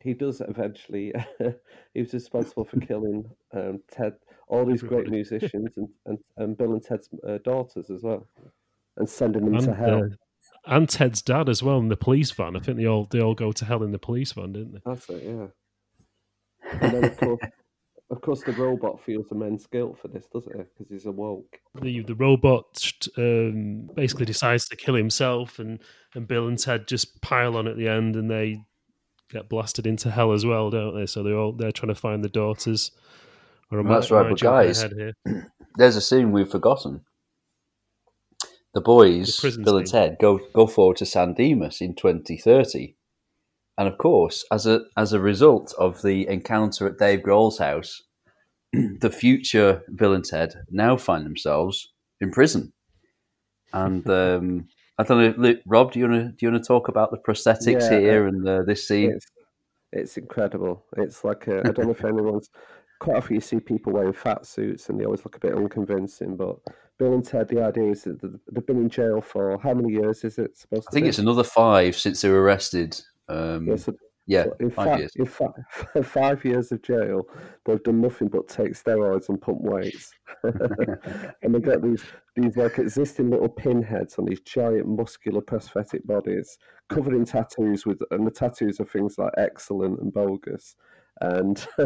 he 0.00 0.14
does 0.14 0.40
eventually, 0.46 1.12
he 1.94 2.00
was 2.00 2.12
responsible 2.12 2.64
for 2.64 2.80
killing 2.80 3.24
um, 3.54 3.80
Ted, 3.90 4.14
all 4.48 4.66
these 4.66 4.82
great 4.82 5.08
musicians, 5.08 5.76
and, 5.76 5.88
and, 6.06 6.18
and 6.36 6.58
Bill 6.58 6.72
and 6.72 6.82
Ted's 6.82 7.08
uh, 7.26 7.38
daughters 7.44 7.90
as 7.90 8.02
well, 8.02 8.26
and 8.96 9.08
sending 9.08 9.44
them 9.44 9.54
and, 9.54 9.64
to 9.64 9.74
hell. 9.74 10.04
uh, 10.04 10.08
and 10.66 10.88
Ted's 10.88 11.22
dad 11.22 11.48
as 11.48 11.62
well 11.62 11.78
in 11.78 11.88
the 11.88 11.96
police 11.96 12.30
van. 12.30 12.56
I 12.56 12.60
think 12.60 12.78
they 12.78 12.86
all 12.86 13.06
they 13.10 13.20
all 13.20 13.34
go 13.34 13.52
to 13.52 13.64
hell 13.64 13.82
in 13.82 13.92
the 13.92 13.98
police 13.98 14.32
van, 14.32 14.52
didn't 14.52 14.72
they? 14.72 14.80
That's 14.84 15.08
it, 15.08 15.22
yeah. 15.24 15.46
And 16.80 16.92
then, 16.92 17.04
of 17.04 17.16
course, 17.16 17.40
of 18.10 18.20
course, 18.20 18.42
the 18.42 18.52
robot 18.52 19.00
feels 19.04 19.26
immense 19.32 19.66
guilt 19.66 19.98
for 20.00 20.08
this, 20.08 20.26
doesn't 20.32 20.54
it? 20.60 20.68
Because 20.76 20.90
he's 20.90 21.06
awoke. 21.06 21.58
The 21.80 22.02
the 22.02 22.14
robot 22.14 22.86
um, 23.16 23.88
basically 23.94 24.26
decides 24.26 24.68
to 24.68 24.76
kill 24.76 24.94
himself, 24.94 25.58
and 25.58 25.80
and 26.14 26.28
Bill 26.28 26.46
and 26.48 26.58
Ted 26.58 26.86
just 26.86 27.20
pile 27.22 27.56
on 27.56 27.66
at 27.66 27.76
the 27.76 27.88
end, 27.88 28.16
and 28.16 28.30
they 28.30 28.58
get 29.30 29.48
blasted 29.48 29.86
into 29.86 30.10
hell 30.10 30.32
as 30.32 30.44
well, 30.44 30.70
don't 30.70 30.94
they? 30.94 31.06
So 31.06 31.22
they're 31.22 31.36
all 31.38 31.52
they're 31.52 31.72
trying 31.72 31.94
to 31.94 32.00
find 32.00 32.22
the 32.22 32.28
daughters. 32.28 32.90
Or 33.72 33.80
am 33.80 33.88
That's 33.88 34.12
I- 34.12 34.16
right, 34.16 34.20
am 34.20 34.26
I 34.26 34.30
but 34.30 34.40
guys, 34.40 34.82
here? 34.82 35.14
there's 35.76 35.96
a 35.96 36.00
scene 36.02 36.30
we've 36.30 36.50
forgotten. 36.50 37.00
The 38.74 38.80
boys, 38.80 39.36
The 39.36 39.40
prison 39.40 39.64
Bill 39.64 39.78
and. 39.78 39.86
Ted, 39.86 40.16
go 40.20 40.40
go 40.52 40.66
forward 40.66 40.98
to 40.98 41.06
San 41.06 41.32
Dimas 41.34 41.80
in 41.80 41.94
2030, 41.94 42.96
and 43.76 43.88
of 43.88 43.98
course, 43.98 44.44
as 44.52 44.66
a 44.66 44.82
as 44.96 45.12
a 45.12 45.20
result 45.20 45.74
of 45.78 46.02
the 46.02 46.28
encounter 46.28 46.86
at 46.86 46.98
Dave 46.98 47.20
Grohl's 47.20 47.58
house, 47.58 48.02
the 48.72 49.10
future 49.10 49.82
Bill 49.94 50.14
and 50.14 50.24
Ted 50.24 50.54
now 50.70 50.96
find 50.96 51.24
themselves 51.24 51.92
in 52.20 52.30
prison. 52.30 52.72
And 53.72 54.08
um, 54.10 54.68
I 54.98 55.02
don't 55.02 55.18
know, 55.18 55.34
Luke, 55.36 55.60
Rob, 55.66 55.92
do 55.92 55.98
you 55.98 56.08
want 56.08 56.20
to 56.20 56.28
do 56.28 56.46
you 56.46 56.52
want 56.52 56.62
to 56.62 56.66
talk 56.66 56.88
about 56.88 57.10
the 57.10 57.18
prosthetics 57.18 57.90
Yeah, 57.90 57.98
here 57.98 58.26
and 58.26 58.46
uh, 58.48 58.62
this 58.62 58.86
scene? 58.86 59.12
It's, 59.12 59.26
it's 59.92 60.16
incredible. 60.16 60.84
It's 60.96 61.24
like 61.24 61.48
I 61.48 61.58
I 61.58 61.72
don't 61.72 61.86
know 61.86 61.90
if 61.90 62.04
anyone's 62.04 62.50
quite 63.00 63.16
often 63.16 63.34
you 63.34 63.40
see 63.40 63.60
people 63.60 63.92
wearing 63.92 64.12
fat 64.12 64.46
suits 64.46 64.88
and 64.88 64.98
they 64.98 65.04
always 65.04 65.24
look 65.24 65.36
a 65.36 65.40
bit 65.40 65.54
unconvincing. 65.54 66.36
But 66.36 66.56
Bill 66.98 67.14
and 67.14 67.24
Ted, 67.24 67.48
the 67.48 67.62
idea 67.62 67.90
is 67.90 68.04
that 68.04 68.20
they've 68.52 68.66
been 68.66 68.78
in 68.78 68.88
jail 68.88 69.20
for 69.20 69.58
how 69.58 69.74
many 69.74 69.92
years 69.92 70.22
is 70.22 70.38
it 70.38 70.56
supposed 70.56 70.86
I 70.88 70.90
to 70.90 70.90
I 70.90 70.92
think 70.94 71.04
be? 71.04 71.08
it's 71.08 71.18
another 71.18 71.44
five 71.44 71.96
since 71.96 72.20
they 72.20 72.28
were 72.28 72.42
arrested. 72.42 73.00
Um, 73.28 73.66
Yeah, 73.68 73.76
so- 73.76 73.94
yeah, 74.26 74.44
so 74.58 74.70
five 74.70 74.86
fact, 74.86 74.98
years. 75.00 75.12
in 75.16 75.26
fact, 75.26 75.58
five 76.04 76.44
years 76.46 76.72
of 76.72 76.80
jail, 76.82 77.24
they've 77.66 77.82
done 77.82 78.00
nothing 78.00 78.28
but 78.28 78.48
take 78.48 78.72
steroids 78.72 79.28
and 79.28 79.38
pump 79.40 79.60
weights, 79.60 80.10
and 80.44 81.54
they 81.54 81.60
get 81.60 81.82
these 81.82 82.02
these 82.34 82.56
like 82.56 82.78
existing 82.78 83.28
little 83.30 83.50
pinheads 83.50 84.18
on 84.18 84.24
these 84.24 84.40
giant 84.40 84.88
muscular 84.88 85.42
prosthetic 85.42 86.06
bodies, 86.06 86.56
covered 86.88 87.12
in 87.14 87.26
tattoos 87.26 87.84
with, 87.84 88.00
and 88.12 88.26
the 88.26 88.30
tattoos 88.30 88.80
are 88.80 88.86
things 88.86 89.18
like 89.18 89.32
excellent 89.36 90.00
and 90.00 90.10
bogus, 90.12 90.74
and 91.20 91.66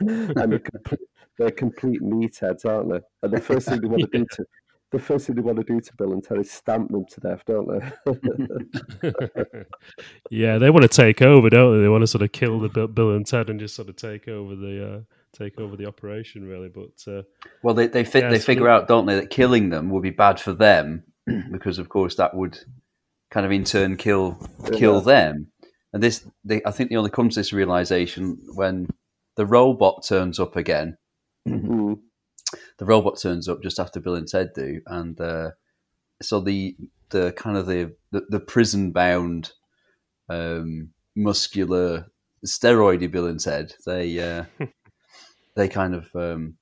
and 0.00 0.52
they're 0.52 0.58
complete, 0.58 1.00
they're 1.38 1.50
complete 1.50 2.00
meatheads, 2.00 2.64
aren't 2.64 2.90
they? 2.90 3.00
And 3.22 3.32
the 3.34 3.40
first 3.40 3.68
thing 3.68 3.82
they 3.82 3.88
want 3.88 4.10
to 4.10 4.18
do 4.18 4.24
to 4.32 4.44
the 4.92 4.98
first 4.98 5.26
thing 5.26 5.34
they 5.34 5.42
want 5.42 5.58
to 5.58 5.64
do 5.64 5.80
to 5.80 5.96
Bill 5.96 6.12
and 6.12 6.22
Ted 6.22 6.38
is 6.38 6.50
stamp 6.50 6.90
them 6.90 7.04
to 7.06 7.20
death, 7.20 7.42
don't 7.46 7.68
they? 7.68 9.12
yeah, 10.30 10.58
they 10.58 10.70
want 10.70 10.82
to 10.82 10.88
take 10.88 11.22
over, 11.22 11.50
don't 11.50 11.76
they? 11.76 11.82
They 11.82 11.88
want 11.88 12.02
to 12.02 12.06
sort 12.06 12.22
of 12.22 12.32
kill 12.32 12.60
the 12.60 12.68
Bill, 12.68 12.86
Bill 12.86 13.16
and 13.16 13.26
Ted 13.26 13.50
and 13.50 13.58
just 13.58 13.74
sort 13.74 13.88
of 13.88 13.96
take 13.96 14.28
over 14.28 14.54
the 14.54 14.94
uh, 14.94 15.00
take 15.36 15.58
over 15.58 15.76
the 15.76 15.86
operation, 15.86 16.46
really. 16.46 16.68
But 16.68 17.12
uh, 17.12 17.22
Well, 17.62 17.74
they 17.74 17.88
they, 17.88 18.04
fi- 18.04 18.20
Yeah, 18.20 18.30
they 18.30 18.38
figure 18.38 18.68
out, 18.68 18.88
don't 18.88 19.06
they, 19.06 19.16
that 19.16 19.30
killing 19.30 19.70
them 19.70 19.90
would 19.90 20.02
be 20.02 20.10
bad 20.10 20.40
for 20.40 20.52
them 20.52 21.04
because, 21.50 21.78
of 21.78 21.88
course, 21.88 22.14
that 22.16 22.34
would 22.34 22.58
kind 23.30 23.44
of 23.44 23.52
in 23.52 23.64
turn 23.64 23.96
kill 23.96 24.38
kill 24.72 25.00
them. 25.00 25.48
And 25.92 26.02
this, 26.02 26.28
they, 26.44 26.62
I 26.64 26.70
think, 26.70 26.90
they 26.90 26.96
only 26.96 27.10
come 27.10 27.28
to 27.28 27.40
this 27.40 27.52
realization 27.52 28.38
when 28.54 28.88
the 29.36 29.46
robot 29.46 30.04
turns 30.06 30.38
up 30.38 30.56
again. 30.56 30.96
Mm, 31.48 31.75
The 32.78 32.84
robot 32.84 33.18
turns 33.18 33.48
up 33.48 33.62
just 33.62 33.78
after 33.78 34.00
Bill 34.00 34.16
and 34.16 34.28
Ted 34.28 34.50
do, 34.54 34.80
and 34.86 35.18
uh, 35.20 35.50
so 36.20 36.40
the 36.40 36.76
the 37.10 37.32
kind 37.36 37.56
of 37.56 37.66
the 37.66 37.94
the, 38.10 38.26
the 38.28 38.40
prison 38.40 38.92
bound, 38.92 39.52
um, 40.28 40.90
muscular, 41.14 42.06
steroidy 42.44 43.10
Bill 43.10 43.26
and 43.26 43.40
Ted, 43.40 43.74
they 43.86 44.18
uh, 44.18 44.44
they 45.56 45.68
kind 45.68 45.94
of 45.94 46.14
um, 46.14 46.56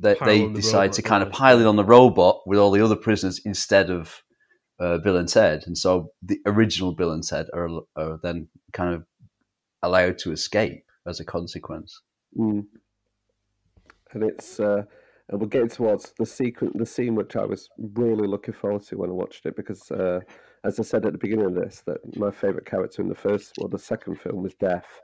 they, 0.00 0.14
Pile 0.14 0.26
they 0.26 0.42
on 0.44 0.52
the 0.52 0.60
decide 0.60 0.92
to 0.94 1.02
kind 1.02 1.22
don't 1.22 1.28
of 1.28 1.32
they? 1.32 1.38
pile 1.38 1.60
it 1.60 1.66
on 1.66 1.76
the 1.76 1.84
robot 1.84 2.42
with 2.46 2.58
all 2.58 2.70
the 2.70 2.84
other 2.84 2.96
prisoners 2.96 3.40
instead 3.44 3.90
of 3.90 4.22
uh, 4.80 4.98
Bill 4.98 5.16
and 5.16 5.28
Ted, 5.28 5.64
and 5.66 5.76
so 5.76 6.10
the 6.22 6.40
original 6.46 6.92
Bill 6.92 7.12
and 7.12 7.22
Ted 7.22 7.46
are, 7.52 7.68
are 7.96 8.18
then 8.22 8.48
kind 8.72 8.94
of 8.94 9.04
allowed 9.82 10.18
to 10.18 10.32
escape 10.32 10.84
as 11.06 11.20
a 11.20 11.24
consequence. 11.24 12.00
mm. 12.36 12.66
And 14.12 14.22
it's 14.22 14.60
uh, 14.60 14.84
and 15.28 15.40
we're 15.40 15.46
getting 15.46 15.68
towards 15.68 16.12
the 16.18 16.26
sequence, 16.26 16.72
the 16.76 16.86
scene 16.86 17.14
which 17.14 17.34
I 17.36 17.44
was 17.44 17.68
really 17.78 18.26
looking 18.26 18.54
forward 18.54 18.82
to 18.84 18.98
when 18.98 19.10
I 19.10 19.14
watched 19.14 19.46
it 19.46 19.56
because, 19.56 19.90
uh, 19.90 20.20
as 20.64 20.78
I 20.78 20.82
said 20.82 21.06
at 21.06 21.12
the 21.12 21.18
beginning 21.18 21.46
of 21.46 21.54
this, 21.54 21.82
that 21.86 21.98
my 22.16 22.30
favourite 22.30 22.66
character 22.66 23.00
in 23.02 23.08
the 23.08 23.14
first 23.14 23.52
or 23.60 23.68
the 23.68 23.78
second 23.78 24.20
film 24.20 24.42
was 24.42 24.54
Death. 24.54 25.00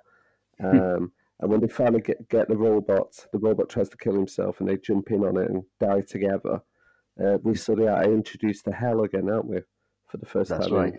Um, 0.62 1.12
and 1.40 1.50
when 1.50 1.61
they 1.61 1.68
finally 1.68 2.02
get, 2.02 2.28
get 2.28 2.48
the 2.48 2.56
robot, 2.56 3.26
the 3.33 3.38
robot 3.38 3.70
tries 3.70 3.88
to 3.88 3.96
kill 3.96 4.14
himself, 4.14 4.61
and 4.61 4.68
they 4.68 4.76
jump 4.76 5.11
in 5.11 5.24
on 5.24 5.38
it 5.38 5.50
and 5.50 5.62
die 5.80 6.02
together. 6.02 6.61
Uh, 7.18 7.38
we 7.42 7.54
suddenly 7.54 7.88
are 7.88 8.04
introduced 8.04 8.64
to 8.66 8.72
hell 8.72 9.02
again, 9.02 9.30
aren't 9.30 9.46
we? 9.46 9.61
For 10.09 10.18
the 10.18 10.26
first 10.26 10.50
That's 10.50 10.66
time 10.68 10.85
in 10.85 10.98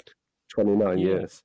29 0.50 0.98
Yeah. 0.98 1.06
years. 1.06 1.44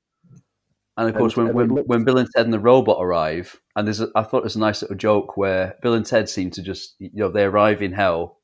And 0.97 1.07
of 1.09 1.15
And- 1.15 1.21
course, 1.21 1.37
when, 1.37 1.47
and 1.47 1.55
when, 1.55 1.67
looks- 1.69 1.87
when 1.87 2.03
Bill 2.03 2.17
and 2.17 2.27
Ted 2.35 2.45
and 2.45 2.53
the 2.53 2.59
robot 2.59 2.97
arrive, 2.99 3.59
and 3.75 3.87
there's 3.87 4.01
a, 4.01 4.09
I 4.15 4.23
thought 4.23 4.39
it 4.39 4.43
was 4.45 4.55
a 4.55 4.59
nice 4.59 4.81
little 4.81 4.97
joke 4.97 5.37
where 5.37 5.75
Bill 5.81 5.93
and 5.93 6.05
Ted 6.05 6.27
seem 6.27 6.49
to 6.51 6.61
just, 6.63 6.95
you 6.99 7.11
know, 7.13 7.29
they 7.29 7.43
arrive 7.43 7.81
in 7.83 7.93
hell 7.93 8.39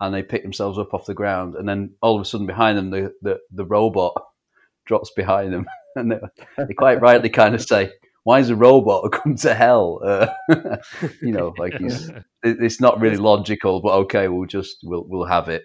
and 0.00 0.14
they 0.14 0.22
pick 0.22 0.42
themselves 0.42 0.78
up 0.78 0.92
off 0.92 1.06
the 1.06 1.14
ground, 1.14 1.54
and 1.54 1.66
then 1.68 1.94
all 2.02 2.14
of 2.16 2.20
a 2.20 2.24
sudden 2.24 2.46
behind 2.46 2.76
them, 2.76 2.90
the, 2.90 3.12
the, 3.22 3.38
the 3.50 3.64
robot 3.64 4.12
drops 4.86 5.10
behind 5.16 5.52
them. 5.52 5.66
And 5.96 6.10
they, 6.10 6.18
they 6.58 6.74
quite 6.74 7.00
rightly 7.00 7.28
kind 7.30 7.54
of 7.54 7.62
say, 7.62 7.92
Why 8.24 8.40
is 8.40 8.50
a 8.50 8.56
robot 8.56 9.12
come 9.22 9.36
to 9.36 9.54
hell? 9.54 10.00
Uh, 10.04 10.26
you 11.22 11.30
know, 11.30 11.54
like 11.56 11.74
he's, 11.78 12.08
it- 12.08 12.24
it's 12.42 12.80
not 12.80 13.00
really 13.00 13.16
logical, 13.16 13.80
but 13.80 13.92
okay, 14.00 14.26
we'll 14.26 14.46
just, 14.48 14.78
we'll, 14.82 15.04
we'll 15.06 15.24
have 15.26 15.48
it. 15.48 15.62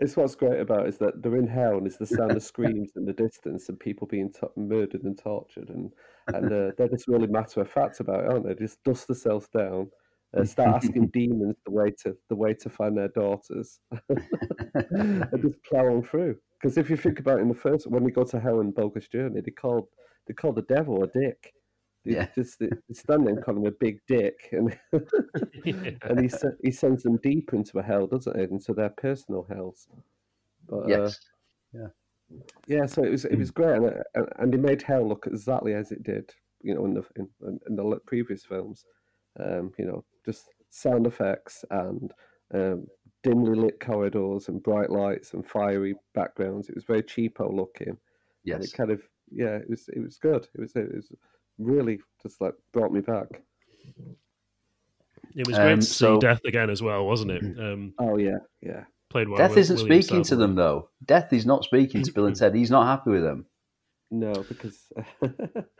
It's 0.00 0.16
what's 0.16 0.34
great 0.34 0.60
about 0.60 0.86
it 0.86 0.88
is 0.88 0.98
that 0.98 1.22
they're 1.22 1.36
in 1.36 1.46
hell 1.46 1.76
and 1.76 1.86
it's 1.86 1.98
the 1.98 2.06
sound 2.06 2.32
of 2.32 2.42
screams 2.42 2.92
in 2.96 3.04
the 3.04 3.12
distance 3.12 3.68
and 3.68 3.78
people 3.78 4.06
being 4.06 4.32
t- 4.32 4.46
murdered 4.56 5.04
and 5.04 5.18
tortured 5.18 5.68
and 5.68 5.92
and 6.28 6.46
uh, 6.52 6.72
they're 6.76 6.88
just 6.88 7.06
really 7.06 7.26
matter 7.26 7.60
of 7.60 7.70
fact 7.70 8.00
about 8.00 8.24
it, 8.24 8.32
aren't 8.32 8.46
they? 8.46 8.54
Just 8.54 8.82
dust 8.82 9.08
themselves 9.08 9.48
down, 9.48 9.90
uh, 10.36 10.44
start 10.44 10.82
asking 10.82 11.08
demons 11.12 11.56
the 11.64 11.70
way 11.70 11.90
to 12.02 12.16
the 12.28 12.34
way 12.34 12.54
to 12.54 12.70
find 12.70 12.96
their 12.96 13.08
daughters, 13.08 13.80
and 14.08 15.42
just 15.42 15.62
plow 15.64 15.86
on 15.86 16.02
through. 16.02 16.36
Because 16.60 16.78
if 16.78 16.90
you 16.90 16.96
think 16.96 17.20
about 17.20 17.38
it 17.38 17.42
in 17.42 17.48
the 17.48 17.54
first, 17.54 17.90
when 17.90 18.04
we 18.04 18.12
go 18.12 18.24
to 18.24 18.40
hell 18.40 18.60
in 18.60 18.70
Bogus 18.70 19.08
Journey, 19.08 19.40
they 19.40 19.50
called 19.50 19.88
they 20.26 20.34
called 20.34 20.56
the 20.56 20.74
devil 20.74 21.02
a 21.02 21.06
dick. 21.08 21.52
They 22.04 22.14
Yeah. 22.14 22.26
just 22.34 22.58
they, 22.58 22.68
they 22.88 22.94
stand 22.94 23.26
there 23.26 23.34
and 23.34 23.44
call 23.44 23.56
him 23.56 23.66
a 23.66 23.70
big 23.72 24.00
dick, 24.06 24.48
and 24.52 24.78
and 26.02 26.20
he 26.20 26.30
he 26.62 26.70
sends 26.70 27.02
them 27.02 27.18
deep 27.18 27.52
into 27.52 27.78
a 27.78 27.82
hell, 27.82 28.06
doesn't 28.06 28.36
he? 28.36 28.44
Into 28.44 28.72
their 28.72 28.90
personal 28.90 29.44
hells. 29.44 29.88
But, 30.68 30.76
uh, 30.76 31.12
Yes. 31.72 31.90
yeah, 32.66 32.86
so 32.86 33.02
it 33.02 33.10
was 33.10 33.24
it 33.24 33.36
was 33.36 33.50
great, 33.50 33.76
and, 33.76 33.86
uh, 33.86 34.02
and 34.14 34.28
and 34.38 34.52
they 34.52 34.58
made 34.58 34.82
hell 34.82 35.06
look 35.06 35.26
exactly 35.26 35.74
as 35.74 35.92
it 35.92 36.02
did, 36.02 36.32
you 36.62 36.74
know, 36.74 36.84
in 36.84 36.94
the 36.94 37.04
in, 37.16 37.28
in 37.68 37.76
the 37.76 38.00
previous 38.06 38.44
films. 38.44 38.84
Um, 39.38 39.72
you 39.78 39.84
know, 39.86 40.04
just 40.24 40.48
sound 40.70 41.06
effects 41.06 41.64
and 41.70 42.12
um, 42.52 42.86
dimly 43.22 43.54
lit 43.54 43.78
corridors 43.80 44.48
and 44.48 44.62
bright 44.62 44.90
lights 44.90 45.34
and 45.34 45.46
fiery 45.46 45.94
backgrounds. 46.14 46.68
It 46.68 46.74
was 46.74 46.84
very 46.84 47.02
cheapo 47.02 47.52
looking. 47.52 47.96
And 48.50 48.62
Yes. 48.62 48.64
it 48.64 48.72
kind 48.72 48.90
of 48.90 49.02
yeah, 49.30 49.56
it 49.56 49.68
was 49.68 49.88
it 49.88 50.00
was 50.00 50.16
good. 50.18 50.48
It 50.54 50.60
was 50.60 50.74
it 50.74 50.94
was 50.94 51.12
really 51.60 52.00
just 52.22 52.40
like 52.40 52.54
brought 52.72 52.92
me 52.92 53.00
back. 53.00 53.26
it 55.36 55.46
was 55.46 55.56
great 55.56 55.72
Um, 55.72 55.80
to 55.80 55.86
see 55.86 55.92
so- 55.94 56.18
Death 56.20 56.40
again 56.44 56.70
as 56.70 56.82
well, 56.82 57.06
wasn't 57.06 57.30
it? 57.32 57.42
Um, 57.58 57.94
Oh 57.98 58.16
yeah, 58.16 58.38
yeah. 58.60 58.84
played 59.10 59.28
well. 59.28 59.38
Death 59.38 59.56
isn't 59.56 59.76
William 59.82 60.02
speaking 60.02 60.22
to 60.24 60.36
them, 60.36 60.54
though. 60.54 60.88
Death 61.04 61.32
is 61.32 61.46
not 61.46 61.64
speaking 61.64 62.02
to 62.02 62.12
Bill 62.12 62.26
and 62.26 62.36
Ted. 62.36 62.54
He's 62.54 62.70
not 62.70 62.86
happy 62.86 63.10
with 63.10 63.22
them. 63.22 63.46
No, 64.12 64.32
because 64.48 64.92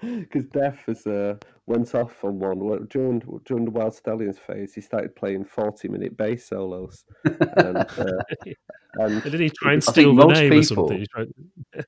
because 0.00 0.44
Death 0.52 0.78
has 0.86 1.04
uh, 1.04 1.34
went 1.66 1.92
off 1.96 2.22
on 2.22 2.38
one 2.38 2.60
Well, 2.60 2.78
during 2.88 3.20
during 3.44 3.64
the 3.64 3.72
Wild 3.72 3.92
Stallions 3.92 4.38
phase. 4.38 4.72
He 4.72 4.80
started 4.80 5.16
playing 5.16 5.46
forty 5.46 5.88
minute 5.88 6.16
bass 6.16 6.46
solos, 6.46 7.04
and, 7.24 7.76
uh, 7.76 8.22
and 8.94 9.22
Did 9.24 9.40
he 9.40 9.50
try 9.50 9.72
and 9.72 9.82
steal 9.82 10.14
the 10.14 10.26
most 10.26 10.38
name 10.38 10.52
or 10.52 10.60
people- 10.60 10.88
something? 10.88 11.06
Tried- 11.12 11.32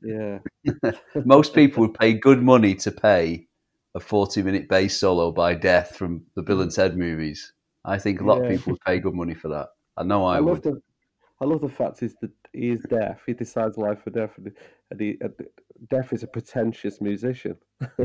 yeah, 0.02 0.38
Most 1.24 1.54
people 1.54 1.82
would 1.82 1.94
pay 1.94 2.12
good 2.14 2.42
money 2.42 2.74
to 2.74 2.90
pay 2.90 3.46
a 3.94 4.00
40 4.00 4.42
minute 4.42 4.68
bass 4.68 4.98
solo 4.98 5.32
by 5.32 5.54
Death 5.54 5.96
from 5.96 6.24
the 6.34 6.42
Bill 6.42 6.62
and 6.62 6.72
Ted 6.72 6.96
movies. 6.96 7.52
I 7.84 7.98
think 7.98 8.20
a 8.20 8.24
lot 8.24 8.38
Yeah. 8.38 8.44
of 8.44 8.50
people 8.50 8.72
would 8.72 8.80
pay 8.82 8.98
good 9.00 9.14
money 9.14 9.34
for 9.34 9.48
that. 9.48 9.68
I 9.96 10.04
know 10.04 10.24
I, 10.24 10.36
I, 10.36 10.38
love 10.38 10.64
would. 10.64 10.74
the 10.74 10.82
I 11.40 11.44
love 11.44 11.60
the 11.60 11.68
fact 11.68 12.02
is 12.02 12.14
that 12.22 12.30
he 12.52 12.70
is 12.70 12.82
deaf. 12.88 13.22
He 13.26 13.32
decides 13.34 13.76
life 13.76 14.06
or 14.06 14.10
death, 14.10 14.38
and, 14.38 14.52
and 14.90 15.00
he 15.00 15.16
and 15.20 15.32
Deaf 15.90 16.12
is 16.12 16.22
a 16.22 16.28
pretentious 16.28 17.00
musician 17.00 17.56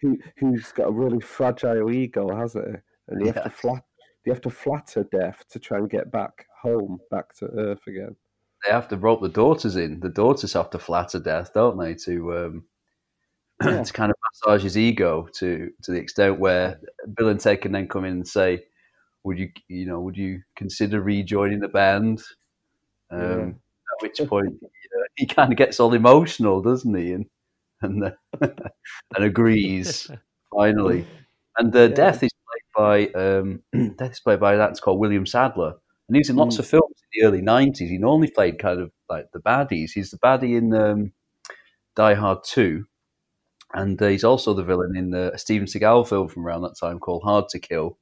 who 0.00 0.18
who's 0.36 0.72
got 0.72 0.88
a 0.88 0.92
really 0.92 1.20
fragile 1.20 1.90
ego, 1.90 2.34
hasn't 2.34 2.66
he? 2.68 2.74
And 3.08 3.20
you 3.26 3.32
have 3.32 3.44
to 3.44 3.50
flat 3.50 3.82
you 4.24 4.32
have 4.32 4.42
to 4.42 4.50
flatter 4.50 5.04
Deaf 5.04 5.44
to 5.48 5.58
try 5.58 5.78
and 5.78 5.90
get 5.90 6.12
back 6.12 6.46
home, 6.62 6.98
back 7.10 7.34
to 7.36 7.46
Earth 7.46 7.86
again. 7.88 8.14
They 8.64 8.70
have 8.70 8.86
to 8.88 8.96
rope 8.96 9.20
the 9.22 9.28
daughters 9.28 9.74
in. 9.74 9.98
The 9.98 10.08
daughters 10.08 10.52
have 10.52 10.70
to 10.70 10.78
flatter 10.78 11.18
Death, 11.18 11.52
don't 11.54 11.76
they, 11.78 11.94
to 11.94 12.36
um, 12.36 12.64
Yeah. 13.64 13.82
to 13.82 13.92
kind 13.92 14.10
of 14.10 14.16
massage 14.32 14.62
his 14.62 14.76
ego 14.78 15.28
to 15.38 15.70
to 15.82 15.92
the 15.92 15.98
extent 15.98 16.38
where 16.38 16.80
Bill 17.16 17.28
and 17.28 17.40
Ted 17.40 17.60
can 17.62 17.72
then 17.72 17.88
come 17.88 18.04
in 18.04 18.12
and 18.12 18.28
say, 18.28 18.64
"Would 19.24 19.38
you, 19.38 19.50
you 19.68 19.86
know, 19.86 20.00
would 20.00 20.16
you 20.16 20.42
consider 20.56 21.00
rejoining 21.02 21.60
the 21.60 21.68
band?" 21.68 22.22
Um, 23.10 23.20
Yeah. 23.20 23.46
At 23.46 24.02
which 24.02 24.28
point 24.28 24.54
he 25.16 25.26
kind 25.26 25.52
of 25.52 25.58
gets 25.58 25.78
all 25.80 25.92
emotional, 25.94 26.62
doesn't 26.62 26.94
he? 26.94 27.12
And 27.12 27.26
and 27.82 28.04
uh, 28.04 28.10
and 29.16 29.24
agrees 29.24 30.10
finally. 30.54 31.06
And 31.58 31.74
uh, 31.76 31.80
Yeah. 31.80 31.88
Death 31.88 32.22
is 32.22 32.30
played 32.74 33.12
by 33.12 33.20
um, 33.20 33.62
Death 33.98 34.12
is 34.12 34.20
played 34.20 34.40
by 34.40 34.56
that's 34.56 34.80
called 34.80 34.98
William 35.00 35.26
Sadler, 35.26 35.74
and 36.08 36.16
he's 36.16 36.30
in 36.30 36.36
lots 36.36 36.56
Mm. 36.56 36.60
of 36.60 36.66
films 36.68 36.94
in 37.02 37.20
the 37.20 37.26
early 37.28 37.42
'90s. 37.42 37.88
He 37.88 37.98
normally 37.98 38.30
played 38.30 38.58
kind 38.58 38.80
of 38.80 38.90
like 39.10 39.26
the 39.32 39.40
baddies. 39.40 39.90
He's 39.94 40.10
the 40.10 40.18
baddie 40.18 40.56
in 40.56 40.72
um, 40.74 41.12
Die 41.96 42.14
Hard 42.14 42.38
Two, 42.44 42.86
and 43.74 44.00
uh, 44.00 44.08
he's 44.08 44.24
also 44.24 44.54
the 44.54 44.64
villain 44.64 44.96
in 44.96 45.10
the 45.10 45.32
Steven 45.36 45.66
Seagal 45.66 46.08
film 46.08 46.28
from 46.28 46.46
around 46.46 46.62
that 46.62 46.78
time 46.78 46.98
called 46.98 47.22
Hard 47.22 47.48
to 47.50 47.58
Kill. 47.58 47.98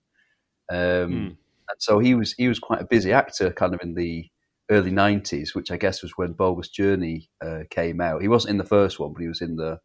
Um, 0.70 1.12
Hmm. 1.12 1.28
And 1.70 1.80
so 1.80 2.00
he 2.00 2.14
was 2.14 2.32
he 2.32 2.48
was 2.48 2.58
quite 2.58 2.80
a 2.80 2.86
busy 2.86 3.12
actor, 3.12 3.52
kind 3.52 3.74
of 3.74 3.80
in 3.80 3.94
the 3.94 4.28
early 4.70 4.90
'90s, 4.90 5.54
which 5.54 5.70
I 5.70 5.76
guess 5.76 6.02
was 6.02 6.12
when 6.16 6.32
Bogus 6.32 6.68
Journey 6.68 7.30
uh, 7.40 7.60
came 7.70 8.00
out. 8.00 8.22
He 8.22 8.28
wasn't 8.28 8.52
in 8.52 8.58
the 8.58 8.64
first 8.64 8.98
one, 8.98 9.12
but 9.12 9.22
he 9.22 9.28
was 9.28 9.40
in 9.40 9.54
the 9.56 9.78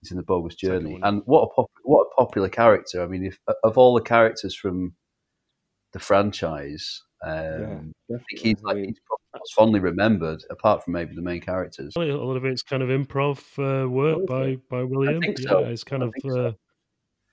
he's 0.00 0.12
in 0.12 0.16
the 0.16 0.22
Bogus 0.22 0.54
Journey. 0.54 1.00
And 1.02 1.22
what 1.26 1.42
a 1.42 1.48
pop, 1.48 1.70
what 1.82 2.06
a 2.06 2.14
popular 2.14 2.48
character! 2.48 3.02
I 3.02 3.06
mean, 3.06 3.24
if 3.24 3.40
of 3.64 3.76
all 3.76 3.94
the 3.94 4.02
characters 4.02 4.54
from 4.54 4.94
the 5.92 5.98
franchise, 5.98 7.02
um, 7.22 7.92
I 8.12 8.18
think 8.28 8.40
he's 8.40 8.62
like 8.62 8.78
he's 8.78 8.96
most 9.34 9.54
fondly 9.54 9.80
remembered, 9.80 10.42
apart 10.50 10.84
from 10.84 10.94
maybe 10.94 11.14
the 11.14 11.22
main 11.22 11.40
characters. 11.40 11.94
A 11.96 12.00
lot 12.00 12.36
of 12.36 12.44
it's 12.44 12.62
kind 12.62 12.82
of 12.82 12.88
improv 12.88 13.38
uh, 13.58 13.88
work 13.88 14.18
Oh, 14.22 14.26
by, 14.26 14.42
it? 14.46 14.68
by 14.68 14.82
William. 14.82 15.20
think 15.22 15.38
yeah, 15.40 15.58
it's 15.58 15.84
kind 15.84 16.02
I 16.02 16.06
of 16.06 16.12
think 16.12 16.24
so. 16.32 16.46
uh, 16.46 16.52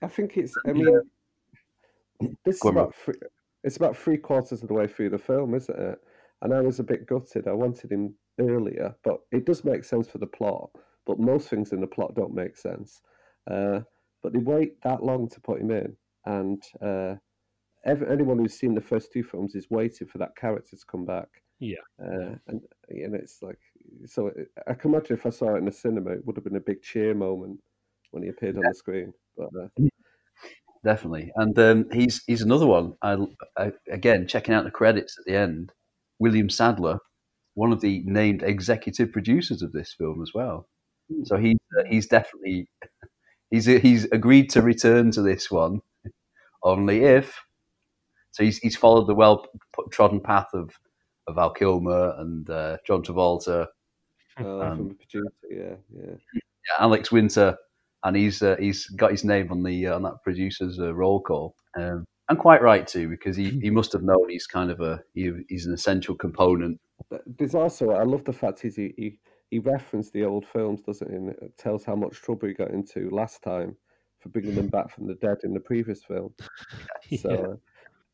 I 0.02 0.08
think 0.08 0.36
it's. 0.36 0.56
I 0.66 0.72
Yeah. 0.72 1.00
mean, 2.20 2.38
this 2.44 2.56
is 2.56 2.62
Go 2.62 2.68
on, 2.68 2.74
Rob. 2.74 2.84
about 2.86 2.94
three, 2.94 3.14
it's 3.64 3.76
about 3.76 3.96
three 3.96 4.16
quarters 4.16 4.62
of 4.62 4.68
the 4.68 4.74
way 4.74 4.86
through 4.86 5.10
the 5.10 5.18
film, 5.18 5.54
isn't 5.54 5.78
it? 5.78 5.98
And 6.42 6.54
I 6.54 6.60
was 6.60 6.78
a 6.78 6.84
bit 6.84 7.06
gutted. 7.06 7.48
I 7.48 7.52
wanted 7.52 7.90
him 7.90 8.14
earlier, 8.38 8.94
but 9.02 9.18
it 9.32 9.44
does 9.44 9.64
make 9.64 9.84
sense 9.84 10.08
for 10.08 10.18
the 10.18 10.26
plot. 10.26 10.70
But 11.06 11.18
most 11.18 11.48
things 11.48 11.72
in 11.72 11.80
the 11.80 11.86
plot 11.86 12.14
don't 12.14 12.34
make 12.34 12.56
sense. 12.56 13.00
Uh, 13.50 13.80
but 14.22 14.32
they 14.32 14.38
wait 14.38 14.80
that 14.82 15.02
long 15.02 15.28
to 15.30 15.40
put 15.40 15.60
him 15.60 15.70
in, 15.70 15.96
and 16.26 16.62
uh, 17.88 17.92
ev 17.92 18.02
anyone 18.02 18.38
who's 18.38 18.54
seen 18.54 18.74
the 18.74 18.80
first 18.80 19.12
two 19.12 19.22
films 19.22 19.54
is 19.54 19.70
waiting 19.70 20.06
for 20.06 20.18
that 20.18 20.36
character 20.36 20.76
to 20.76 20.86
come 20.86 21.04
back. 21.04 21.28
Yeah. 21.60 21.76
uh, 22.00 22.36
and 22.46 22.60
and 22.88 23.14
it's 23.14 23.42
like 23.42 23.58
so. 24.06 24.28
It, 24.28 24.48
I 24.66 24.74
can 24.74 24.92
imagine 24.92 25.16
if 25.16 25.26
I 25.26 25.30
saw 25.30 25.54
it 25.54 25.58
in 25.58 25.64
the 25.64 25.72
cinema, 25.72 26.12
it 26.12 26.24
would 26.24 26.36
have 26.36 26.44
been 26.44 26.56
a 26.56 26.60
big 26.60 26.82
cheer 26.82 27.14
moment 27.14 27.60
when 28.12 28.22
he 28.22 28.28
appeared 28.28 28.56
on 28.56 28.62
the 28.62 28.74
screen. 28.74 29.12
But 29.36 29.48
uh, 29.60 29.88
definitely. 30.84 31.32
And 31.36 31.58
um, 31.58 31.86
he's 31.92 32.22
he's 32.26 32.42
another 32.42 32.66
one. 32.66 32.94
I, 33.02 33.16
I 33.56 33.72
again 33.90 34.26
checking 34.28 34.54
out 34.54 34.64
the 34.64 34.70
credits 34.70 35.18
at 35.18 35.24
the 35.24 35.36
end. 35.36 35.72
William 36.20 36.50
Sadler, 36.50 36.98
one 37.54 37.72
of 37.72 37.80
the 37.80 38.02
named 38.04 38.42
executive 38.42 39.12
producers 39.12 39.62
of 39.62 39.72
this 39.72 39.92
film 39.92 40.22
as 40.22 40.32
well. 40.34 40.68
So 41.24 41.36
he's 41.36 41.58
uh, 41.78 41.84
he's 41.88 42.06
definitely 42.06 42.68
he's 43.50 43.66
he's 43.66 44.04
agreed 44.06 44.50
to 44.50 44.62
return 44.62 45.10
to 45.12 45.22
this 45.22 45.50
one 45.50 45.80
only 46.62 47.04
if. 47.04 47.40
So 48.38 48.44
he's 48.44 48.58
he's 48.58 48.76
followed 48.76 49.08
the 49.08 49.16
well 49.16 49.44
trodden 49.90 50.20
path 50.20 50.46
of 50.54 50.70
of 51.26 51.34
Val 51.34 51.50
Kilmer 51.50 52.14
and 52.18 52.48
uh, 52.48 52.76
John 52.86 53.02
Travolta, 53.02 53.66
uh, 54.38 54.58
Um, 54.60 54.76
from 54.76 54.88
the 54.88 54.94
producer, 54.94 55.32
yeah, 55.50 55.74
yeah. 55.92 56.14
yeah, 56.34 56.40
Alex 56.78 57.10
Winter, 57.10 57.56
and 58.04 58.16
he's 58.16 58.40
uh, 58.40 58.54
he's 58.60 58.86
got 58.90 59.10
his 59.10 59.24
name 59.24 59.50
on 59.50 59.64
the 59.64 59.88
uh, 59.88 59.96
on 59.96 60.04
that 60.04 60.22
producer's 60.22 60.78
uh, 60.78 60.94
roll 60.94 61.20
call. 61.20 61.56
Um, 61.76 62.04
and 62.28 62.38
quite 62.38 62.62
right 62.62 62.86
too, 62.86 63.08
because 63.08 63.36
he, 63.36 63.58
he 63.58 63.70
must 63.70 63.92
have 63.92 64.02
known 64.02 64.28
he's 64.28 64.46
kind 64.46 64.70
of 64.70 64.80
a 64.80 65.02
he, 65.14 65.32
he's 65.48 65.66
an 65.66 65.74
essential 65.74 66.14
component. 66.14 66.78
There's 67.26 67.56
also 67.56 67.90
I 67.90 68.04
love 68.04 68.22
the 68.22 68.32
fact 68.32 68.64
is 68.64 68.76
he, 68.76 68.94
he 68.96 69.18
he 69.50 69.58
referenced 69.58 70.12
the 70.12 70.24
old 70.24 70.46
films, 70.46 70.80
doesn't 70.82 71.10
he? 71.10 71.16
And 71.16 71.30
it 71.30 71.58
tells 71.58 71.84
how 71.84 71.96
much 71.96 72.22
trouble 72.22 72.46
he 72.46 72.54
got 72.54 72.70
into 72.70 73.10
last 73.10 73.42
time 73.42 73.76
for 74.20 74.28
bringing 74.28 74.54
them 74.54 74.68
back 74.68 74.90
from 74.94 75.08
the 75.08 75.14
dead 75.14 75.38
in 75.42 75.54
the 75.54 75.60
previous 75.60 76.04
film. 76.04 76.32
So 77.20 77.30
Yeah. 77.30 77.36
uh, 77.36 77.56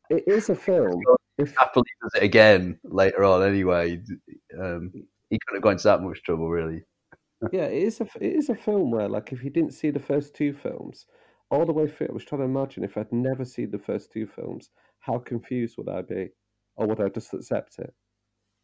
it 0.09 0.23
is 0.27 0.49
a 0.49 0.55
film. 0.55 1.01
If 1.37 1.55
Happily 1.57 1.85
does 2.01 2.13
it 2.15 2.23
again 2.23 2.79
later 2.83 3.23
on. 3.25 3.43
Anyway, 3.43 4.01
um, 4.59 4.91
he 5.29 5.37
couldn't 5.45 5.57
have 5.57 5.61
got 5.63 5.69
into 5.71 5.83
that 5.83 6.01
much 6.01 6.23
trouble 6.23 6.49
really. 6.49 6.83
yeah, 7.51 7.63
it 7.65 7.83
is 7.83 7.99
a 8.01 8.07
it 8.21 8.33
is 8.35 8.49
a 8.49 8.55
film 8.55 8.91
where 8.91 9.09
like 9.09 9.31
if 9.33 9.43
you 9.43 9.49
didn't 9.49 9.73
see 9.73 9.89
the 9.89 9.99
first 9.99 10.33
two 10.35 10.53
films 10.53 11.05
all 11.51 11.65
the 11.65 11.73
way 11.73 11.87
through, 11.87 12.07
I 12.09 12.13
was 12.13 12.23
trying 12.25 12.39
to 12.39 12.45
imagine 12.45 12.83
if 12.83 12.97
I'd 12.97 13.11
never 13.11 13.43
seen 13.45 13.69
the 13.71 13.77
first 13.79 14.11
two 14.11 14.25
films, 14.27 14.69
how 14.99 15.19
confused 15.19 15.77
would 15.77 15.89
I 15.89 16.01
be, 16.01 16.29
or 16.77 16.87
would 16.87 17.01
I 17.01 17.09
just 17.09 17.33
accept 17.33 17.79
it? 17.79 17.93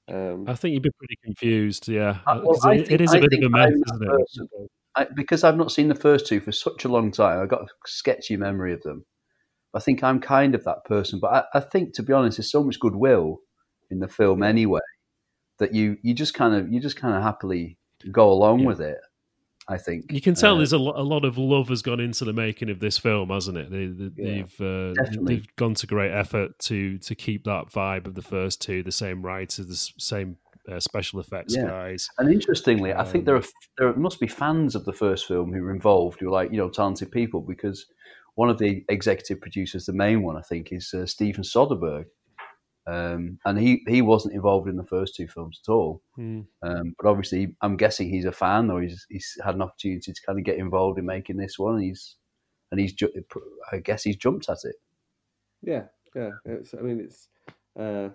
Um, 0.08 0.46
I 0.48 0.56
think 0.56 0.74
you'd 0.74 0.82
be 0.84 0.90
pretty 0.98 1.18
confused. 1.24 1.88
Yeah, 1.88 2.20
Uh, 2.26 2.42
well, 2.44 2.56
'Cause 2.60 2.66
it- 2.66 2.78
think- 2.88 2.92
it 2.92 3.02
is 3.02 3.14
a 3.14 3.18
I 3.18 3.20
bit 3.20 3.34
of 3.34 3.44
a 3.44 3.50
mess, 3.50 3.72
I'm 3.92 4.00
that 4.00 4.26
isn't 4.32 4.50
it? 4.60 4.70
I, 4.96 5.06
because 5.16 5.44
I've 5.44 5.58
not 5.58 5.72
seen 5.72 5.88
the 5.90 5.96
first 5.96 6.26
two 6.28 6.40
for 6.40 6.52
such 6.52 6.84
a 6.86 6.90
long 6.90 7.12
time, 7.12 7.40
I've 7.40 7.50
got 7.50 7.62
a 7.64 7.68
sketchy 7.86 8.36
memory 8.38 8.74
of 8.74 8.82
them. 8.82 9.06
I 9.74 9.80
think 9.80 10.04
I'm 10.04 10.20
kind 10.20 10.54
of 10.56 10.64
that 10.66 10.84
person, 10.86 11.20
but 11.22 11.32
I, 11.34 11.44
I 11.56 11.60
think, 11.62 11.94
to 11.96 12.04
be 12.04 12.14
honest, 12.14 12.38
there's 12.38 12.52
so 12.52 12.64
much 12.64 12.80
goodwill 12.80 13.40
in 13.90 14.00
the 14.00 14.08
film 14.08 14.44
anyway 14.44 14.80
that 15.60 15.74
you 15.74 15.98
you 16.02 16.14
just 16.14 16.34
kind 16.34 16.56
of 16.56 16.72
you 16.72 16.80
just 16.82 16.98
kind 16.98 17.16
of 17.16 17.22
happily 17.24 17.78
go 18.12 18.30
along 18.32 18.62
Yeah. 18.62 18.68
with 18.68 18.82
it. 18.82 18.98
I 19.68 19.78
think 19.78 20.12
You 20.12 20.20
can 20.20 20.34
tell 20.34 20.56
Uh, 20.56 20.58
there's 20.58 20.74
a, 20.74 20.78
lo- 20.78 20.94
a 20.96 21.04
lot 21.04 21.24
of 21.24 21.38
love 21.38 21.70
has 21.70 21.82
gone 21.84 22.00
into 22.00 22.26
the 22.26 22.34
making 22.34 22.70
of 22.70 22.80
this 22.80 22.98
film, 22.98 23.30
hasn't 23.30 23.58
it? 23.58 23.70
They, 23.70 23.86
they, 23.86 24.10
Yeah, 24.18 24.34
they've 24.42 24.62
uh, 24.62 24.94
definitely. 24.94 25.36
they've 25.36 25.56
gone 25.56 25.76
to 25.76 25.88
great 25.88 26.12
effort 26.12 26.58
to 26.60 26.98
to 26.98 27.16
keep 27.16 27.44
that 27.46 27.70
vibe 27.70 28.08
of 28.08 28.16
the 28.16 28.22
first 28.24 28.62
two, 28.62 28.82
the 28.84 28.92
same 28.92 29.22
writers, 29.22 29.68
the 29.68 30.02
same 30.02 30.38
uh, 30.70 30.80
special 30.80 31.20
effects 31.20 31.56
Yeah. 31.56 31.68
guys. 31.68 32.10
And 32.18 32.34
interestingly, 32.34 32.92
I 32.94 33.04
think 33.06 33.26
there 33.26 33.36
Um, 33.38 33.44
are 33.44 33.48
there 33.78 33.96
must 33.96 34.20
be 34.20 34.28
fans 34.28 34.76
of 34.76 34.84
the 34.86 34.94
first 34.94 35.28
film 35.28 35.54
who 35.54 35.62
were 35.62 35.74
involved, 35.74 36.20
who 36.20 36.28
are 36.28 36.42
like 36.42 36.52
you 36.52 36.58
know 36.58 36.70
talented 36.70 37.12
people, 37.12 37.40
because 37.42 37.86
one 38.36 38.50
of 38.50 38.58
the 38.58 38.84
executive 38.90 39.42
producers, 39.42 39.86
the 39.86 39.94
main 39.94 40.24
one, 40.24 40.38
I 40.38 40.42
think, 40.42 40.72
is 40.72 40.94
uh, 40.94 41.06
Steven 41.06 41.44
Soderbergh, 41.44 42.06
um, 42.88 43.38
and 43.46 43.60
he 43.60 43.84
he 43.88 44.02
wasn't 44.02 44.34
involved 44.34 44.68
in 44.68 44.76
the 44.78 44.86
first 44.86 45.16
two 45.16 45.28
films 45.28 45.62
at 45.66 45.72
all. 45.72 46.02
Hmm. 46.16 46.42
Um, 46.64 46.96
but 46.98 47.10
obviously, 47.10 47.56
I'm 47.62 47.78
guessing 47.78 48.10
he's 48.10 48.26
a 48.26 48.32
fan, 48.32 48.72
or 48.72 48.82
he's 48.82 49.06
he's 49.10 49.38
had 49.44 49.56
an 49.56 49.62
opportunity 49.62 50.12
to 50.14 50.22
kind 50.26 50.40
of 50.40 50.46
get 50.46 50.58
involved 50.58 50.98
in 50.98 51.06
making 51.06 51.38
this 51.38 51.60
one. 51.60 51.76
And 51.76 51.84
he's 51.84 52.16
and 52.72 52.80
he's 52.80 52.94
ju- 52.94 53.12
I 53.72 53.78
guess 53.78 54.04
he's 54.04 54.16
jumped 54.16 54.50
at 54.50 54.58
it. 54.64 54.76
yeah, 55.62 55.84
yeah. 56.16 56.30
It's, 56.46 56.74
I 56.74 56.78
mean, 56.82 57.00
it's 57.02 57.28
uh, 57.80 58.10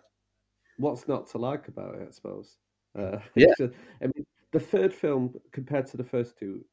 what's 0.78 1.06
not 1.06 1.28
to 1.28 1.38
like 1.38 1.68
about 1.68 1.94
it, 1.96 2.08
I 2.08 2.10
suppose. 2.10 2.56
Uh, 2.98 3.18
Yeah. 3.34 3.52
just- 3.58 3.74
I 4.02 4.06
mean, 4.06 4.24
the 4.52 4.60
third 4.60 4.92
film 4.94 5.34
compared 5.52 5.86
to 5.88 5.96
the 5.98 6.04
first 6.04 6.38
two 6.38 6.64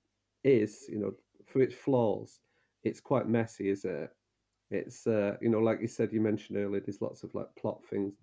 is, 0.45 0.85
you 0.89 0.97
know, 0.99 1.13
for 1.45 1.61
its 1.61 1.75
flaws, 1.75 2.39
it's 2.83 2.99
quite 3.01 3.27
messy, 3.27 3.69
isn't 3.69 3.91
it? 3.95 4.15
It's, 4.71 5.07
uh, 5.07 5.37
you 5.41 5.49
know, 5.49 5.59
like 5.59 5.81
you 5.81 5.87
said, 5.87 6.13
you 6.13 6.21
mentioned 6.21 6.57
earlier, 6.57 6.81
there's 6.81 7.01
lots 7.01 7.23
of 7.23 7.35
like 7.35 7.55
plot 7.55 7.85
things 7.85 8.15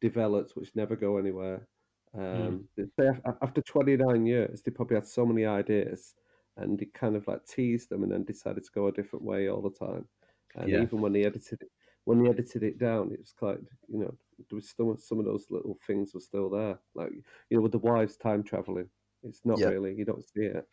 developed 0.00 0.56
which 0.56 0.76
never 0.76 0.96
go 0.96 1.18
anywhere. 1.18 1.68
Um, 2.14 2.68
they- 2.76 2.84
they 2.96 3.08
after 3.42 3.62
29 3.62 4.26
years, 4.26 4.62
they 4.62 4.70
probably 4.72 4.96
had 4.96 5.06
so 5.06 5.26
many 5.26 5.44
ideas 5.44 6.14
and 6.56 6.78
they 6.78 6.86
kind 6.86 7.16
of 7.16 7.26
like 7.28 7.44
teased 7.46 7.90
them 7.90 8.02
and 8.02 8.12
then 8.12 8.24
decided 8.24 8.64
to 8.64 8.72
go 8.72 8.86
a 8.88 8.92
different 8.92 9.24
way 9.24 9.48
all 9.48 9.62
the 9.62 9.70
time. 9.70 10.08
And 10.54 10.74
Yeah. 10.74 10.82
even 10.82 11.00
when 11.00 11.12
they 11.12 11.24
edited 11.24 11.62
it, 11.62 11.72
when 12.04 12.22
they 12.22 12.30
edited 12.30 12.62
it 12.62 12.78
down, 12.78 13.12
it 13.12 13.18
was 13.20 13.32
quite, 13.32 13.58
you 13.88 13.98
know, 13.98 14.18
there 14.38 14.56
was 14.56 14.68
still 14.70 14.96
some 14.96 15.18
of 15.18 15.24
those 15.26 15.50
little 15.50 15.76
things 15.86 16.14
were 16.14 16.20
still 16.20 16.48
there. 16.50 16.80
Like, 16.94 17.12
you 17.50 17.56
know, 17.56 17.62
with 17.62 17.72
the 17.72 17.78
wives 17.78 18.16
time 18.16 18.42
traveling, 18.44 18.90
it's 19.22 19.44
not 19.44 19.60
Yeah. 19.60 19.66
really, 19.66 19.94
you 19.94 20.04
don't 20.04 20.22
see 20.24 20.44
it. 20.46 20.68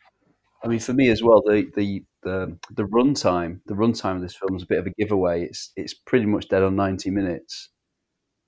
I 0.62 0.68
mean, 0.68 0.78
for 0.80 0.92
me 0.94 1.08
as 1.10 1.22
well, 1.22 1.42
the 1.44 1.70
the 1.76 2.04
the, 2.22 2.56
the 2.74 2.84
runtime, 2.84 3.60
the 3.66 3.74
runtime 3.74 4.16
of 4.16 4.22
this 4.22 4.34
film 4.34 4.56
is 4.56 4.62
a 4.62 4.66
bit 4.66 4.78
of 4.78 4.86
a 4.86 4.90
giveaway. 4.98 5.44
It's 5.44 5.72
it's 5.76 5.94
pretty 5.94 6.26
much 6.26 6.48
dead 6.48 6.62
on 6.62 6.74
ninety 6.76 7.10
minutes, 7.10 7.70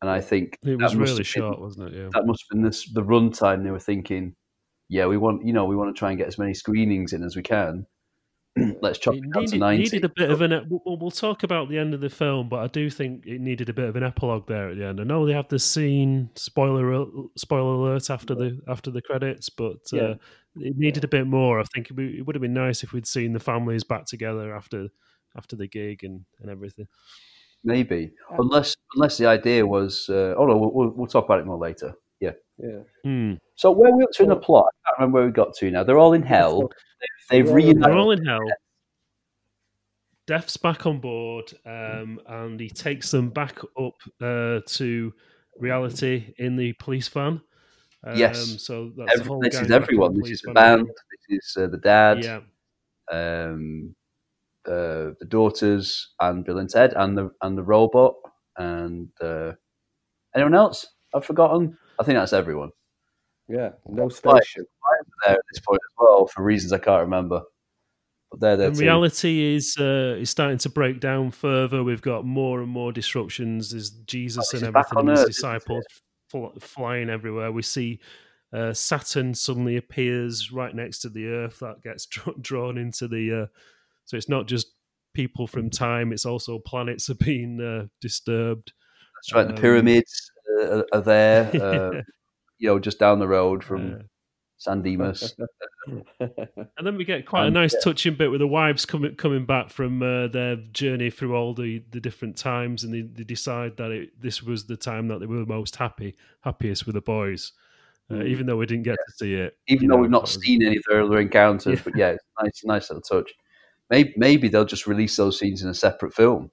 and 0.01 0.11
I 0.11 0.21
think 0.21 0.59
It 0.65 0.81
was 0.81 0.95
really 0.97 1.17
been- 1.17 1.25
short, 1.25 1.61
wasn't 1.61 1.93
it? 1.93 1.97
Yeah. 1.99 2.09
that 2.13 2.27
must 2.27 2.45
have 2.49 2.57
been 2.57 2.63
this, 2.65 2.91
the 2.93 3.03
runtime 3.03 3.65
they 3.65 3.71
were 3.71 3.79
thinking. 3.79 4.35
Yeah, 4.89 5.07
we 5.07 5.17
want 5.19 5.45
you 5.45 5.53
know 5.53 5.65
we 5.67 5.77
want 5.77 5.95
to 5.95 5.99
try 5.99 6.11
and 6.11 6.19
get 6.19 6.29
as 6.29 6.39
many 6.39 6.55
screenings 6.55 7.13
in 7.13 7.23
as 7.23 7.37
we 7.37 7.43
can. 7.43 7.87
Let's 8.81 8.99
chop 8.99 9.15
It 9.15 9.19
it 9.19 9.33
down 9.33 9.33
to 9.33 9.41
needed, 9.51 9.61
ninety. 9.61 9.83
needed 9.85 10.05
a 10.05 10.09
bit 10.09 10.31
of 10.31 10.41
an. 10.41 10.67
We'll, 10.69 10.97
we'll 10.99 11.11
talk 11.11 11.43
about 11.43 11.69
the 11.69 11.79
end 11.79 11.93
of 11.95 12.01
the 12.01 12.09
film, 12.09 12.49
but 12.49 12.61
I 12.61 12.67
do 12.69 12.89
think 12.89 13.27
it 13.27 13.41
needed 13.41 13.69
a 13.69 13.73
bit 13.75 13.89
of 13.89 13.97
an 13.97 14.03
epilogue 14.03 14.47
there 14.47 14.71
at 14.71 14.79
the 14.79 14.87
end. 14.87 15.01
I 15.01 15.05
know 15.05 15.27
they 15.27 15.33
have 15.35 15.49
the 15.49 15.59
scene 15.59 16.31
spoiler 16.37 17.07
spoiler 17.37 17.75
alert 17.75 18.09
after 18.11 18.35
the 18.35 18.59
after 18.67 18.91
the 18.91 19.03
credits, 19.03 19.51
but 19.51 19.77
Yeah. 19.93 20.03
uh, 20.03 20.15
it 20.59 20.77
needed 20.79 21.05
a 21.05 21.09
bit 21.09 21.27
more. 21.27 21.61
I 21.61 21.65
think 21.75 21.91
it, 21.91 21.97
would- 21.97 22.15
it 22.15 22.23
would 22.27 22.35
have 22.35 22.41
been 22.43 22.55
nice 22.55 22.83
if 22.83 22.93
we'd 22.95 23.07
seen 23.07 23.35
the 23.35 23.41
families 23.41 23.85
back 23.85 24.07
together 24.07 24.55
after 24.55 24.89
after 25.37 25.55
the 25.55 25.67
gig 25.67 26.03
and, 26.03 26.25
and 26.41 26.51
everything. 26.51 26.87
Maybe, 27.63 28.13
unless 28.39 28.75
unless 28.95 29.19
the 29.19 29.27
idea 29.27 29.67
was. 29.67 30.07
Uh, 30.09 30.35
oh 30.39 30.47
no, 30.47 30.57
we'll, 30.57 30.73
we'll, 30.73 30.89
we'll 30.91 31.07
talk 31.09 31.25
about 31.27 31.41
it 31.41 31.47
more 31.47 31.59
later. 31.59 31.95
Yeah. 32.21 32.33
Yeah. 32.59 32.81
Hmm. 33.05 33.35
So 33.57 33.71
where 33.73 33.91
are 33.93 33.97
we 33.97 34.05
up 34.05 34.13
to 34.13 34.23
in 34.23 34.29
the 34.31 34.37
plot? 34.37 34.65
I 34.67 34.89
can't 34.89 34.99
remember 35.01 35.19
where 35.19 35.27
we 35.27 35.33
got 35.33 35.55
to 35.57 35.71
now. 35.71 35.83
They're 35.85 35.99
all 35.99 36.15
in 36.15 36.23
hell. 36.23 36.71
So- 37.01 37.07
They've 37.31 37.45
They're 37.47 37.59
in 37.59 37.65
reunited. 37.67 37.83
They're 37.83 37.97
all 37.99 38.11
in 38.13 38.25
hell. 38.25 38.41
Death's 40.27 40.57
back 40.57 40.87
on 40.87 40.99
board, 41.01 41.53
um, 41.65 42.21
and 42.27 42.59
he 42.59 42.69
takes 42.69 43.11
them 43.13 43.31
back 43.31 43.59
up 43.81 43.95
uh, 44.21 44.61
to 44.67 45.13
reality 45.59 46.35
in 46.39 46.57
the 46.57 46.73
police 46.75 47.09
van. 47.09 47.41
Um, 48.05 48.17
Yes. 48.17 48.63
so 48.63 48.91
that's 48.97 49.13
the 49.15 49.21
Every, 49.21 49.27
whole 49.27 49.41
this 49.41 49.61
is 49.61 49.71
everyone. 49.71 50.21
This 50.21 50.31
is 50.31 50.41
the 50.43 50.53
van 50.53 50.79
band. 50.79 50.89
This 51.29 51.39
is 51.45 51.57
uh, 51.57 51.67
the 51.69 51.79
dad. 51.79 52.25
Yeah, 52.25 52.41
um, 53.13 53.95
uh, 54.67 55.15
the 55.21 55.27
daughters, 55.29 56.13
and 56.21 56.45
Bill 56.45 56.59
and 56.59 56.69
Ted, 56.71 56.93
and 56.97 57.17
the 57.17 57.31
and 57.43 57.57
the 57.57 57.63
robot, 57.63 58.15
and 58.57 59.09
uh, 59.21 59.53
anyone 60.35 60.55
else 60.55 60.87
I've 61.15 61.25
forgotten. 61.25 61.79
I 62.01 62.03
think 62.05 62.19
that's 62.19 62.33
everyone 62.33 62.71
Yeah. 63.49 63.71
No 63.89 64.05
Right. 64.05 64.13
station. 64.13 64.67
There 65.25 65.35
at 65.35 65.41
this 65.53 65.61
point 65.61 65.81
as 65.85 65.95
well, 65.99 66.27
for 66.27 66.43
reasons 66.43 66.73
I 66.73 66.79
can't 66.79 67.03
remember. 67.03 67.43
But 68.31 68.41
they're 68.41 68.57
there 68.57 68.69
and 68.69 68.79
reality 68.79 69.55
is 69.55 69.77
uh, 69.79 70.17
is 70.19 70.31
starting 70.31 70.59
to 70.59 70.69
break 70.69 71.01
down 71.01 71.31
further. 71.31 71.85
We've 71.85 72.03
got 72.03 72.25
more 72.25 72.61
and 72.61 72.69
more 72.69 72.93
disruptions. 72.93 73.71
There's 73.71 73.91
Jesus 73.91 74.51
this 74.51 74.63
and 74.63 74.69
everything, 74.69 74.99
and 74.99 75.11
his 75.11 75.21
Earth, 75.21 75.27
disciples 75.27 75.85
fl- 76.29 76.59
flying 76.59 77.09
everywhere. 77.09 77.53
We 77.53 77.63
see 77.63 78.01
uh, 78.53 78.73
Saturn 78.73 79.35
suddenly 79.35 79.77
appears 79.77 80.53
right 80.53 80.75
next 80.75 81.01
to 81.01 81.09
the 81.09 81.27
Earth. 81.27 81.61
That 81.61 81.83
gets 81.83 82.07
dr- 82.11 82.41
drawn 82.43 82.79
into 82.79 83.09
the. 83.09 83.43
Uh, 83.43 83.47
so 84.05 84.17
it's 84.17 84.29
not 84.29 84.47
just 84.47 84.69
people 85.15 85.47
from 85.47 85.71
time; 85.71 86.13
it's 86.13 86.27
also 86.27 86.59
planets 86.59 87.09
are 87.11 87.15
being 87.15 87.61
uh, 87.61 87.87
disturbed. 88.01 88.73
That's 89.17 89.33
right. 89.35 89.47
um, 89.47 89.55
the 89.55 89.61
pyramids 89.61 90.31
uh, 90.61 90.83
are 90.93 91.01
there. 91.01 91.51
Uh, 91.63 92.03
you 92.59 92.71
know, 92.71 92.79
just 92.79 92.99
down 92.99 93.19
the 93.19 93.29
road 93.29 93.63
from 93.63 94.09
San 94.59 94.83
Dimas. 94.83 95.35
And 96.19 96.85
then 96.85 96.97
we 96.97 97.05
get 97.05 97.27
quite 97.27 97.45
a 97.45 97.47
Um, 97.47 97.53
nice 97.53 97.75
touching 97.83 98.17
bit 98.17 98.29
with 98.31 98.41
the 98.41 98.47
wives 98.47 98.85
coming 98.85 99.15
coming 99.15 99.47
back 99.47 99.71
from 99.71 100.03
uh, 100.03 100.27
their 100.27 100.57
journey 100.57 101.11
through 101.11 101.35
all 101.37 101.55
the, 101.55 101.81
the 101.91 102.01
different 102.01 102.37
times, 102.37 102.83
and 102.83 102.93
they, 102.93 103.03
they 103.03 103.23
decide 103.23 103.77
that 103.77 103.93
it, 103.93 104.21
this 104.21 104.43
was 104.43 104.65
the 104.67 104.77
time 104.77 105.07
that 105.09 105.21
they 105.21 105.27
were 105.27 105.47
most 105.47 105.77
happy, 105.77 106.17
happiest 106.41 106.87
with 106.87 106.95
the 106.97 107.01
boys, 107.01 107.53
uh, 108.11 108.15
Mm. 108.15 108.27
even 108.29 108.47
though 108.47 108.57
we 108.57 108.67
didn't 108.67 108.83
get 108.85 108.97
to 108.97 109.13
see 109.17 109.35
it. 109.35 109.57
Even 109.69 109.87
though 109.89 109.97
know, 109.97 110.03
we've 110.03 110.11
not 110.11 110.23
was- 110.23 110.41
seen 110.43 110.63
any 110.63 110.77
of 110.77 110.83
their 110.89 111.03
other 111.03 111.21
encounters, 111.21 111.79
Yeah. 111.79 111.83
but 111.85 111.97
yeah, 111.97 112.09
it's 112.11 112.25
nice, 112.43 112.65
nice 112.65 112.91
little 112.91 113.03
touch. 113.03 113.31
Maybe, 113.91 114.13
maybe 114.17 114.49
they'll 114.49 114.65
just 114.65 114.89
release 114.89 115.15
those 115.17 115.39
scenes 115.39 115.63
in 115.63 115.69
a 115.69 115.75
separate 115.75 116.15
film. 116.15 116.51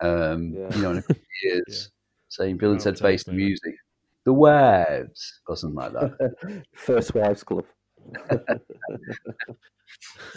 Um, 0.00 0.52
Yeah. 0.52 0.76
You 0.76 0.82
know, 0.82 0.90
in 0.92 0.98
a 0.98 1.02
few 1.02 1.16
years, 1.42 1.90
saying 2.28 2.58
Bill 2.58 2.70
and 2.72 2.80
Ted 2.80 2.98
Face 3.00 3.24
the 3.24 3.32
music. 3.32 3.74
The 4.24 4.32
wives 4.32 5.40
or 5.46 5.56
something 5.56 5.76
like 5.76 5.92
that. 5.92 6.64
First 6.74 7.14
Wives 7.14 7.42
Club. 7.42 7.64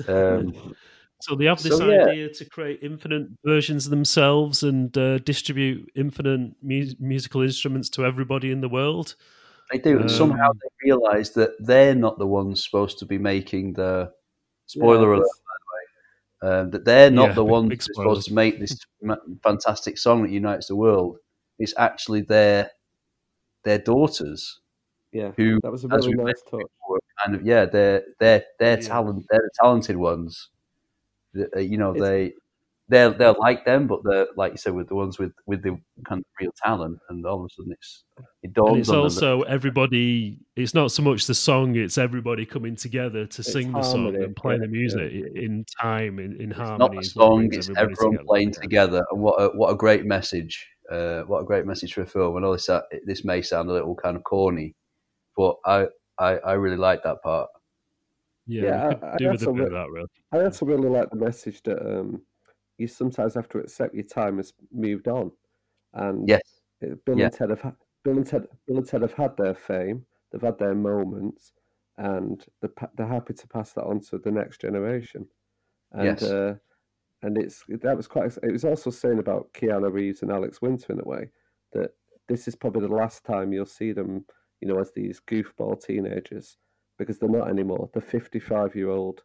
Um, 0.08 0.76
So 1.20 1.36
they 1.36 1.46
have 1.46 1.64
this 1.64 1.74
So, 1.74 1.90
yeah. 1.90 2.04
idea 2.06 2.30
to 2.30 2.46
create 2.46 2.80
infinite 2.84 3.28
versions 3.44 3.86
of 3.86 3.90
themselves 3.90 4.62
and 4.64 4.96
uh, 4.98 5.18
distribute 5.20 5.90
infinite 5.96 6.52
mu- 6.62 6.94
musical 7.00 7.42
instruments 7.42 7.90
to 7.92 8.06
everybody 8.06 8.52
in 8.52 8.62
the 8.62 8.70
world. 8.70 9.16
they 9.72 9.80
do, 9.80 10.00
and 10.00 10.10
somehow 10.12 10.50
Um, 10.52 10.60
they 10.62 10.70
realise 10.88 11.30
that 11.32 11.52
they're 11.60 11.96
not 11.96 12.20
the 12.20 12.28
ones 12.28 12.64
supposed 12.64 13.00
to 13.00 13.06
be 13.06 13.18
making 13.18 13.74
the 13.74 14.12
spoiler 14.68 15.10
Yeah, 15.10 15.16
alert. 15.16 15.28
By 15.50 15.56
the 15.62 16.48
way, 16.48 16.60
um, 16.60 16.72
that 16.72 16.86
they're 16.86 17.10
not 17.12 17.30
Yeah, 17.30 17.34
the 17.36 17.44
ones 17.44 17.86
supposed 17.92 18.28
to 18.28 18.34
make 18.34 18.60
this 18.60 18.78
fantastic 19.44 19.98
song 19.98 20.22
that 20.24 20.32
unites 20.32 20.68
the 20.68 20.76
world. 20.76 21.18
It's 21.60 21.74
actually 21.78 22.22
their 22.22 22.70
their 23.68 23.80
daughters 23.92 24.42
Yeah, 25.12 25.32
who, 25.38 25.60
that 25.64 25.72
was 25.72 25.84
a 25.84 25.88
really 25.90 26.14
nice 26.14 26.42
touch. 26.50 26.62
were 26.90 27.00
kind 27.24 27.34
of 27.36 27.42
yeah, 27.52 27.64
they're 27.66 28.04
they're 28.20 28.44
they're 28.60 28.80
Yeah. 28.82 28.88
talent 28.94 29.26
they're 29.30 29.46
the 29.48 29.56
talented 29.62 29.98
ones. 30.12 30.50
The- 31.34 31.50
uh, 31.58 31.60
You 31.72 31.78
know 31.82 31.92
It's- 31.96 32.04
they 32.10 32.22
they're 32.90 33.10
they're 33.20 33.34
like 33.48 33.66
them, 33.66 33.82
but 33.92 34.00
they're 34.06 34.28
like 34.42 34.52
you 34.54 34.58
said 34.64 34.74
with 34.80 34.88
the 34.88 34.96
ones 35.04 35.20
with 35.22 35.34
with 35.50 35.62
the 35.62 35.72
kind 36.08 36.20
of 36.24 36.26
real 36.40 36.54
talent, 36.66 36.98
and 37.10 37.26
all 37.26 37.40
of 37.42 37.46
a 37.46 37.50
sudden 37.54 37.74
it's 37.78 37.92
it 38.46 38.54
dawns 38.54 38.70
And 38.72 38.80
it's 38.80 38.90
on 38.90 38.96
them 38.96 39.02
that- 39.02 39.04
also 39.04 39.42
everybody. 39.58 40.40
It's 40.56 40.74
not 40.74 40.92
so 40.98 41.02
much 41.04 41.28
the 41.28 41.36
song; 41.36 41.76
it's 41.76 41.98
everybody 41.98 42.46
coming 42.46 42.76
together 42.78 43.24
to 43.36 43.44
sing 43.44 43.68
the 43.74 43.82
song 43.82 44.04
harmony, 44.06 44.24
and 44.26 44.36
play 44.44 44.54
yeah, 44.56 44.62
the 44.66 44.68
music 44.80 45.10
i- 45.20 45.40
in 45.46 45.66
time, 45.82 46.14
in, 46.26 46.32
in 46.44 46.50
It's 46.52 46.60
harmony. 46.60 46.80
not 46.80 46.92
the 46.94 47.00
is 47.00 47.16
what 47.16 47.26
song; 47.26 47.50
it's 47.54 47.70
everyone 47.84 48.12
together. 48.14 48.24
playing 48.32 48.52
together, 48.66 49.02
and 49.12 49.20
what 49.26 49.36
a, 49.44 49.46
what 49.60 49.70
a 49.74 49.76
great 49.76 50.06
message! 50.06 50.54
Uh, 50.92 51.22
what 51.24 51.42
a 51.42 51.46
great 51.46 51.66
message 51.66 51.94
for 51.94 52.02
a 52.02 52.08
film. 52.08 52.38
I 52.38 52.42
know 52.42 52.54
this 52.54 52.70
uh, 52.70 52.82
this 53.06 53.26
may 53.26 53.42
sound 53.42 53.70
a 53.70 53.74
little 53.74 53.96
kind 53.96 54.16
of 54.16 54.24
corny, 54.24 54.76
but 55.36 55.56
I 55.66 55.88
I, 56.18 56.38
I 56.38 56.54
really 56.54 56.78
like 56.78 57.04
that 57.04 57.22
part. 57.24 57.50
Yeah, 58.48 58.64
Yeah, 58.64 58.88
I- 59.02 59.14
I 59.14 59.18
do 59.18 59.30
with 59.32 59.42
also 59.42 59.54
bit 59.54 59.66
of 59.66 59.72
re- 59.72 59.78
that, 59.78 59.90
really. 59.92 60.08
I 60.32 60.44
also 60.46 60.66
really 60.66 60.90
like 60.90 61.10
the 61.10 61.18
message 61.18 61.62
that 61.64 61.82
um, 61.86 62.22
you 62.78 62.88
sometimes 62.88 63.34
have 63.36 63.50
to 63.50 63.60
accept 63.60 63.94
your 63.94 64.04
time 64.06 64.38
has 64.38 64.54
moved 64.72 65.08
on, 65.08 65.32
and 65.94 66.28
Yes, 66.28 66.62
Bill 66.80 67.18
Yeah. 67.18 67.26
and 67.26 67.34
Ted 67.34 67.50
have 67.50 67.76
Bill 68.04 68.18
and 68.18 68.26
Ted 68.26 68.48
Bill 68.66 68.78
and 68.78 68.88
Ted 68.88 69.02
have 69.02 69.14
had 69.14 69.36
their 69.36 69.54
fame, 69.56 70.06
they've 70.32 70.42
had 70.42 70.58
their 70.60 70.76
moments, 70.76 71.52
and 71.98 72.46
they're, 72.62 72.72
they're 72.96 73.08
happy 73.08 73.34
to 73.34 73.48
pass 73.48 73.74
that 73.74 73.84
on 73.84 74.00
to 74.02 74.18
the 74.20 74.32
next 74.32 74.62
generation. 74.62 75.28
And 75.92 76.06
Yes. 76.06 76.24
uh, 76.24 76.56
and 77.28 77.38
it's 77.38 77.64
that 77.68 77.96
was 77.96 78.08
quite. 78.08 78.36
It 78.42 78.52
was 78.52 78.64
also 78.66 78.90
saying 78.90 79.20
about 79.20 79.54
Keanu 79.54 79.92
Reeves 79.92 80.22
and 80.22 80.32
Alex 80.32 80.62
Winter 80.62 80.94
in 80.94 81.00
a 81.00 81.04
way 81.08 81.30
that 81.74 81.92
this 82.28 82.48
is 82.48 82.56
probably 82.56 82.88
the 82.88 82.94
last 82.94 83.24
time 83.24 83.54
you'll 83.54 83.66
see 83.66 83.92
them, 83.92 84.26
you 84.62 84.68
know, 84.68 84.80
as 84.80 84.92
these 84.92 85.22
goofball 85.28 85.82
teenagers 85.84 86.58
because 86.98 87.20
they're 87.20 87.30
not 87.30 87.50
anymore. 87.50 87.90
They're 87.94 88.02
fifty-five-year-old, 88.02 89.22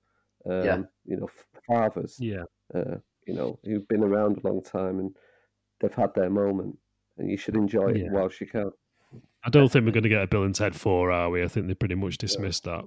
um, 0.46 0.64
Yeah. 0.64 0.82
you 1.05 1.16
know, 1.16 1.30
fathers 1.66 2.16
Yeah, 2.20 2.44
uh, 2.74 2.96
you 3.26 3.34
know, 3.34 3.59
who've 3.64 3.88
been 3.88 4.05
around 4.05 4.38
a 4.38 4.46
long 4.46 4.62
time 4.62 4.98
and 4.98 5.16
they've 5.80 5.94
had 5.94 6.14
their 6.14 6.28
moment, 6.30 6.76
and 7.18 7.30
you 7.30 7.36
should 7.36 7.57
enjoy 7.57 7.88
it 7.90 7.96
Yeah. 7.98 8.12
whilst 8.12 8.40
you 8.40 8.46
can. 8.46 8.70
I 9.44 9.50
don't 9.50 9.70
think 9.70 9.84
we're 9.84 9.92
going 9.92 10.05
to 10.05 10.09
get 10.09 10.22
a 10.22 10.26
Bill 10.26 10.44
and 10.44 10.55
Ted 10.55 10.74
Four, 10.74 11.11
are 11.11 11.30
we? 11.30 11.42
I 11.42 11.48
think 11.48 11.66
they 11.66 11.74
pretty 11.74 11.94
much 11.96 12.18
dismissed 12.18 12.64
that. 12.64 12.84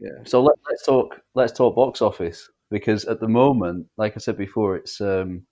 Yeah, 0.00 0.10
So 0.24 0.42
let, 0.42 0.56
let's 0.68 0.84
talk. 0.84 1.20
Let's 1.34 1.52
talk 1.52 1.76
box 1.76 2.02
office 2.02 2.50
because 2.70 3.04
at 3.04 3.20
the 3.20 3.28
moment, 3.28 3.86
like 3.96 4.14
I 4.16 4.18
said 4.18 4.36
before, 4.36 4.76
it's 4.76 5.00
um, 5.00 5.42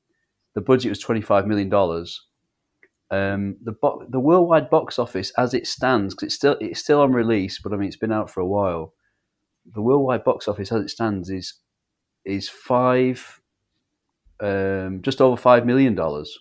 the 0.55 0.61
budget 0.61 0.91
was 0.91 0.99
twenty 0.99 1.23
five 1.23 1.47
million 1.47 1.69
dollars. 1.69 2.27
Um, 3.11 3.57
the 3.63 3.73
bo- 3.73 4.07
the 4.09 4.21
worldwide 4.21 4.71
box 4.71 4.99
office 4.99 5.33
as 5.37 5.55
it 5.55 5.67
stands, 5.67 6.15
because 6.15 6.27
it's 6.27 6.35
still 6.35 6.57
it's 6.61 6.81
still 6.81 7.01
on 7.01 7.13
release, 7.13 7.61
but 7.63 7.73
I 7.73 7.77
mean 7.77 7.89
it's 7.89 7.97
been 7.97 8.13
out 8.13 8.31
for 8.31 8.41
a 8.41 8.47
while. 8.47 8.95
The 9.75 9.83
worldwide 9.83 10.25
box 10.25 10.49
office 10.49 10.73
as 10.73 10.83
it 10.83 10.91
stands 10.91 11.31
is 11.31 11.55
is 12.25 12.49
five, 12.49 13.41
um, 14.41 15.01
just 15.03 15.21
over 15.21 15.37
five 15.37 15.67
million 15.67 15.95
dollars. 15.95 16.39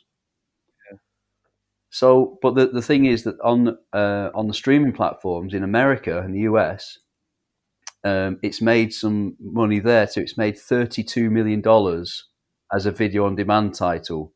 So, 1.90 2.40
but 2.42 2.56
the, 2.56 2.68
the 2.68 2.82
thing 2.82 3.06
is 3.06 3.24
that 3.24 3.40
on 3.42 3.78
uh, 3.94 4.30
on 4.34 4.48
the 4.48 4.54
streaming 4.54 4.94
platforms 4.94 5.54
in 5.54 5.64
America 5.64 6.22
and 6.22 6.34
the 6.34 6.42
US, 6.42 6.98
um, 8.04 8.40
it's 8.42 8.62
made 8.62 8.94
some 8.94 9.36
money 9.40 9.80
there 9.80 10.08
too. 10.08 10.22
It's 10.22 10.38
made 10.38 10.58
thirty-two 10.58 11.30
million 11.30 11.62
dollars 11.62 12.28
as 12.74 12.86
a 12.86 12.92
video 12.92 13.26
on 13.26 13.36
demand 13.36 13.76
title, 13.76 14.34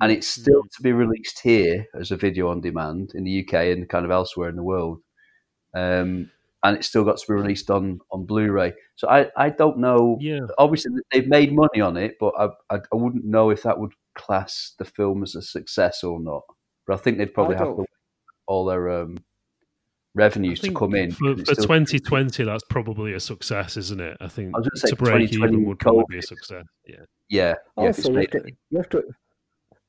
and 0.00 0.10
it's 0.10 0.26
still 0.26 0.62
to 0.62 0.82
be 0.82 0.92
released 0.92 1.40
here 1.40 1.86
as 1.98 2.10
a 2.10 2.16
video 2.16 2.48
on 2.48 2.60
demand 2.60 3.12
in 3.14 3.24
the 3.24 3.44
UK 3.44 3.54
and 3.66 3.88
kind 3.88 4.04
of 4.04 4.10
elsewhere 4.10 4.48
in 4.48 4.56
the 4.56 4.62
world. 4.62 5.00
Um, 5.74 6.30
and 6.62 6.78
it's 6.78 6.86
still 6.86 7.04
got 7.04 7.18
to 7.18 7.26
be 7.28 7.34
released 7.34 7.70
on 7.70 8.00
on 8.10 8.24
Blu-ray. 8.24 8.72
So 8.96 9.08
I, 9.08 9.30
I 9.36 9.50
don't 9.50 9.78
know. 9.78 10.16
Yeah, 10.20 10.40
Obviously, 10.58 10.92
they've 11.12 11.28
made 11.28 11.52
money 11.54 11.80
on 11.80 11.96
it, 11.96 12.16
but 12.18 12.32
I, 12.38 12.46
I 12.74 12.80
I 12.92 12.96
wouldn't 12.96 13.24
know 13.24 13.50
if 13.50 13.62
that 13.62 13.78
would 13.78 13.92
class 14.14 14.74
the 14.78 14.84
film 14.84 15.22
as 15.22 15.34
a 15.34 15.42
success 15.42 16.02
or 16.02 16.18
not. 16.20 16.42
But 16.86 16.94
I 16.94 16.96
think 16.96 17.18
they'd 17.18 17.34
probably 17.34 17.56
have 17.56 17.76
to 17.76 17.84
all 18.46 18.64
their 18.64 18.90
um, 18.90 19.18
revenues 20.14 20.60
to 20.60 20.72
come 20.72 20.94
in. 20.94 21.10
for, 21.10 21.36
for 21.36 21.44
still- 21.44 21.64
2020. 21.64 22.44
That's 22.44 22.64
probably 22.70 23.14
a 23.14 23.20
success, 23.20 23.76
isn't 23.76 24.00
it? 24.00 24.16
I 24.20 24.28
think 24.28 24.54
I 24.54 24.58
was 24.58 24.68
gonna 24.68 24.76
say 24.80 24.88
to 24.90 24.96
break 24.96 25.32
even 25.32 25.64
would 25.64 25.78
probably 25.78 26.04
be 26.08 26.18
a 26.18 26.22
success. 26.22 26.64
Yeah, 26.86 26.96
Yeah, 27.28 27.54
yeah. 27.76 27.84
if 27.88 27.98
it's 27.98 28.06
Also, 28.06 28.12
you 28.12 28.18
have, 28.20 28.30
to, 28.30 28.52
you 28.70 28.78
have 28.78 28.88
to. 28.90 29.02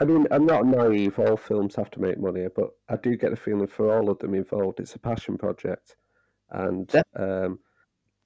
I 0.01 0.05
mean, 0.05 0.27
I'm 0.31 0.45
not 0.45 0.65
naive. 0.65 1.17
All 1.19 1.37
films 1.37 1.75
have 1.75 1.89
to 1.91 2.01
make 2.01 2.19
money, 2.19 2.47
but 2.53 2.71
I 2.89 2.97
do 2.97 3.15
get 3.15 3.29
the 3.31 3.37
feeling 3.37 3.67
for 3.67 3.95
all 3.95 4.09
of 4.09 4.19
them 4.19 4.33
involved, 4.33 4.79
it's 4.81 4.95
a 4.95 4.99
passion 4.99 5.37
project, 5.37 5.95
and 6.51 6.87
Def- 6.87 7.03
um, 7.15 7.59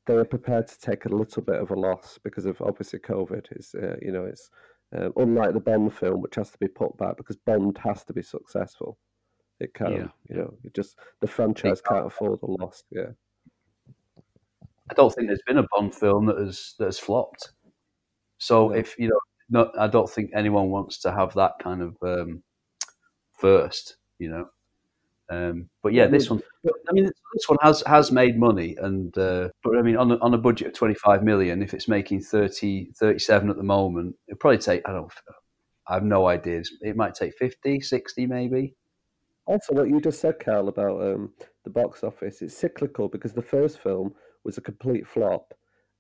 they 0.08 0.16
are 0.16 0.26
prepared 0.26 0.68
to 0.68 0.80
take 0.80 1.06
a 1.06 1.10
little 1.10 1.43
bit 1.43 1.58
of 1.62 1.70
a 1.70 1.76
loss 1.76 2.18
because 2.24 2.45
of 2.45 2.60
obviously 2.62 3.00
COVID. 3.00 3.45
Is 3.52 3.76
uh, 3.76 3.97
you 4.02 4.12
know, 4.12 4.26
it's 4.26 4.50
uh, 4.97 5.10
unlike 5.18 5.54
the 5.54 5.60
Bond 5.60 5.93
film, 5.93 6.22
which 6.22 6.36
has 6.36 6.50
to 6.50 6.58
be 6.58 6.68
put 6.68 6.97
back 6.97 7.18
because 7.18 7.36
Bond 7.45 7.78
has 7.84 8.04
to 8.06 8.14
be 8.14 8.24
successful. 8.24 8.97
It 9.60 9.74
can't, 9.74 9.93
Yeah, 9.93 10.07
you 10.30 10.38
know, 10.38 10.53
it 10.64 10.74
just 10.74 10.97
the 11.20 11.28
franchise 11.28 11.82
can't 11.82 12.05
afford 12.07 12.39
a 12.43 12.45
loss. 12.45 12.84
Yeah. 12.91 13.12
I 14.89 14.93
don't 14.95 15.14
think 15.14 15.28
there's 15.28 15.41
been 15.45 15.57
a 15.57 15.68
Bond 15.72 15.93
film 15.93 16.26
that 16.28 16.38
has 16.38 16.76
that 16.80 16.86
has 16.86 16.99
flopped. 16.99 17.51
So 18.38 18.70
No. 18.70 18.76
if 18.76 18.97
you 18.97 19.10
know, 19.10 19.20
not, 19.49 19.78
I 19.78 19.88
don't 19.88 20.10
think 20.10 20.32
anyone 20.34 20.70
wants 20.70 20.99
to 21.01 21.12
have 21.12 21.34
that 21.34 21.53
kind 21.62 21.82
of 21.82 21.97
um, 22.01 22.43
first, 23.34 23.97
you 24.18 24.30
know. 24.30 24.49
Um, 25.32 25.70
but 25.84 25.93
yeah, 25.93 26.07
this 26.07 26.30
one. 26.30 26.41
I 26.66 26.91
mean, 26.91 27.03
this 27.05 27.47
one 27.47 27.60
has 27.62 27.84
has 27.86 28.12
made 28.12 28.39
money, 28.39 28.76
and 28.82 29.16
uh, 29.18 29.49
but 29.64 29.78
I 29.78 29.82
mean, 29.84 29.95
on 29.97 30.12
a, 30.12 30.18
on 30.20 30.34
a 30.34 30.38
budget 30.39 30.68
of 30.70 30.74
twenty 30.74 30.95
five 30.95 31.22
million, 31.24 31.62
if 31.62 31.74
it's 31.76 31.88
making 31.88 32.22
30, 32.22 32.91
37 32.97 33.49
at 33.49 33.57
the 33.57 33.64
moment, 33.64 34.16
it'll 34.28 34.39
probably 34.39 34.57
take. 34.57 34.82
I 34.88 34.93
don't. 34.93 35.12
I 35.88 35.95
have 35.95 36.03
no 36.03 36.28
ideas. 36.28 36.72
It 36.82 36.95
might 36.95 37.16
take 37.16 37.36
50, 37.38 37.82
60 37.82 38.28
maybe. 38.28 38.76
Also, 39.50 39.74
what 39.74 39.89
you 39.89 40.00
just 40.00 40.22
said, 40.22 40.39
Carl, 40.39 40.68
about 40.68 41.02
um, 41.02 41.34
the 41.64 41.72
box 41.72 42.04
office, 42.04 42.43
it's 42.43 42.56
cyclical 42.56 43.08
because 43.08 43.34
the 43.34 43.41
first 43.41 43.80
film 43.80 44.14
was 44.45 44.60
a 44.60 44.62
complete 44.62 45.08
flop, 45.08 45.56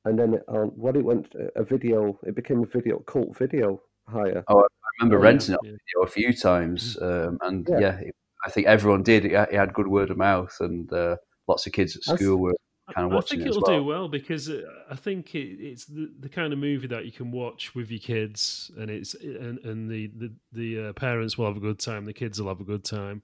and 0.05 0.19
then 0.19 0.35
it, 0.35 0.43
um, 0.49 0.67
what 0.75 0.95
it 0.95 1.03
went 1.03 1.33
a 1.55 1.63
video, 1.63 2.19
it 2.27 2.35
became 2.35 2.61
a 2.61 2.67
video 2.67 2.99
cult 2.99 3.35
video 3.35 3.81
higher. 4.07 4.43
Oh, 4.49 4.59
I 4.59 4.67
remember 4.99 5.17
Oh, 5.17 5.21
yeah, 5.23 5.29
renting 5.31 5.55
it 5.55 5.59
yeah. 5.63 5.71
video 5.71 6.03
a 6.03 6.07
few 6.07 6.31
times, 6.31 6.95
um, 7.01 7.39
and 7.41 7.67
Yeah. 7.67 7.79
yeah, 7.79 7.97
it, 8.01 8.15
I 8.45 8.51
think 8.51 8.67
everyone 8.67 9.01
did. 9.01 9.25
It, 9.25 9.31
it 9.31 9.53
had 9.53 9.73
good 9.73 9.87
word 9.87 10.11
of 10.11 10.17
mouth, 10.17 10.55
and 10.59 10.93
uh, 10.93 11.17
lots 11.47 11.65
of 11.65 11.73
kids 11.73 11.95
at 11.95 12.03
That's- 12.05 12.19
school 12.19 12.37
were 12.37 12.55
kind 12.93 13.07
of 13.07 13.13
I 13.13 13.15
watching 13.15 13.39
think 13.39 13.47
it 13.47 13.49
as 13.49 13.57
it'll 13.57 13.67
well. 13.67 13.79
do 13.79 13.83
well 13.83 14.07
because 14.09 14.47
uh, 14.47 14.61
I 14.91 14.95
think 14.95 15.33
it, 15.33 15.57
it's 15.59 15.85
the, 15.85 16.11
the 16.19 16.29
kind 16.29 16.53
of 16.53 16.59
movie 16.59 16.87
that 16.87 17.05
you 17.05 17.11
can 17.11 17.31
watch 17.31 17.73
with 17.73 17.89
your 17.89 17.99
kids, 17.99 18.69
and 18.77 18.91
it's 18.91 19.15
and, 19.15 19.57
and 19.65 19.89
the 19.89 20.05
the, 20.15 20.33
the 20.51 20.89
uh, 20.89 20.93
parents 20.93 21.35
will 21.35 21.47
have 21.47 21.57
a 21.57 21.59
good 21.59 21.79
time, 21.79 22.05
the 22.05 22.13
kids 22.13 22.39
will 22.39 22.49
have 22.49 22.61
a 22.61 22.63
good 22.63 22.83
time. 22.83 23.23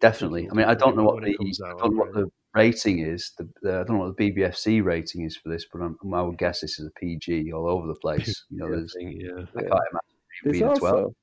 Definitely. 0.00 0.48
I 0.50 0.54
mean, 0.54 0.66
I 0.66 0.74
don't 0.74 0.96
know 0.96 1.04
what 1.04 1.22
the 1.22 1.30
it 1.30 1.38
comes 1.38 1.60
I 1.62 1.70
don't 1.70 1.94
know 1.96 2.04
what 2.04 2.12
the 2.12 2.30
rating 2.54 3.00
is. 3.00 3.32
The, 3.38 3.48
the, 3.62 3.70
I 3.80 3.84
don't 3.84 3.98
know 3.98 4.04
what 4.06 4.16
the 4.16 4.32
BBFC 4.32 4.82
rating 4.84 5.24
is 5.24 5.36
for 5.36 5.48
this, 5.48 5.66
but 5.72 5.80
I'm, 5.80 5.96
I 6.12 6.22
would 6.22 6.38
guess 6.38 6.60
this 6.60 6.78
is 6.78 6.86
a 6.86 7.00
PG 7.00 7.52
all 7.52 7.68
over 7.68 7.86
the 7.86 7.94
place. 7.96 8.44
You 8.50 8.58
know, 8.58 8.70
there's 8.70 8.94
think, 8.98 9.16
yeah. 9.20 9.44
I 9.56 9.60
can't 9.62 9.64
imagine 9.64 9.72
it 9.72 10.44
There's 10.44 10.58
being 10.58 10.70
a 10.70 10.74
twelve. 10.76 10.94
also, 10.96 11.14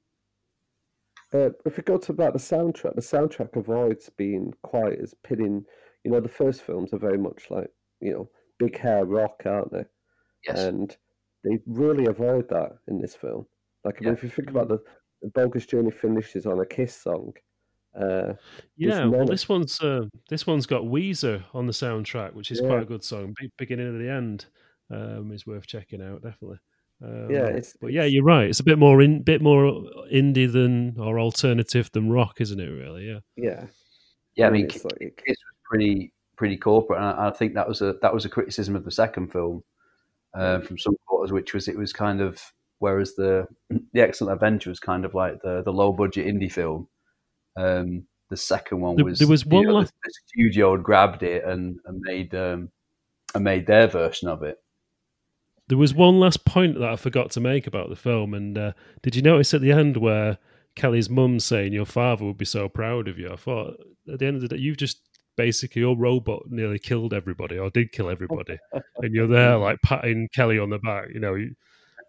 uh, 1.34 1.49
if 1.65 1.78
we 1.78 1.84
go 1.84 1.97
to 1.97 2.11
about 2.11 2.34
the 2.34 2.39
soundtrack, 2.39 2.95
the 2.95 3.01
soundtrack 3.01 3.55
avoids 3.55 4.09
being 4.09 4.53
quite 4.63 4.99
as 4.99 5.13
pitting. 5.24 5.63
You 6.03 6.11
know, 6.11 6.19
the 6.19 6.28
first 6.30 6.63
films 6.63 6.91
are 6.93 6.97
very 6.99 7.17
much 7.17 7.49
like 7.49 7.69
you 8.01 8.11
know 8.13 8.30
big 8.59 8.78
hair 8.78 9.05
rock, 9.05 9.43
aren't 9.45 9.72
they? 9.72 9.86
Yes, 10.47 10.59
And 10.59 10.95
they 11.43 11.59
really 11.67 12.07
avoid 12.07 12.49
that 12.49 12.72
in 12.88 12.99
this 12.99 13.15
film. 13.15 13.45
Like, 13.84 13.97
I 13.97 13.99
mean, 14.01 14.07
Yeah. 14.09 14.13
if 14.13 14.24
you 14.24 14.30
think 14.30 14.49
about 14.49 14.67
the, 14.67 14.80
the 15.22 15.30
Bogus 15.30 15.65
Journey 15.65 15.91
finishes 15.91 16.45
on 16.45 16.59
a 16.59 16.65
Kiss 16.65 16.95
song. 16.95 17.34
Uh, 18.00 18.34
Yeah, 18.78 19.06
well, 19.06 19.26
this 19.26 19.50
one's 19.50 19.80
uh, 19.82 20.06
this 20.30 20.48
one's 20.48 20.66
got 20.66 20.84
Weezer 20.84 21.44
on 21.54 21.68
the 21.68 21.74
soundtrack, 21.74 22.34
which 22.34 22.52
is 22.52 22.62
Yeah. 22.62 22.68
quite 22.68 22.84
a 22.84 22.86
good 22.86 23.04
song. 23.04 23.34
Be- 23.39 23.52
beginning 23.58 23.92
to 23.92 23.98
the 23.98 24.10
end 24.10 24.46
um, 24.89 25.32
is 25.32 25.46
worth 25.46 25.68
checking 25.68 26.02
out, 26.02 26.22
definitely. 26.22 26.60
Um, 27.04 27.30
Yeah, 27.32 27.48
it's- 27.48 27.76
but 27.82 27.92
yeah, 27.92 28.04
you're 28.06 28.24
right. 28.24 28.50
It's 28.50 28.60
a 28.60 28.64
bit 28.64 28.78
more 28.78 29.02
in, 29.02 29.24
bit 29.24 29.42
more 29.42 29.66
indie 30.12 30.52
than 30.52 30.98
or 31.00 31.20
alternative 31.20 31.89
than 31.92 32.10
rock, 32.12 32.39
isn't 32.42 32.60
it? 32.60 32.68
Really, 32.70 33.08
yeah. 33.08 33.20
yeah. 33.36 33.66
Yeah, 34.36 34.48
I 34.48 34.52
mean, 34.52 34.66
it's 34.66 34.84
like- 34.86 35.22
Kiss 35.26 35.38
was 35.38 35.56
pretty 35.66 36.14
pretty 36.38 36.58
corporate, 36.58 36.98
and 37.00 37.08
I, 37.08 37.28
I 37.28 37.32
think 37.32 37.54
that 37.56 37.68
was 37.68 37.82
a 37.82 37.94
that 38.02 38.14
was 38.14 38.26
a 38.26 38.30
criticism 38.30 38.76
of 38.76 38.84
the 38.86 38.92
second 38.92 39.32
film 39.32 39.64
uh, 40.34 40.60
from 40.62 40.78
some 40.78 40.96
quarters, 41.06 41.32
which 41.34 41.54
was 41.54 41.68
it 41.68 41.78
was 41.78 41.92
kind 41.94 42.22
of 42.22 42.42
whereas 42.80 43.16
the 43.16 43.48
the 43.94 44.02
Excellent 44.02 44.34
Adventure 44.34 44.70
was 44.70 44.80
kind 44.80 45.04
of 45.06 45.14
like 45.14 45.42
the 45.42 45.62
the 45.64 45.74
low 45.74 45.92
budget 45.92 46.26
indie 46.26 46.52
film. 46.52 46.88
Um, 47.56 48.06
the 48.30 48.38
second 48.38 48.80
one 48.80 48.95
was 49.04 49.20
there 49.20 49.28
was 49.28 49.45
you 49.45 49.52
one 49.52 49.66
know, 49.66 49.74
last- 49.74 49.93
the, 50.04 50.10
the 50.10 50.14
studio 50.28 50.76
had 50.76 50.84
grabbed 50.84 51.22
it 51.22 51.43
and, 51.43 51.80
and 51.86 51.99
made 51.99 52.34
um, 52.34 52.70
and 53.36 53.43
made 53.43 53.68
their 53.68 53.88
version 53.88 54.30
of 54.30 54.43
it. 54.43 54.62
There 55.68 55.78
was 55.78 55.93
one 55.93 56.20
last 56.20 56.43
point 56.45 56.80
that 56.80 56.89
I 56.89 56.95
forgot 56.95 57.32
to 57.32 57.39
make 57.39 57.68
about 57.68 57.89
the 57.89 57.95
film, 57.95 58.34
and 58.34 58.58
uh, 58.58 58.72
did 59.04 59.16
you 59.16 59.22
notice 59.22 59.54
at 59.54 59.62
the 59.62 59.72
end 59.72 59.97
where 59.97 60.38
Kelly's 60.76 61.10
mum's 61.10 61.45
saying 61.45 61.74
your 61.74 61.86
father 61.86 62.26
would 62.26 62.38
be 62.38 62.45
so 62.45 62.68
proud 62.68 63.08
of 63.08 63.18
you? 63.20 63.32
I 63.32 63.36
thought 63.36 63.80
at 64.12 64.20
the 64.20 64.26
end 64.26 64.36
of 64.38 64.41
the 64.41 64.49
day, 64.49 64.58
you've 64.58 64.78
just 64.78 64.99
basically 65.38 65.82
your 65.82 65.97
robot 65.97 66.43
nearly 66.49 66.80
killed 66.80 67.14
everybody, 67.14 67.58
or 67.58 67.70
did 67.70 67.91
kill 67.91 68.10
everybody, 68.10 68.58
and 68.97 69.14
you're 69.14 69.28
there 69.28 69.58
like 69.58 69.82
patting 69.82 70.30
Kelly 70.34 70.60
on 70.60 70.70
the 70.70 70.80
back. 70.80 71.10
You 71.14 71.20
know, 71.20 71.36
you, 71.36 71.56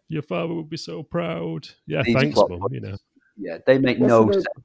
your 0.08 0.22
father 0.22 0.54
would 0.54 0.70
be 0.70 0.76
so 0.76 1.02
proud. 1.02 1.68
Yeah, 1.86 2.02
These 2.02 2.14
thanks, 2.14 2.34
plot 2.34 2.50
mum. 2.50 2.68
You 2.70 2.80
know, 2.80 2.96
Yeah, 3.36 3.58
they 3.66 3.78
make 3.78 3.98
What's 3.98 4.08
no 4.08 4.30
sense 4.30 4.44
plot 4.44 4.64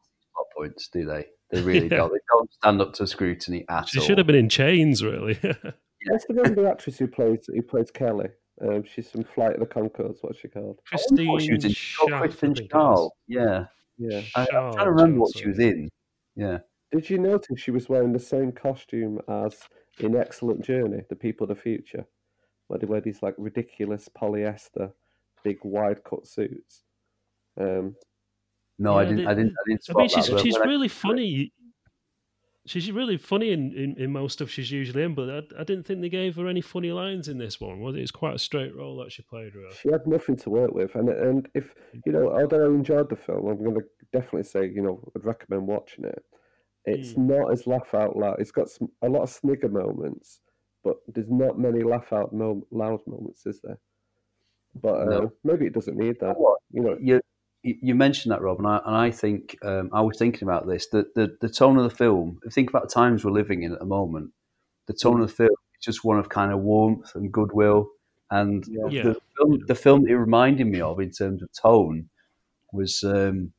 points, 0.57 0.87
do 0.89 1.05
they? 1.05 1.25
They 1.51 1.61
really 1.63 1.87
Yeah. 1.87 1.97
don't. 1.97 2.11
They 2.13 2.19
don't 2.33 2.53
stand 2.53 2.81
up 2.81 2.93
to 2.93 3.07
scrutiny 3.07 3.65
at 3.69 3.87
she 3.89 3.99
all. 3.99 4.05
should 4.05 4.17
have 4.17 4.27
been 4.27 4.35
in 4.35 4.49
chains, 4.49 5.03
really. 5.03 5.35
What's 6.09 6.25
the 6.25 6.33
name 6.33 6.45
of 6.45 6.55
the 6.55 6.69
actress 6.69 6.97
who 6.97 7.07
plays 7.07 7.45
who 7.47 7.61
plays 7.61 7.91
Kelly? 7.91 8.29
Um, 8.61 8.83
she's 8.83 9.09
from 9.11 9.23
Flight 9.23 9.53
of 9.53 9.59
the 9.59 9.65
Conchords. 9.67 10.17
What's 10.21 10.39
she 10.39 10.47
called? 10.47 10.79
Christine 10.87 11.27
thought 11.27 11.41
she 11.41 11.53
was 11.53 11.65
in 11.65 11.71
Schaff, 11.71 12.11
I 12.11 12.19
Kristen 12.21 12.55
think 12.55 12.59
it 12.59 12.63
is. 12.65 12.69
Schaal. 12.71 13.09
Yeah, 13.27 13.65
Yeah. 13.97 14.21
I, 14.35 14.41
I'm 14.41 14.47
trying 14.73 14.85
to 14.85 14.91
remember 14.91 15.19
what 15.21 15.37
she 15.37 15.47
was 15.47 15.59
in. 15.59 15.89
Yeah, 16.35 16.59
Did 16.91 17.09
you 17.09 17.17
notice 17.19 17.59
she 17.59 17.71
was 17.71 17.87
wearing 17.89 18.13
the 18.13 18.19
same 18.19 18.51
costume 18.51 19.19
as 19.27 19.59
in 19.99 20.15
Excellent 20.15 20.63
Journey, 20.63 21.01
The 21.09 21.15
People 21.15 21.43
of 21.45 21.55
the 21.55 21.61
Future, 21.61 22.05
where 22.67 22.79
they 22.79 22.85
wear 22.87 23.01
these 23.01 23.21
like 23.23 23.35
ridiculous 23.37 24.07
polyester, 24.09 24.91
big 25.43 25.57
wide 25.63 26.03
cut 26.03 26.25
suits? 26.27 26.83
Um, 27.59 27.95
no, 28.79 28.97
I 28.97 29.05
didn't. 29.05 29.17
they- 29.17 29.25
I 29.25 29.33
didn't. 29.33 29.53
I 29.59 29.63
didn't. 29.69 29.89
I 29.89 29.93
mean, 29.99 30.09
she's 30.09 30.27
that, 30.27 30.39
she's 30.39 30.53
when 30.59 30.67
I- 30.67 30.71
really 30.71 30.87
funny. 30.87 31.53
She's 32.65 32.91
really 32.91 33.15
funny 33.15 33.51
in, 33.53 33.71
in, 33.71 33.95
in 33.97 34.11
most 34.11 34.33
stuff 34.33 34.49
she's 34.49 34.69
usually 34.69 35.01
in, 35.01 35.15
but 35.15 35.29
I, 35.29 35.37
I 35.61 35.63
didn't 35.63 35.83
think 35.83 36.01
they 36.01 36.09
gave 36.09 36.35
her 36.35 36.47
any 36.49 36.59
funny 36.59 36.91
lines 36.91 37.29
in 37.29 37.37
this 37.37 37.61
one. 37.61 37.79
Was 37.79 37.95
it? 37.95 38.01
It's 38.01 38.11
quite 38.11 38.35
a 38.35 38.39
straight 38.39 38.75
role 38.75 38.97
that 38.97 39.09
she 39.13 39.21
played. 39.21 39.55
Really. 39.55 39.73
she 39.81 39.89
had 39.89 40.05
nothing 40.05 40.35
to 40.35 40.49
work 40.49 40.73
with, 40.73 40.93
and 40.95 41.07
and 41.07 41.47
if 41.53 41.73
you 42.05 42.11
know, 42.11 42.29
although 42.37 42.63
I 42.65 42.67
enjoyed 42.67 43.09
the 43.09 43.15
film, 43.15 43.47
I'm 43.47 43.63
going 43.63 43.75
to 43.75 43.85
definitely 44.11 44.43
say 44.43 44.65
you 44.67 44.81
know 44.81 45.01
I'd 45.15 45.23
recommend 45.23 45.65
watching 45.65 46.03
it. 46.03 46.21
It's 46.83 47.15
not 47.17 47.51
as 47.53 47.67
laugh 47.67 47.93
out 47.93 48.17
loud. 48.17 48.35
It's 48.39 48.51
got 48.51 48.69
some, 48.69 48.89
a 49.01 49.07
lot 49.07 49.23
of 49.23 49.29
snigger 49.29 49.69
moments, 49.69 50.41
but 50.83 50.97
there's 51.07 51.29
not 51.29 51.57
many 51.57 51.83
laugh 51.83 52.11
out 52.11 52.33
mo- 52.33 52.67
loud 52.71 52.99
moments, 53.07 53.45
is 53.45 53.61
there? 53.61 53.77
But 54.75 54.95
uh, 55.01 55.05
No. 55.05 55.31
maybe 55.45 55.65
it 55.67 55.73
doesn't 55.73 55.97
need 55.97 56.17
that. 56.19 56.35
You 56.71 56.81
know, 56.81 56.97
you 56.99 57.21
you 57.63 57.75
you 57.81 57.95
mentioned 57.95 58.31
that, 58.31 58.41
Rob, 58.41 58.59
and 58.59 58.67
I, 58.67 58.81
and 58.85 58.95
I 58.95 59.11
think 59.11 59.57
um, 59.63 59.89
I 59.93 60.01
was 60.01 60.17
thinking 60.17 60.47
about 60.47 60.67
this. 60.67 60.87
The, 60.87 61.05
the 61.15 61.37
the 61.41 61.49
tone 61.49 61.77
of 61.77 61.83
the 61.83 61.95
film. 61.95 62.39
Think 62.51 62.69
about 62.69 62.83
the 62.83 62.93
times 62.93 63.23
we're 63.23 63.31
living 63.31 63.63
in 63.63 63.73
at 63.73 63.79
the 63.79 63.85
moment. 63.85 64.31
The 64.87 64.93
tone 64.93 65.21
of 65.21 65.27
the 65.27 65.33
film 65.33 65.49
is 65.77 65.83
just 65.83 66.03
one 66.03 66.17
of 66.19 66.29
kind 66.29 66.51
of 66.51 66.59
warmth 66.59 67.13
and 67.15 67.31
goodwill. 67.31 67.89
And 68.31 68.65
Yeah. 68.67 68.89
the 69.03 69.21
film, 69.37 69.59
the 69.67 69.75
film 69.75 70.07
it 70.07 70.13
reminded 70.13 70.67
me 70.67 70.81
of 70.81 70.99
in 70.99 71.11
terms 71.11 71.41
of 71.41 71.49
tone 71.53 72.09
was, 72.73 73.03
um, 73.03 73.53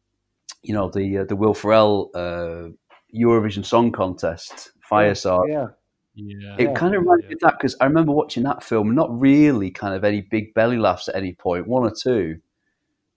you 0.62 0.74
know, 0.74 0.90
the 0.90 1.18
uh, 1.18 1.24
the 1.24 1.36
Will 1.36 1.54
Ferrell 1.54 2.10
uh, 2.14 2.68
Eurovision 3.14 3.64
Song 3.64 3.92
Contest 3.92 4.72
Fire 4.82 5.14
Saga. 5.14 5.48
yeah, 5.48 5.66
Yeah, 6.14 6.56
It 6.58 6.74
kind 6.74 6.94
of 6.94 7.02
reminded 7.02 7.28
me 7.28 7.34
of 7.34 7.40
that 7.40 7.54
because 7.58 7.76
I 7.80 7.86
remember 7.86 8.12
watching 8.12 8.42
that 8.44 8.62
film, 8.62 8.94
not 8.94 9.08
really 9.18 9.70
kind 9.70 9.94
of 9.94 10.04
any 10.04 10.20
big 10.22 10.52
belly 10.54 10.76
laughs 10.78 11.08
at 11.08 11.14
any 11.14 11.34
point, 11.34 11.66
one 11.66 11.84
or 11.84 11.92
two, 11.94 12.40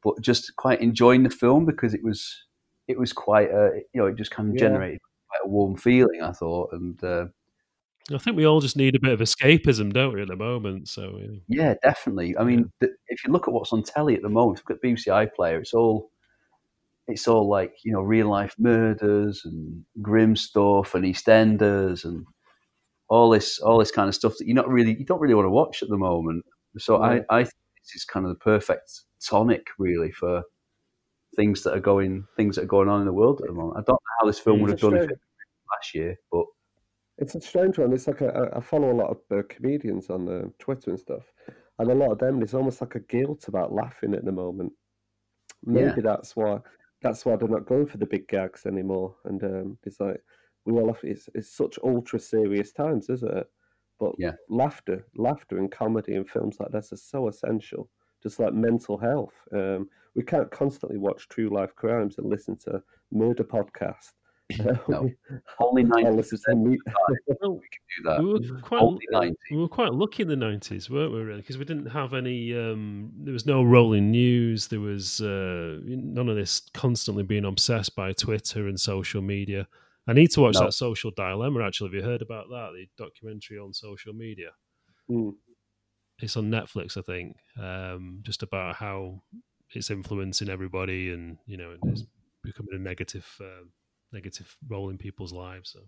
but 0.04 0.20
just 0.22 0.56
quite 0.56 0.82
enjoying 0.82 1.24
the 1.24 1.30
film 1.30 1.66
because 1.66 1.93
it 1.93 2.04
was 2.04 2.45
it 2.88 2.97
was 2.99 3.14
quite 3.14 3.49
a 3.52 3.82
you 3.93 4.02
know 4.02 4.08
it 4.08 4.16
just 4.18 4.32
kind 4.32 4.49
of 4.49 4.56
Yeah. 4.56 4.62
generated 4.68 4.99
quite 5.30 5.41
a 5.45 5.49
warm 5.49 5.76
feeling 5.78 6.22
I 6.22 6.32
thought 6.32 6.74
and 6.74 7.02
uh, 7.04 7.26
I 8.14 8.18
think 8.18 8.36
we 8.36 8.45
all 8.45 8.60
just 8.60 8.76
need 8.76 8.95
a 8.95 8.99
bit 8.99 9.14
of 9.14 9.20
escapism, 9.22 9.93
don't 9.93 10.14
we, 10.14 10.22
at 10.24 10.28
the 10.28 10.36
moment? 10.36 10.89
So 10.89 11.18
you 11.20 11.28
know. 11.28 11.39
yeah 11.47 11.76
definitely 11.84 12.38
I 12.38 12.43
mean 12.43 12.72
the, 12.80 12.89
if 13.08 13.24
you 13.26 13.32
look 13.32 13.47
at 13.47 13.54
what's 13.54 13.72
on 13.74 13.84
telly 13.84 14.16
at 14.16 14.22
the 14.22 14.30
moment 14.30 14.60
look 14.68 14.78
at 14.78 14.84
BBC 14.84 15.08
iPlayer 15.08 15.60
it's 15.62 15.74
all 15.74 16.10
it's 17.08 17.28
all 17.28 17.47
like 17.47 17.74
you 17.84 17.91
know 17.91 18.02
real 18.02 18.30
life 18.30 18.56
murders 18.58 19.41
and 19.45 19.84
grim 20.02 20.36
stuff 20.36 20.95
and 20.95 21.04
EastEnders 21.06 22.06
and 22.06 22.26
all 23.10 23.30
this 23.30 23.60
all 23.60 23.78
this 23.78 23.91
kind 23.91 24.08
of 24.08 24.16
stuff 24.16 24.38
that 24.38 24.47
you're 24.47 24.56
not 24.56 24.70
really 24.70 24.97
you 24.97 25.06
don't 25.06 25.20
really 25.20 25.34
want 25.34 25.45
to 25.45 25.49
watch 25.49 25.84
at 25.84 25.89
the 25.89 25.97
moment. 25.97 26.45
So 26.78 26.97
Yeah. 27.04 27.22
I 27.30 27.39
I 27.39 27.43
think 27.43 27.54
this 27.54 27.70
is 27.96 28.06
kind 28.06 28.26
of 28.26 28.30
the 28.32 28.40
perfect 28.40 28.92
tonic 29.26 29.68
really 29.80 30.12
for 30.12 30.44
things 31.36 31.64
that 31.64 31.74
are 31.76 31.80
going 31.80 32.26
things 32.36 32.56
that 32.56 32.64
are 32.64 32.68
going 32.68 32.90
on 32.90 33.00
in 33.02 33.06
the 33.06 33.14
world 33.14 33.42
at 33.42 33.48
the 33.48 33.54
moment. 33.54 33.78
I 33.78 33.82
don't 33.88 33.90
know 33.94 34.16
how 34.20 34.28
this 34.28 34.40
film 34.40 34.58
Mm. 34.58 34.62
would 34.62 34.70
have 34.72 34.74
It's 34.76 34.82
done 34.82 34.94
if 34.96 35.04
strange. 35.04 35.12
it 35.12 35.20
last 35.72 35.96
year, 35.96 36.16
but 36.32 36.46
It's 37.18 37.36
a 37.36 37.42
strange 37.42 37.78
one. 37.78 37.94
It's 37.94 38.08
like 38.08 38.22
a, 38.22 38.30
a- 38.30 38.58
I 38.58 38.62
follow 38.62 38.92
a 38.92 39.00
lot 39.02 39.10
of 39.12 39.20
uh, 39.32 39.44
comedians 39.48 40.10
on 40.10 40.28
uh, 40.28 40.48
Twitter 40.60 40.90
and 40.92 41.00
stuff, 41.00 41.32
and 41.80 41.92
a 41.92 41.96
lot 41.96 42.12
of 42.12 42.18
them. 42.20 42.40
There's 42.40 42.54
almost 42.56 42.82
like 42.82 42.96
a 42.96 43.00
guilt 43.02 43.48
about 43.48 43.74
laughing 43.74 44.14
at 44.14 44.26
the 44.26 44.32
moment. 44.32 44.74
Maybe 45.64 45.86
Yeah. 45.98 46.02
that's 46.02 46.36
why. 46.36 46.60
That's 47.04 47.26
why 47.26 47.36
they're 47.36 47.48
not 47.48 47.66
going 47.66 47.88
for 47.88 47.98
the 47.98 48.06
big 48.06 48.28
gags 48.28 48.66
anymore. 48.68 49.16
And 49.26 49.44
um, 49.44 49.78
it's 49.84 50.00
like 50.00 50.22
we 50.66 50.74
all 50.74 50.88
have. 50.88 51.04
It's, 51.04 51.30
it's 51.36 51.56
such 51.56 51.80
ultra 51.84 52.20
serious 52.20 52.72
times, 52.72 53.10
isn't 53.10 53.38
it? 53.38 53.48
But 54.02 54.16
Yeah. 54.18 54.34
laughter, 54.49 55.06
laughter, 55.16 55.58
and 55.60 55.72
comedy 55.72 56.16
in 56.16 56.26
films 56.26 56.60
like 56.60 56.72
this 56.72 56.91
are 56.91 56.97
so 56.97 57.28
essential. 57.30 57.88
Just 58.24 58.39
like 58.39 58.54
mental 58.54 58.97
health. 58.97 59.34
Um, 59.54 59.88
we 60.16 60.24
can't 60.24 60.49
constantly 60.52 60.97
watch 60.97 61.30
true 61.30 61.49
life 61.49 61.74
crimes 61.76 62.18
and 62.18 62.28
listen 62.28 62.58
to 62.66 62.82
murder 63.12 63.43
podcasts. 63.45 64.14
No. 64.89 65.10
only 65.62 65.84
Or 65.84 65.88
ninety 65.88 66.10
listen 66.18 66.38
to 66.39 66.43
percent 66.43 66.60
me- 66.66 66.78
Well, 67.39 67.54
we 67.54 67.68
can 67.76 67.82
do 67.97 68.04
that. 68.10 68.20
we 68.24 68.34
were 68.52 68.60
quite 68.62 68.82
Only 68.82 69.06
ninety. 69.12 69.38
we 69.52 69.58
were 69.58 69.70
quite 69.70 69.93
lucky 69.93 70.24
in 70.24 70.30
the 70.30 70.36
nineties, 70.36 70.89
weren't 70.89 71.14
we? 71.14 71.22
Really, 71.22 71.39
because 71.41 71.58
we 71.58 71.64
didn't 71.66 71.86
have 71.86 72.14
any. 72.14 72.54
Um, 72.58 73.12
there 73.24 73.32
was 73.34 73.45
no 73.45 73.64
rolling 73.64 74.12
news. 74.12 74.68
There 74.68 74.82
was 74.82 75.22
uh, 75.22 75.80
none 75.86 76.28
of 76.28 76.36
this 76.36 76.60
constantly 76.74 77.24
being 77.24 77.45
obsessed 77.45 77.95
by 77.95 78.12
Twitter 78.12 78.68
and 78.68 78.78
social 78.80 79.22
media. 79.22 79.68
I 80.08 80.14
need 80.14 80.32
to 80.32 80.41
watch 80.41 80.56
No. 80.56 80.62
that 80.66 80.74
Social 80.74 81.12
Dilemma. 81.12 81.64
Actually, 81.66 81.89
have 81.89 81.93
you 81.95 82.02
heard 82.10 82.22
about 82.22 82.49
that? 82.49 82.72
The 82.74 82.88
documentary 83.04 83.60
on 83.60 83.74
social 83.74 84.14
media. 84.14 84.49
Mm. 85.10 85.36
It's 86.20 86.38
on 86.38 86.49
Netflix, 86.52 86.97
I 86.97 87.02
think. 87.02 87.38
Um, 87.60 88.20
just 88.24 88.43
about 88.43 88.76
how 88.76 89.22
it's 89.74 89.89
influencing 89.89 90.49
everybody, 90.49 91.12
and 91.12 91.38
you 91.45 91.58
know, 91.58 91.76
it's 91.86 92.06
becoming 92.43 92.74
a 92.76 92.80
negative, 92.80 93.28
uh, 93.39 93.66
negative 94.12 94.56
role 94.68 94.89
in 94.89 94.97
people's 94.97 95.32
lives. 95.34 95.72
So 95.72 95.80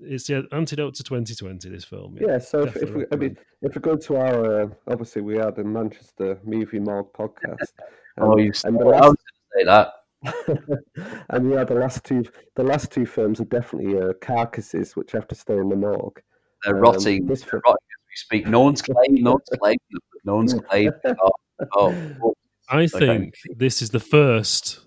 it's 0.00 0.26
the 0.26 0.46
antidote 0.52 0.94
to 0.96 1.02
2020. 1.02 1.68
This 1.68 1.84
film. 1.84 2.16
Yeah, 2.20 2.38
so 2.38 2.62
if, 2.62 2.76
if 2.76 2.90
we, 2.94 3.04
I 3.10 3.16
mean, 3.16 3.36
if 3.62 3.74
we 3.74 3.80
go 3.80 3.96
to 3.96 4.16
our, 4.16 4.62
uh, 4.62 4.68
obviously 4.86 5.22
we 5.22 5.36
had 5.36 5.56
the 5.56 5.64
Manchester 5.64 6.38
Movie 6.44 6.78
Morgue 6.80 7.12
podcast. 7.12 7.56
Oh, 8.18 8.32
and- 8.32 8.40
you 8.44 8.52
and 8.64 8.78
the 8.78 8.84
I 8.84 8.86
was 8.86 9.00
going 9.00 9.16
to 9.16 9.58
say 9.58 9.64
that. 9.64 9.92
and 11.30 11.50
yeah, 11.50 11.64
the 11.64 11.74
last 11.74 12.04
two, 12.04 12.24
the 12.56 12.62
last 12.62 12.90
two 12.92 13.06
films 13.06 13.40
are 13.40 13.44
definitely 13.46 13.98
uh, 14.00 14.12
carcasses 14.20 14.94
which 14.96 15.12
have 15.12 15.26
to 15.28 15.34
stay 15.34 15.54
in 15.56 15.68
the 15.68 15.76
morgue. 15.76 16.20
They're 16.64 16.76
Um, 16.76 16.82
rotting. 16.82 17.26
this 17.26 17.42
They're 17.42 17.60
rotting 17.64 17.86
as 17.90 18.06
we 18.08 18.16
speak. 18.38 18.46
No 18.48 18.60
one's 18.60 18.82
claimed. 18.82 19.20
No 19.20 19.32
one's 19.32 19.48
claimed. 19.60 19.80
No 20.24 20.36
one's 20.36 20.54
claimed. 20.54 20.92
Oh, 21.74 21.94
oh. 22.22 22.34
I 22.68 22.76
Like, 22.78 22.94
I- 22.94 22.98
think 22.98 23.34
this 23.56 23.82
is 23.82 23.90
the 23.90 24.00
first 24.00 24.80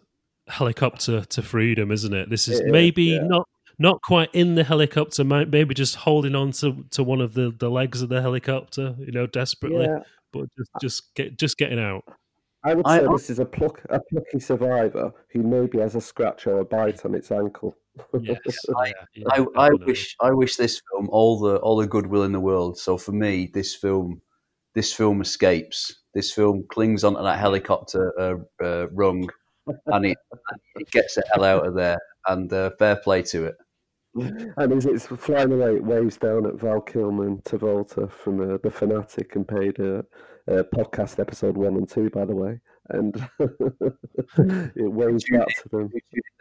helicopter 0.47 1.23
to 1.23 1.41
freedom, 1.41 1.89
isn't 1.91 2.13
it? 2.13 2.29
This 2.29 2.47
is 2.49 2.59
It 2.59 2.65
is, 2.67 2.71
maybe 2.71 3.03
yeah. 3.03 3.19
not 3.23 3.47
not 3.77 4.01
quite 4.01 4.29
in 4.33 4.55
the 4.55 4.63
helicopter, 4.63 5.23
maybe 5.23 5.73
just 5.73 5.95
holding 5.97 6.33
on 6.35 6.51
to, 6.53 6.85
to 6.91 7.03
one 7.03 7.19
of 7.19 7.33
the, 7.33 7.53
the 7.59 7.69
legs 7.69 8.01
of 8.01 8.07
the 8.07 8.21
helicopter, 8.21 8.95
you 8.99 9.11
know, 9.11 9.27
desperately, 9.27 9.83
Yeah, 9.85 9.99
but 10.31 10.45
just 10.57 10.69
just 10.81 11.13
get 11.15 11.37
just 11.37 11.57
getting 11.57 11.79
out. 11.79 12.03
I 12.65 12.73
would 12.73 12.85
say 12.87 13.05
I- 13.05 13.11
this 13.11 13.29
is 13.29 13.39
a 13.39 13.45
pluck, 13.45 13.81
a 13.89 13.99
plucky 14.09 14.39
survivor 14.39 15.13
who 15.29 15.43
maybe 15.43 15.79
has 15.79 15.95
a 15.95 16.01
scratch 16.01 16.47
or 16.47 16.59
a 16.59 16.65
bite 16.65 17.05
on 17.05 17.13
its 17.15 17.31
ankle. 17.31 17.75
Yes, 18.19 18.39
I- 18.77 18.87
yeah, 18.87 18.93
yeah, 19.13 19.45
I, 19.55 19.67
I 19.67 19.69
wish 19.69 20.15
I 20.21 20.31
wish 20.31 20.55
this 20.57 20.81
film 20.91 21.07
all 21.11 21.39
the 21.39 21.57
all 21.57 21.77
the 21.77 21.87
goodwill 21.87 22.23
in 22.23 22.31
the 22.31 22.39
world. 22.39 22.77
So 22.77 22.97
for 22.97 23.11
me, 23.11 23.49
this 23.53 23.75
film 23.75 24.21
this 24.73 24.91
film 24.93 25.21
escapes. 25.21 26.01
This 26.13 26.33
film 26.33 26.65
clings 26.69 27.03
onto 27.03 27.21
that 27.23 27.39
helicopter 27.39 28.13
uh, 28.19 28.63
uh, 28.63 28.87
rung, 28.91 29.29
and 29.87 30.05
it, 30.05 30.17
it 30.75 30.89
gets 30.91 31.15
the 31.15 31.23
hell 31.33 31.43
out 31.43 31.65
of 31.67 31.75
there. 31.75 31.97
And 32.27 32.51
uh, 32.51 32.71
fair 32.79 32.95
play 32.95 33.21
to 33.23 33.45
it. 33.45 33.55
and 34.15 34.71
as 34.73 34.85
it's 34.85 35.05
flying 35.07 35.51
away, 35.51 35.75
it 35.75 35.83
waves 35.83 36.17
down 36.17 36.45
at 36.45 36.55
Val 36.55 36.81
Kilmer 36.81 37.27
and 37.27 37.43
Travolta 37.43 38.09
from 38.09 38.39
uh, 38.39 38.57
The 38.63 38.71
Fanatic 38.71 39.35
and 39.35 39.45
paid 39.47 39.77
uh, 40.49 40.63
podcast 40.73 41.19
episode 41.19 41.57
one 41.57 41.75
and 41.75 41.89
two, 41.89 42.09
by 42.09 42.25
the 42.25 42.35
way. 42.35 42.59
And 42.89 43.15
it 44.75 44.91
waves 44.91 45.25
back 45.31 45.47
to 45.63 45.69
them. 45.69 45.91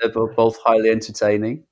They're 0.00 0.11
both 0.11 0.59
highly 0.64 0.90
entertaining. 0.90 1.64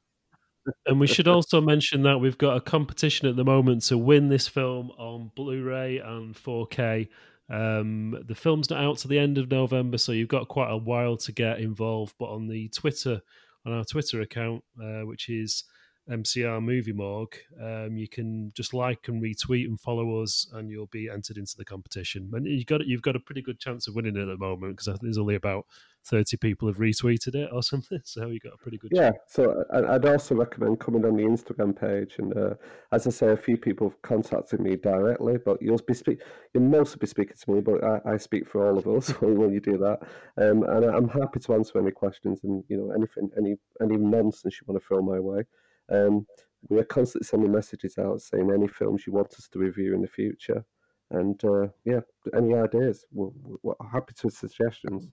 and 0.87 1.01
we 1.01 1.07
should 1.07 1.28
also 1.28 1.61
mention 1.61 2.03
that 2.03 2.18
we've 2.18 2.39
got 2.39 2.57
a 2.57 2.61
competition 2.61 3.28
at 3.28 3.37
the 3.37 3.45
moment 3.45 3.83
to 3.83 3.99
win 3.99 4.28
this 4.28 4.49
film 4.49 4.91
on 4.97 5.30
Blu-ray 5.35 5.99
and 5.99 6.35
4K. 6.35 7.09
Um, 7.51 8.22
the 8.26 8.35
film's 8.35 8.70
not 8.70 8.83
out 8.83 8.99
to 8.99 9.09
the 9.09 9.18
end 9.18 9.37
of 9.37 9.51
November, 9.51 9.99
so 9.99 10.12
you've 10.12 10.28
got 10.28 10.49
quite 10.49 10.70
a 10.70 10.76
while 10.76 11.16
to 11.18 11.33
get 11.33 11.59
involved. 11.59 12.14
But 12.18 12.30
on 12.30 12.49
the 12.49 12.68
Twitter, 12.68 13.20
on 13.66 13.72
our 13.72 13.85
Twitter 13.85 14.22
account, 14.22 14.64
uh, 14.83 15.03
which 15.03 15.28
is 15.28 15.64
MCR 16.11 16.63
Movie 16.63 16.93
Morgue, 16.93 17.37
um, 17.61 17.97
you 17.97 18.09
can 18.09 18.53
just 18.57 18.75
like 18.75 19.07
and 19.07 19.23
retweet 19.23 19.67
and 19.67 19.81
follow 19.81 20.21
us, 20.21 20.49
and 20.53 20.69
you'll 20.69 20.87
be 20.87 21.09
entered 21.09 21.37
into 21.39 21.57
the 21.57 21.65
competition. 21.65 22.31
And 22.33 22.47
you 22.47 22.65
got 22.65 22.85
you've 22.87 23.03
got 23.03 23.15
a 23.17 23.21
pretty 23.21 23.43
good 23.43 23.61
chance 23.61 23.87
of 23.87 23.95
winning 23.95 24.17
it 24.17 24.23
at 24.23 24.27
the 24.27 24.37
moment 24.37 24.77
because 24.77 24.99
there's 25.01 25.19
only 25.19 25.37
about 25.37 25.65
thirty 26.05 26.37
people 26.37 26.67
have 26.67 26.79
retweeted 26.79 27.37
it 27.37 27.51
or 27.53 27.63
something. 27.73 28.01
So 28.05 28.27
you 28.27 28.41
got 28.41 28.55
a 28.55 28.57
pretty 28.57 28.79
good. 28.79 28.91
Chance. 28.91 29.01
Yeah, 29.01 29.11
chance. 29.11 29.23
so 29.29 29.65
I- 29.73 29.95
I'd 29.95 30.05
also 30.05 30.35
recommend 30.35 30.81
coming 30.81 31.05
on 31.05 31.17
the 31.17 31.23
Instagram 31.23 31.79
page, 31.79 32.17
and 32.19 32.37
uh, 32.37 32.55
as 32.91 33.07
I 33.07 33.11
say, 33.11 33.29
a 33.31 33.37
few 33.37 33.57
people 33.57 33.89
have 33.91 34.03
contacted 34.03 34.59
me 34.61 34.75
directly, 34.77 35.39
but 35.39 35.63
you'll 35.63 35.79
be 35.87 35.95
speak, 35.95 36.21
you'll 36.53 36.65
mostly 36.65 36.99
be 37.01 37.07
speaking 37.07 37.37
to 37.41 37.51
me, 37.53 37.61
but 37.61 37.85
I, 37.85 38.01
I 38.15 38.17
speak 38.17 38.49
for 38.49 38.67
all 38.69 38.77
of 38.79 38.89
us 38.89 39.09
when 39.21 39.53
you 39.53 39.61
do 39.61 39.79
that, 39.79 40.01
um, 40.37 40.65
and 40.65 40.85
I'm 40.85 41.09
happy 41.09 41.39
to 41.39 41.55
answer 41.55 41.79
any 41.79 41.93
questions 41.93 42.41
and 42.43 42.65
you 42.69 42.77
know 42.77 42.91
anything, 42.91 43.31
any 43.39 43.55
any 43.81 43.97
nonsense 43.97 44.59
you 44.61 44.65
want 44.67 44.83
to 44.83 44.87
throw 44.87 45.01
my 45.01 45.21
way. 45.21 45.45
Um, 45.93 46.26
we 46.68 46.78
are 46.78 46.84
constantly 46.84 47.26
sending 47.26 47.53
messages 47.53 47.99
out 47.99 48.22
saying 48.22 48.51
any 48.51 48.68
films 48.68 49.07
you 49.07 49.12
want 49.12 49.34
us 49.34 49.49
to 49.49 49.59
review 49.59 49.95
in 49.95 50.03
the 50.03 50.09
future, 50.09 50.64
and 51.11 51.43
uh, 51.45 51.68
yeah, 51.84 52.01
any 52.36 52.55
ideas, 52.55 53.05
we're, 53.12 53.30
we're 53.62 53.74
happy 53.93 54.14
to 54.14 54.30
suggestions. 54.30 55.09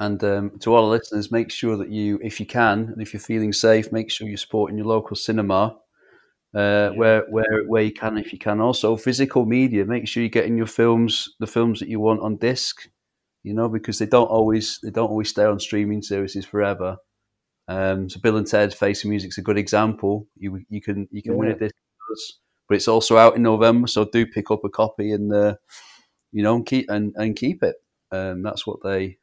And 0.00 0.22
um, 0.22 0.58
to 0.60 0.74
all 0.74 0.82
the 0.82 0.96
listeners, 0.96 1.32
make 1.32 1.50
sure 1.50 1.76
that 1.76 1.90
you, 1.90 2.20
if 2.22 2.38
you 2.38 2.46
can, 2.46 2.90
and 2.92 3.02
if 3.02 3.12
you're 3.12 3.20
feeling 3.20 3.52
safe, 3.52 3.90
make 3.90 4.10
sure 4.10 4.28
you're 4.28 4.36
supporting 4.36 4.78
your 4.78 4.86
local 4.86 5.16
cinema 5.16 5.76
uh, 6.54 6.90
where 6.90 7.24
where 7.28 7.64
where 7.66 7.82
you 7.82 7.92
can, 7.92 8.16
if 8.16 8.32
you 8.32 8.38
can. 8.38 8.60
Also, 8.60 8.96
physical 8.96 9.44
media. 9.44 9.84
Make 9.84 10.08
sure 10.08 10.22
you're 10.22 10.30
getting 10.30 10.56
your 10.56 10.66
films, 10.66 11.28
the 11.40 11.46
films 11.46 11.80
that 11.80 11.88
you 11.88 12.00
want 12.00 12.22
on 12.22 12.36
disc. 12.36 12.88
You 13.42 13.54
know, 13.54 13.68
because 13.68 13.98
they 13.98 14.06
don't 14.06 14.26
always 14.26 14.80
they 14.82 14.90
don't 14.90 15.10
always 15.10 15.30
stay 15.30 15.44
on 15.44 15.60
streaming 15.60 16.02
services 16.02 16.44
forever. 16.44 16.98
Um, 17.68 18.08
so 18.08 18.18
Bill 18.20 18.38
and 18.38 18.46
Ted 18.46 18.74
Face 18.74 19.04
of 19.04 19.10
Music's 19.10 19.38
a 19.38 19.42
good 19.42 19.58
example. 19.58 20.26
You 20.36 20.60
you 20.68 20.80
can 20.80 21.06
you 21.10 21.22
can 21.22 21.36
win 21.36 21.48
a 21.48 21.52
Yeah. 21.52 21.58
disc, 21.58 21.74
but 22.68 22.76
it's 22.76 22.88
also 22.88 23.16
out 23.18 23.36
in 23.36 23.42
November. 23.42 23.86
So 23.86 24.06
do 24.06 24.26
pick 24.26 24.50
up 24.50 24.64
a 24.64 24.70
copy 24.70 25.12
and 25.12 25.32
uh, 25.32 25.56
you 26.32 26.42
know 26.42 26.56
and 26.56 26.66
keep 26.66 26.88
and, 26.88 27.12
and 27.16 27.36
keep 27.36 27.62
it. 27.62 27.76
Um, 28.10 28.42
that's 28.42 28.66
what 28.66 28.78
they 28.82 29.18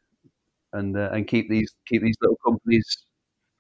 and 0.73 0.95
uh, 0.95 1.09
and 1.11 1.27
keep 1.27 1.49
these 1.49 1.73
keep 1.87 2.03
these 2.03 2.17
little 2.21 2.37
companies 2.45 2.85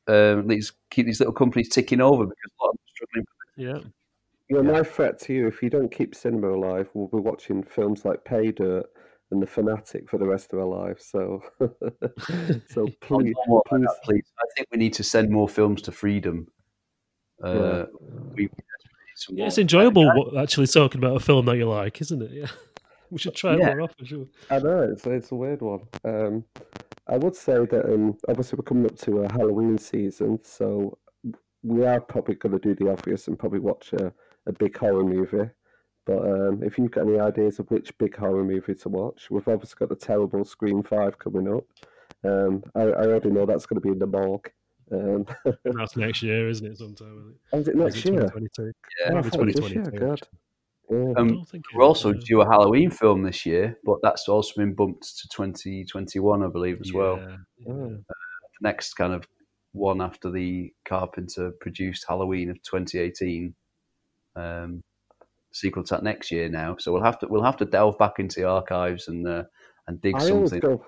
um, 0.07 0.47
these 0.47 0.71
keep 0.91 1.07
these 1.07 1.19
little 1.19 1.33
companies 1.33 1.69
ticking 1.69 2.01
over 2.01 2.25
because 2.25 2.51
a 2.59 2.63
lot 2.63 2.69
of 2.69 2.75
them 2.75 2.83
are 2.83 2.93
struggling. 2.93 3.25
Yeah. 3.57 3.89
You 4.49 4.61
know, 4.61 4.73
my 4.73 4.83
threat 4.83 5.17
to 5.21 5.33
you, 5.33 5.47
if 5.47 5.63
you 5.63 5.71
don't 5.71 5.91
keep 5.91 6.13
cinema 6.13 6.51
alive, 6.51 6.87
we'll 6.93 7.07
be 7.07 7.17
watching 7.17 7.63
films 7.63 8.05
like 8.05 8.23
Pay 8.23 8.51
Dirt 8.51 8.85
and 9.31 9.41
The 9.41 9.47
Fanatic 9.47 10.09
for 10.09 10.17
the 10.17 10.27
rest 10.27 10.53
of 10.53 10.59
our 10.59 10.65
lives. 10.65 11.05
So, 11.05 11.41
so 12.69 12.87
please, 13.01 13.33
more 13.47 13.61
please, 13.67 13.87
please. 14.03 14.23
I 14.39 14.45
think 14.55 14.67
we 14.71 14.77
need 14.77 14.93
to 14.93 15.03
send 15.03 15.29
more 15.29 15.49
films 15.49 15.81
to 15.83 15.91
freedom. 15.91 16.47
Uh, 17.43 17.85
we, 18.35 18.43
we 18.43 18.47
desperately 18.47 19.41
Yeah, 19.41 19.47
it's 19.47 19.57
enjoyable 19.57 20.05
wa- 20.05 20.41
actually 20.41 20.67
talking 20.67 20.99
about 21.03 21.17
a 21.17 21.19
film 21.19 21.45
that 21.47 21.57
you 21.57 21.67
like, 21.67 21.99
isn't 22.01 22.21
it? 22.21 22.31
Yeah. 22.31 22.47
We 23.11 23.19
should 23.19 23.35
try 23.35 23.53
it 23.53 23.59
Yeah. 23.59 23.67
more 23.75 23.81
often, 23.81 24.03
sure. 24.05 24.25
I 24.49 24.57
know 24.57 24.81
it's 24.91 25.05
it's 25.05 25.31
a 25.31 25.35
weird 25.35 25.61
one. 25.61 25.81
Um, 26.03 26.43
I 27.07 27.17
would 27.17 27.35
say 27.35 27.63
that 27.65 27.85
um, 27.85 28.17
obviously 28.27 28.57
we're 28.57 28.63
coming 28.63 28.87
up 28.87 28.97
to 29.01 29.21
a 29.21 29.31
Halloween 29.31 29.77
season, 29.77 30.39
so 30.43 30.97
we 31.61 31.85
are 31.85 32.01
probably 32.01 32.33
going 32.33 32.53
to 32.53 32.59
do 32.59 32.73
the 32.73 32.91
obvious 32.91 33.27
and 33.27 33.37
probably 33.37 33.59
watch 33.59 33.93
a, 33.93 34.11
a 34.47 34.51
big 34.53 34.75
horror 34.75 35.03
movie. 35.03 35.47
But 36.05 36.19
um, 36.19 36.61
if 36.63 36.77
you've 36.77 36.91
got 36.91 37.07
any 37.07 37.19
ideas 37.19 37.57
of 37.59 37.69
which 37.71 37.97
big 37.97 38.15
horror 38.15 38.43
movie 38.43 38.75
to 38.75 38.89
watch, 38.89 39.29
we've 39.31 39.47
obviously 39.47 39.77
got 39.79 39.89
the 39.89 39.95
terrible 39.95 40.45
Scream 40.45 40.83
Five 40.83 41.17
coming 41.17 41.51
up. 41.51 41.63
Um, 42.23 42.63
I, 42.75 42.81
I 42.81 43.05
already 43.07 43.29
know 43.31 43.45
that's 43.45 43.65
going 43.65 43.81
to 43.81 43.81
be 43.81 43.89
in 43.89 43.99
the 43.99 44.07
morgue. 44.07 44.51
Um, 44.91 45.25
That's 45.63 45.97
next 45.97 46.21
year, 46.21 46.47
isn't 46.47 46.65
it? 46.65 46.77
Sometime. 46.77 47.33
oh, 47.53 47.57
is 47.59 47.67
it 47.67 47.75
next 47.75 47.95
Is 47.97 48.05
it 48.05 48.13
year? 48.13 48.21
2022? 48.21 48.63
Yeah. 48.65 48.71
Oh, 49.05 49.09
I 49.09 49.13
Maybe 49.15 49.29
thought 49.29 49.39
it 49.41 49.45
was 49.47 49.55
this 49.55 49.71
year. 49.71 49.83
2022, 49.83 50.05
God. 50.05 50.21
Yeah. 50.91 51.19
Um, 51.19 51.27
don't 51.29 51.45
think 51.49 51.65
it 51.71 51.75
We're 51.75 51.83
also 51.85 52.13
yeah. 52.13 52.19
due 52.23 52.41
a 52.41 52.45
Halloween 52.45 52.91
film 52.91 53.23
this 53.23 53.45
year, 53.47 53.79
but 53.83 53.97
that's 54.03 54.27
also 54.27 54.53
been 54.57 54.75
bumped 54.75 55.17
to 55.21 55.27
2021, 55.29 56.43
I 56.43 56.47
believe, 56.47 56.77
as 56.81 56.93
well. 56.93 57.17
Yeah, 57.17 57.37
Oh. 57.67 57.89
yeah. 57.89 57.97
Next 58.61 58.93
kind 58.93 59.13
of 59.13 59.27
one 59.71 60.01
after 60.01 60.29
the 60.29 60.71
Carpenter 60.87 61.51
produced 61.59 62.05
Halloween 62.07 62.51
of 62.51 62.61
2018. 62.61 63.55
Um, 64.35 64.83
sequel 65.55 65.83
to 65.83 65.95
that 65.95 66.03
next 66.03 66.31
year 66.31 66.49
now, 66.49 66.75
so 66.77 66.91
we'll 66.91 67.03
have 67.03 67.17
to 67.19 67.27
we'll 67.27 67.43
have 67.43 67.57
to 67.57 67.65
delve 67.65 67.97
back 67.97 68.19
into 68.19 68.41
the 68.41 68.47
archives 68.47 69.07
and 69.07 69.27
uh, 69.27 69.43
and 69.87 70.01
dig 70.01 70.19
I 70.19 70.29
always 70.29 70.51
something 70.51 70.61
go. 70.61 70.83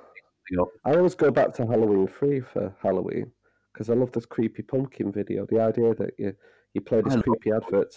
up. 0.61 0.69
I 0.85 0.95
always 0.95 1.15
go 1.15 1.31
back 1.31 1.53
to 1.55 1.65
Halloween 1.65 2.07
three 2.07 2.41
for 2.41 2.75
Halloween 2.81 3.31
because 3.73 3.89
I 3.89 3.93
love 3.93 4.11
this 4.11 4.25
creepy 4.25 4.63
pumpkin 4.63 5.11
video. 5.11 5.45
The 5.45 5.61
idea 5.61 5.95
that 5.95 6.11
you 6.17 6.33
you 6.73 6.81
play 6.81 7.01
this 7.01 7.15
creepy 7.15 7.51
advert. 7.51 7.93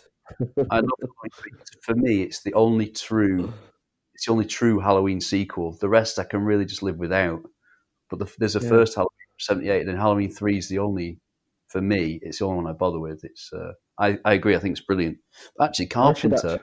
I 0.71 0.77
love 0.77 0.99
Halloween. 1.01 1.59
For 1.83 1.95
me, 1.95 2.23
it's 2.23 2.43
the 2.43 2.55
only 2.55 2.87
true, 2.87 3.53
it's 4.15 4.27
the 4.27 4.33
only 4.33 4.47
true 4.47 4.79
Halloween 4.79 5.21
sequel. 5.21 5.73
The 5.73 5.89
rest 5.89 6.19
I 6.19 6.25
can 6.25 6.43
really 6.43 6.65
just 6.65 6.83
live 6.83 6.99
without. 6.99 7.43
But 8.09 8.19
the, 8.21 8.33
there's 8.39 8.57
a 8.57 8.61
Yeah. 8.61 8.69
first 8.69 8.95
Halloween 8.95 9.11
'78, 9.39 9.81
and 9.81 9.89
then 9.89 9.97
Halloween 9.97 10.31
Three 10.31 10.59
is 10.59 10.69
the 10.69 10.79
only, 10.79 11.19
for 11.69 11.81
me, 11.81 12.19
it's 12.23 12.39
the 12.39 12.45
only 12.47 12.63
one 12.63 12.67
I 12.73 12.77
bother 12.77 13.01
with. 13.01 13.25
It's, 13.25 13.51
uh, 13.53 13.73
I, 14.01 14.19
I 14.25 14.33
agree. 14.33 14.57
I 14.57 14.59
think 14.59 14.73
it's 14.77 14.85
brilliant. 14.87 15.19
Actually, 15.61 15.87
Carpenter, 15.87 16.61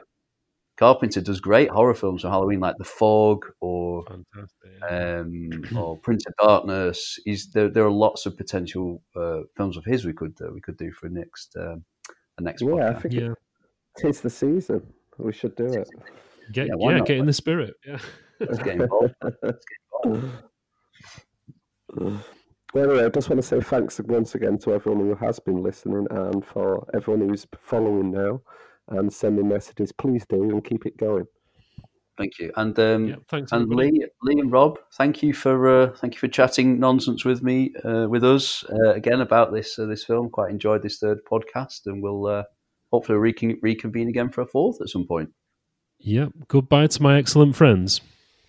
Carpenter 0.77 1.21
does 1.21 1.39
great 1.39 1.69
horror 1.69 1.93
films 1.93 2.21
for 2.23 2.29
Halloween, 2.29 2.59
like 2.59 2.75
The 2.77 2.83
Fog 2.83 3.45
or 3.61 4.03
Fantastic. 4.03 4.81
um, 4.89 5.49
or 5.77 5.97
Prince 5.97 6.25
of 6.25 6.33
Darkness. 6.41 7.19
He's 7.25 7.49
there. 7.51 7.69
There 7.69 7.85
are 7.85 7.91
lots 7.91 8.25
of 8.25 8.35
potential 8.37 9.01
uh, 9.15 9.41
films 9.55 9.77
of 9.77 9.85
his 9.85 10.05
we 10.05 10.13
could 10.13 10.37
uh, 10.41 10.51
we 10.53 10.61
could 10.61 10.77
do 10.77 10.91
for 10.91 11.09
next 11.09 11.55
um, 11.57 11.83
the 12.37 12.43
next 12.43 12.61
Yeah, 12.61 12.67
I 12.67 12.73
podcast. 12.77 13.01
think 13.01 13.13
yeah. 13.13 13.33
it's 13.97 14.21
the 14.21 14.29
season. 14.29 14.81
We 15.17 15.33
should 15.33 15.55
do 15.55 15.65
it. 15.65 15.87
Get, 16.51 16.67
Yeah, 16.67 16.75
yeah, 16.79 16.99
get 17.01 17.17
in 17.17 17.25
the 17.25 17.33
spirit. 17.33 17.73
Yeah. 17.85 17.99
Let's 18.39 18.59
get 18.59 18.81
involved. 18.81 19.15
Let's 19.23 19.37
get 19.43 20.03
involved. 20.03 20.33
Well, 22.73 22.83
anyway, 22.83 23.05
I 23.05 23.09
just 23.09 23.29
want 23.29 23.41
to 23.41 23.47
say 23.47 23.61
thanks 23.61 23.99
once 24.01 24.35
again 24.35 24.57
to 24.59 24.73
everyone 24.73 25.05
who 25.05 25.15
has 25.15 25.39
been 25.39 25.63
listening 25.63 26.05
and 26.09 26.45
for 26.45 26.87
everyone 26.93 27.27
who's 27.27 27.47
following 27.59 28.11
now 28.11 28.41
and 28.89 29.11
sending 29.11 29.47
messages. 29.47 29.91
Please 29.91 30.25
do 30.27 30.43
and 30.43 30.63
keep 30.63 30.85
it 30.85 30.97
going. 30.97 31.25
Thank 32.17 32.39
you, 32.39 32.51
and 32.55 32.77
um, 32.79 33.07
yeah. 33.07 33.15
Thanks, 33.29 33.51
and 33.51 33.63
everybody. 33.63 33.91
Lee, 33.91 34.07
Lee 34.23 34.41
and 34.41 34.51
Rob, 34.51 34.79
thank 34.95 35.21
you 35.21 35.33
for 35.33 35.67
uh, 35.67 35.95
thank 35.97 36.15
you 36.15 36.19
for 36.19 36.27
chatting 36.27 36.79
nonsense 36.79 37.23
with 37.23 37.43
me, 37.43 37.73
uh, 37.85 38.07
with 38.09 38.23
us 38.23 38.65
uh, 38.71 38.93
again 38.93 39.21
about 39.21 39.53
this 39.53 39.77
uh, 39.77 39.85
this 39.85 40.03
film. 40.03 40.31
Quite 40.31 40.49
enjoyed 40.49 40.81
this 40.81 40.97
third 40.97 41.19
podcast, 41.31 41.81
and 41.85 42.01
we'll 42.01 42.25
uh, 42.25 42.43
hopefully 42.91 43.19
recon- 43.19 43.59
reconvene 43.61 44.09
again 44.09 44.29
for 44.29 44.41
a 44.41 44.47
fourth 44.47 44.81
at 44.81 44.89
some 44.89 45.05
point. 45.05 45.29
Yeah. 45.99 46.27
Goodbye 46.47 46.87
to 46.87 47.03
my 47.03 47.17
excellent 47.17 47.55
friends. 47.55 48.01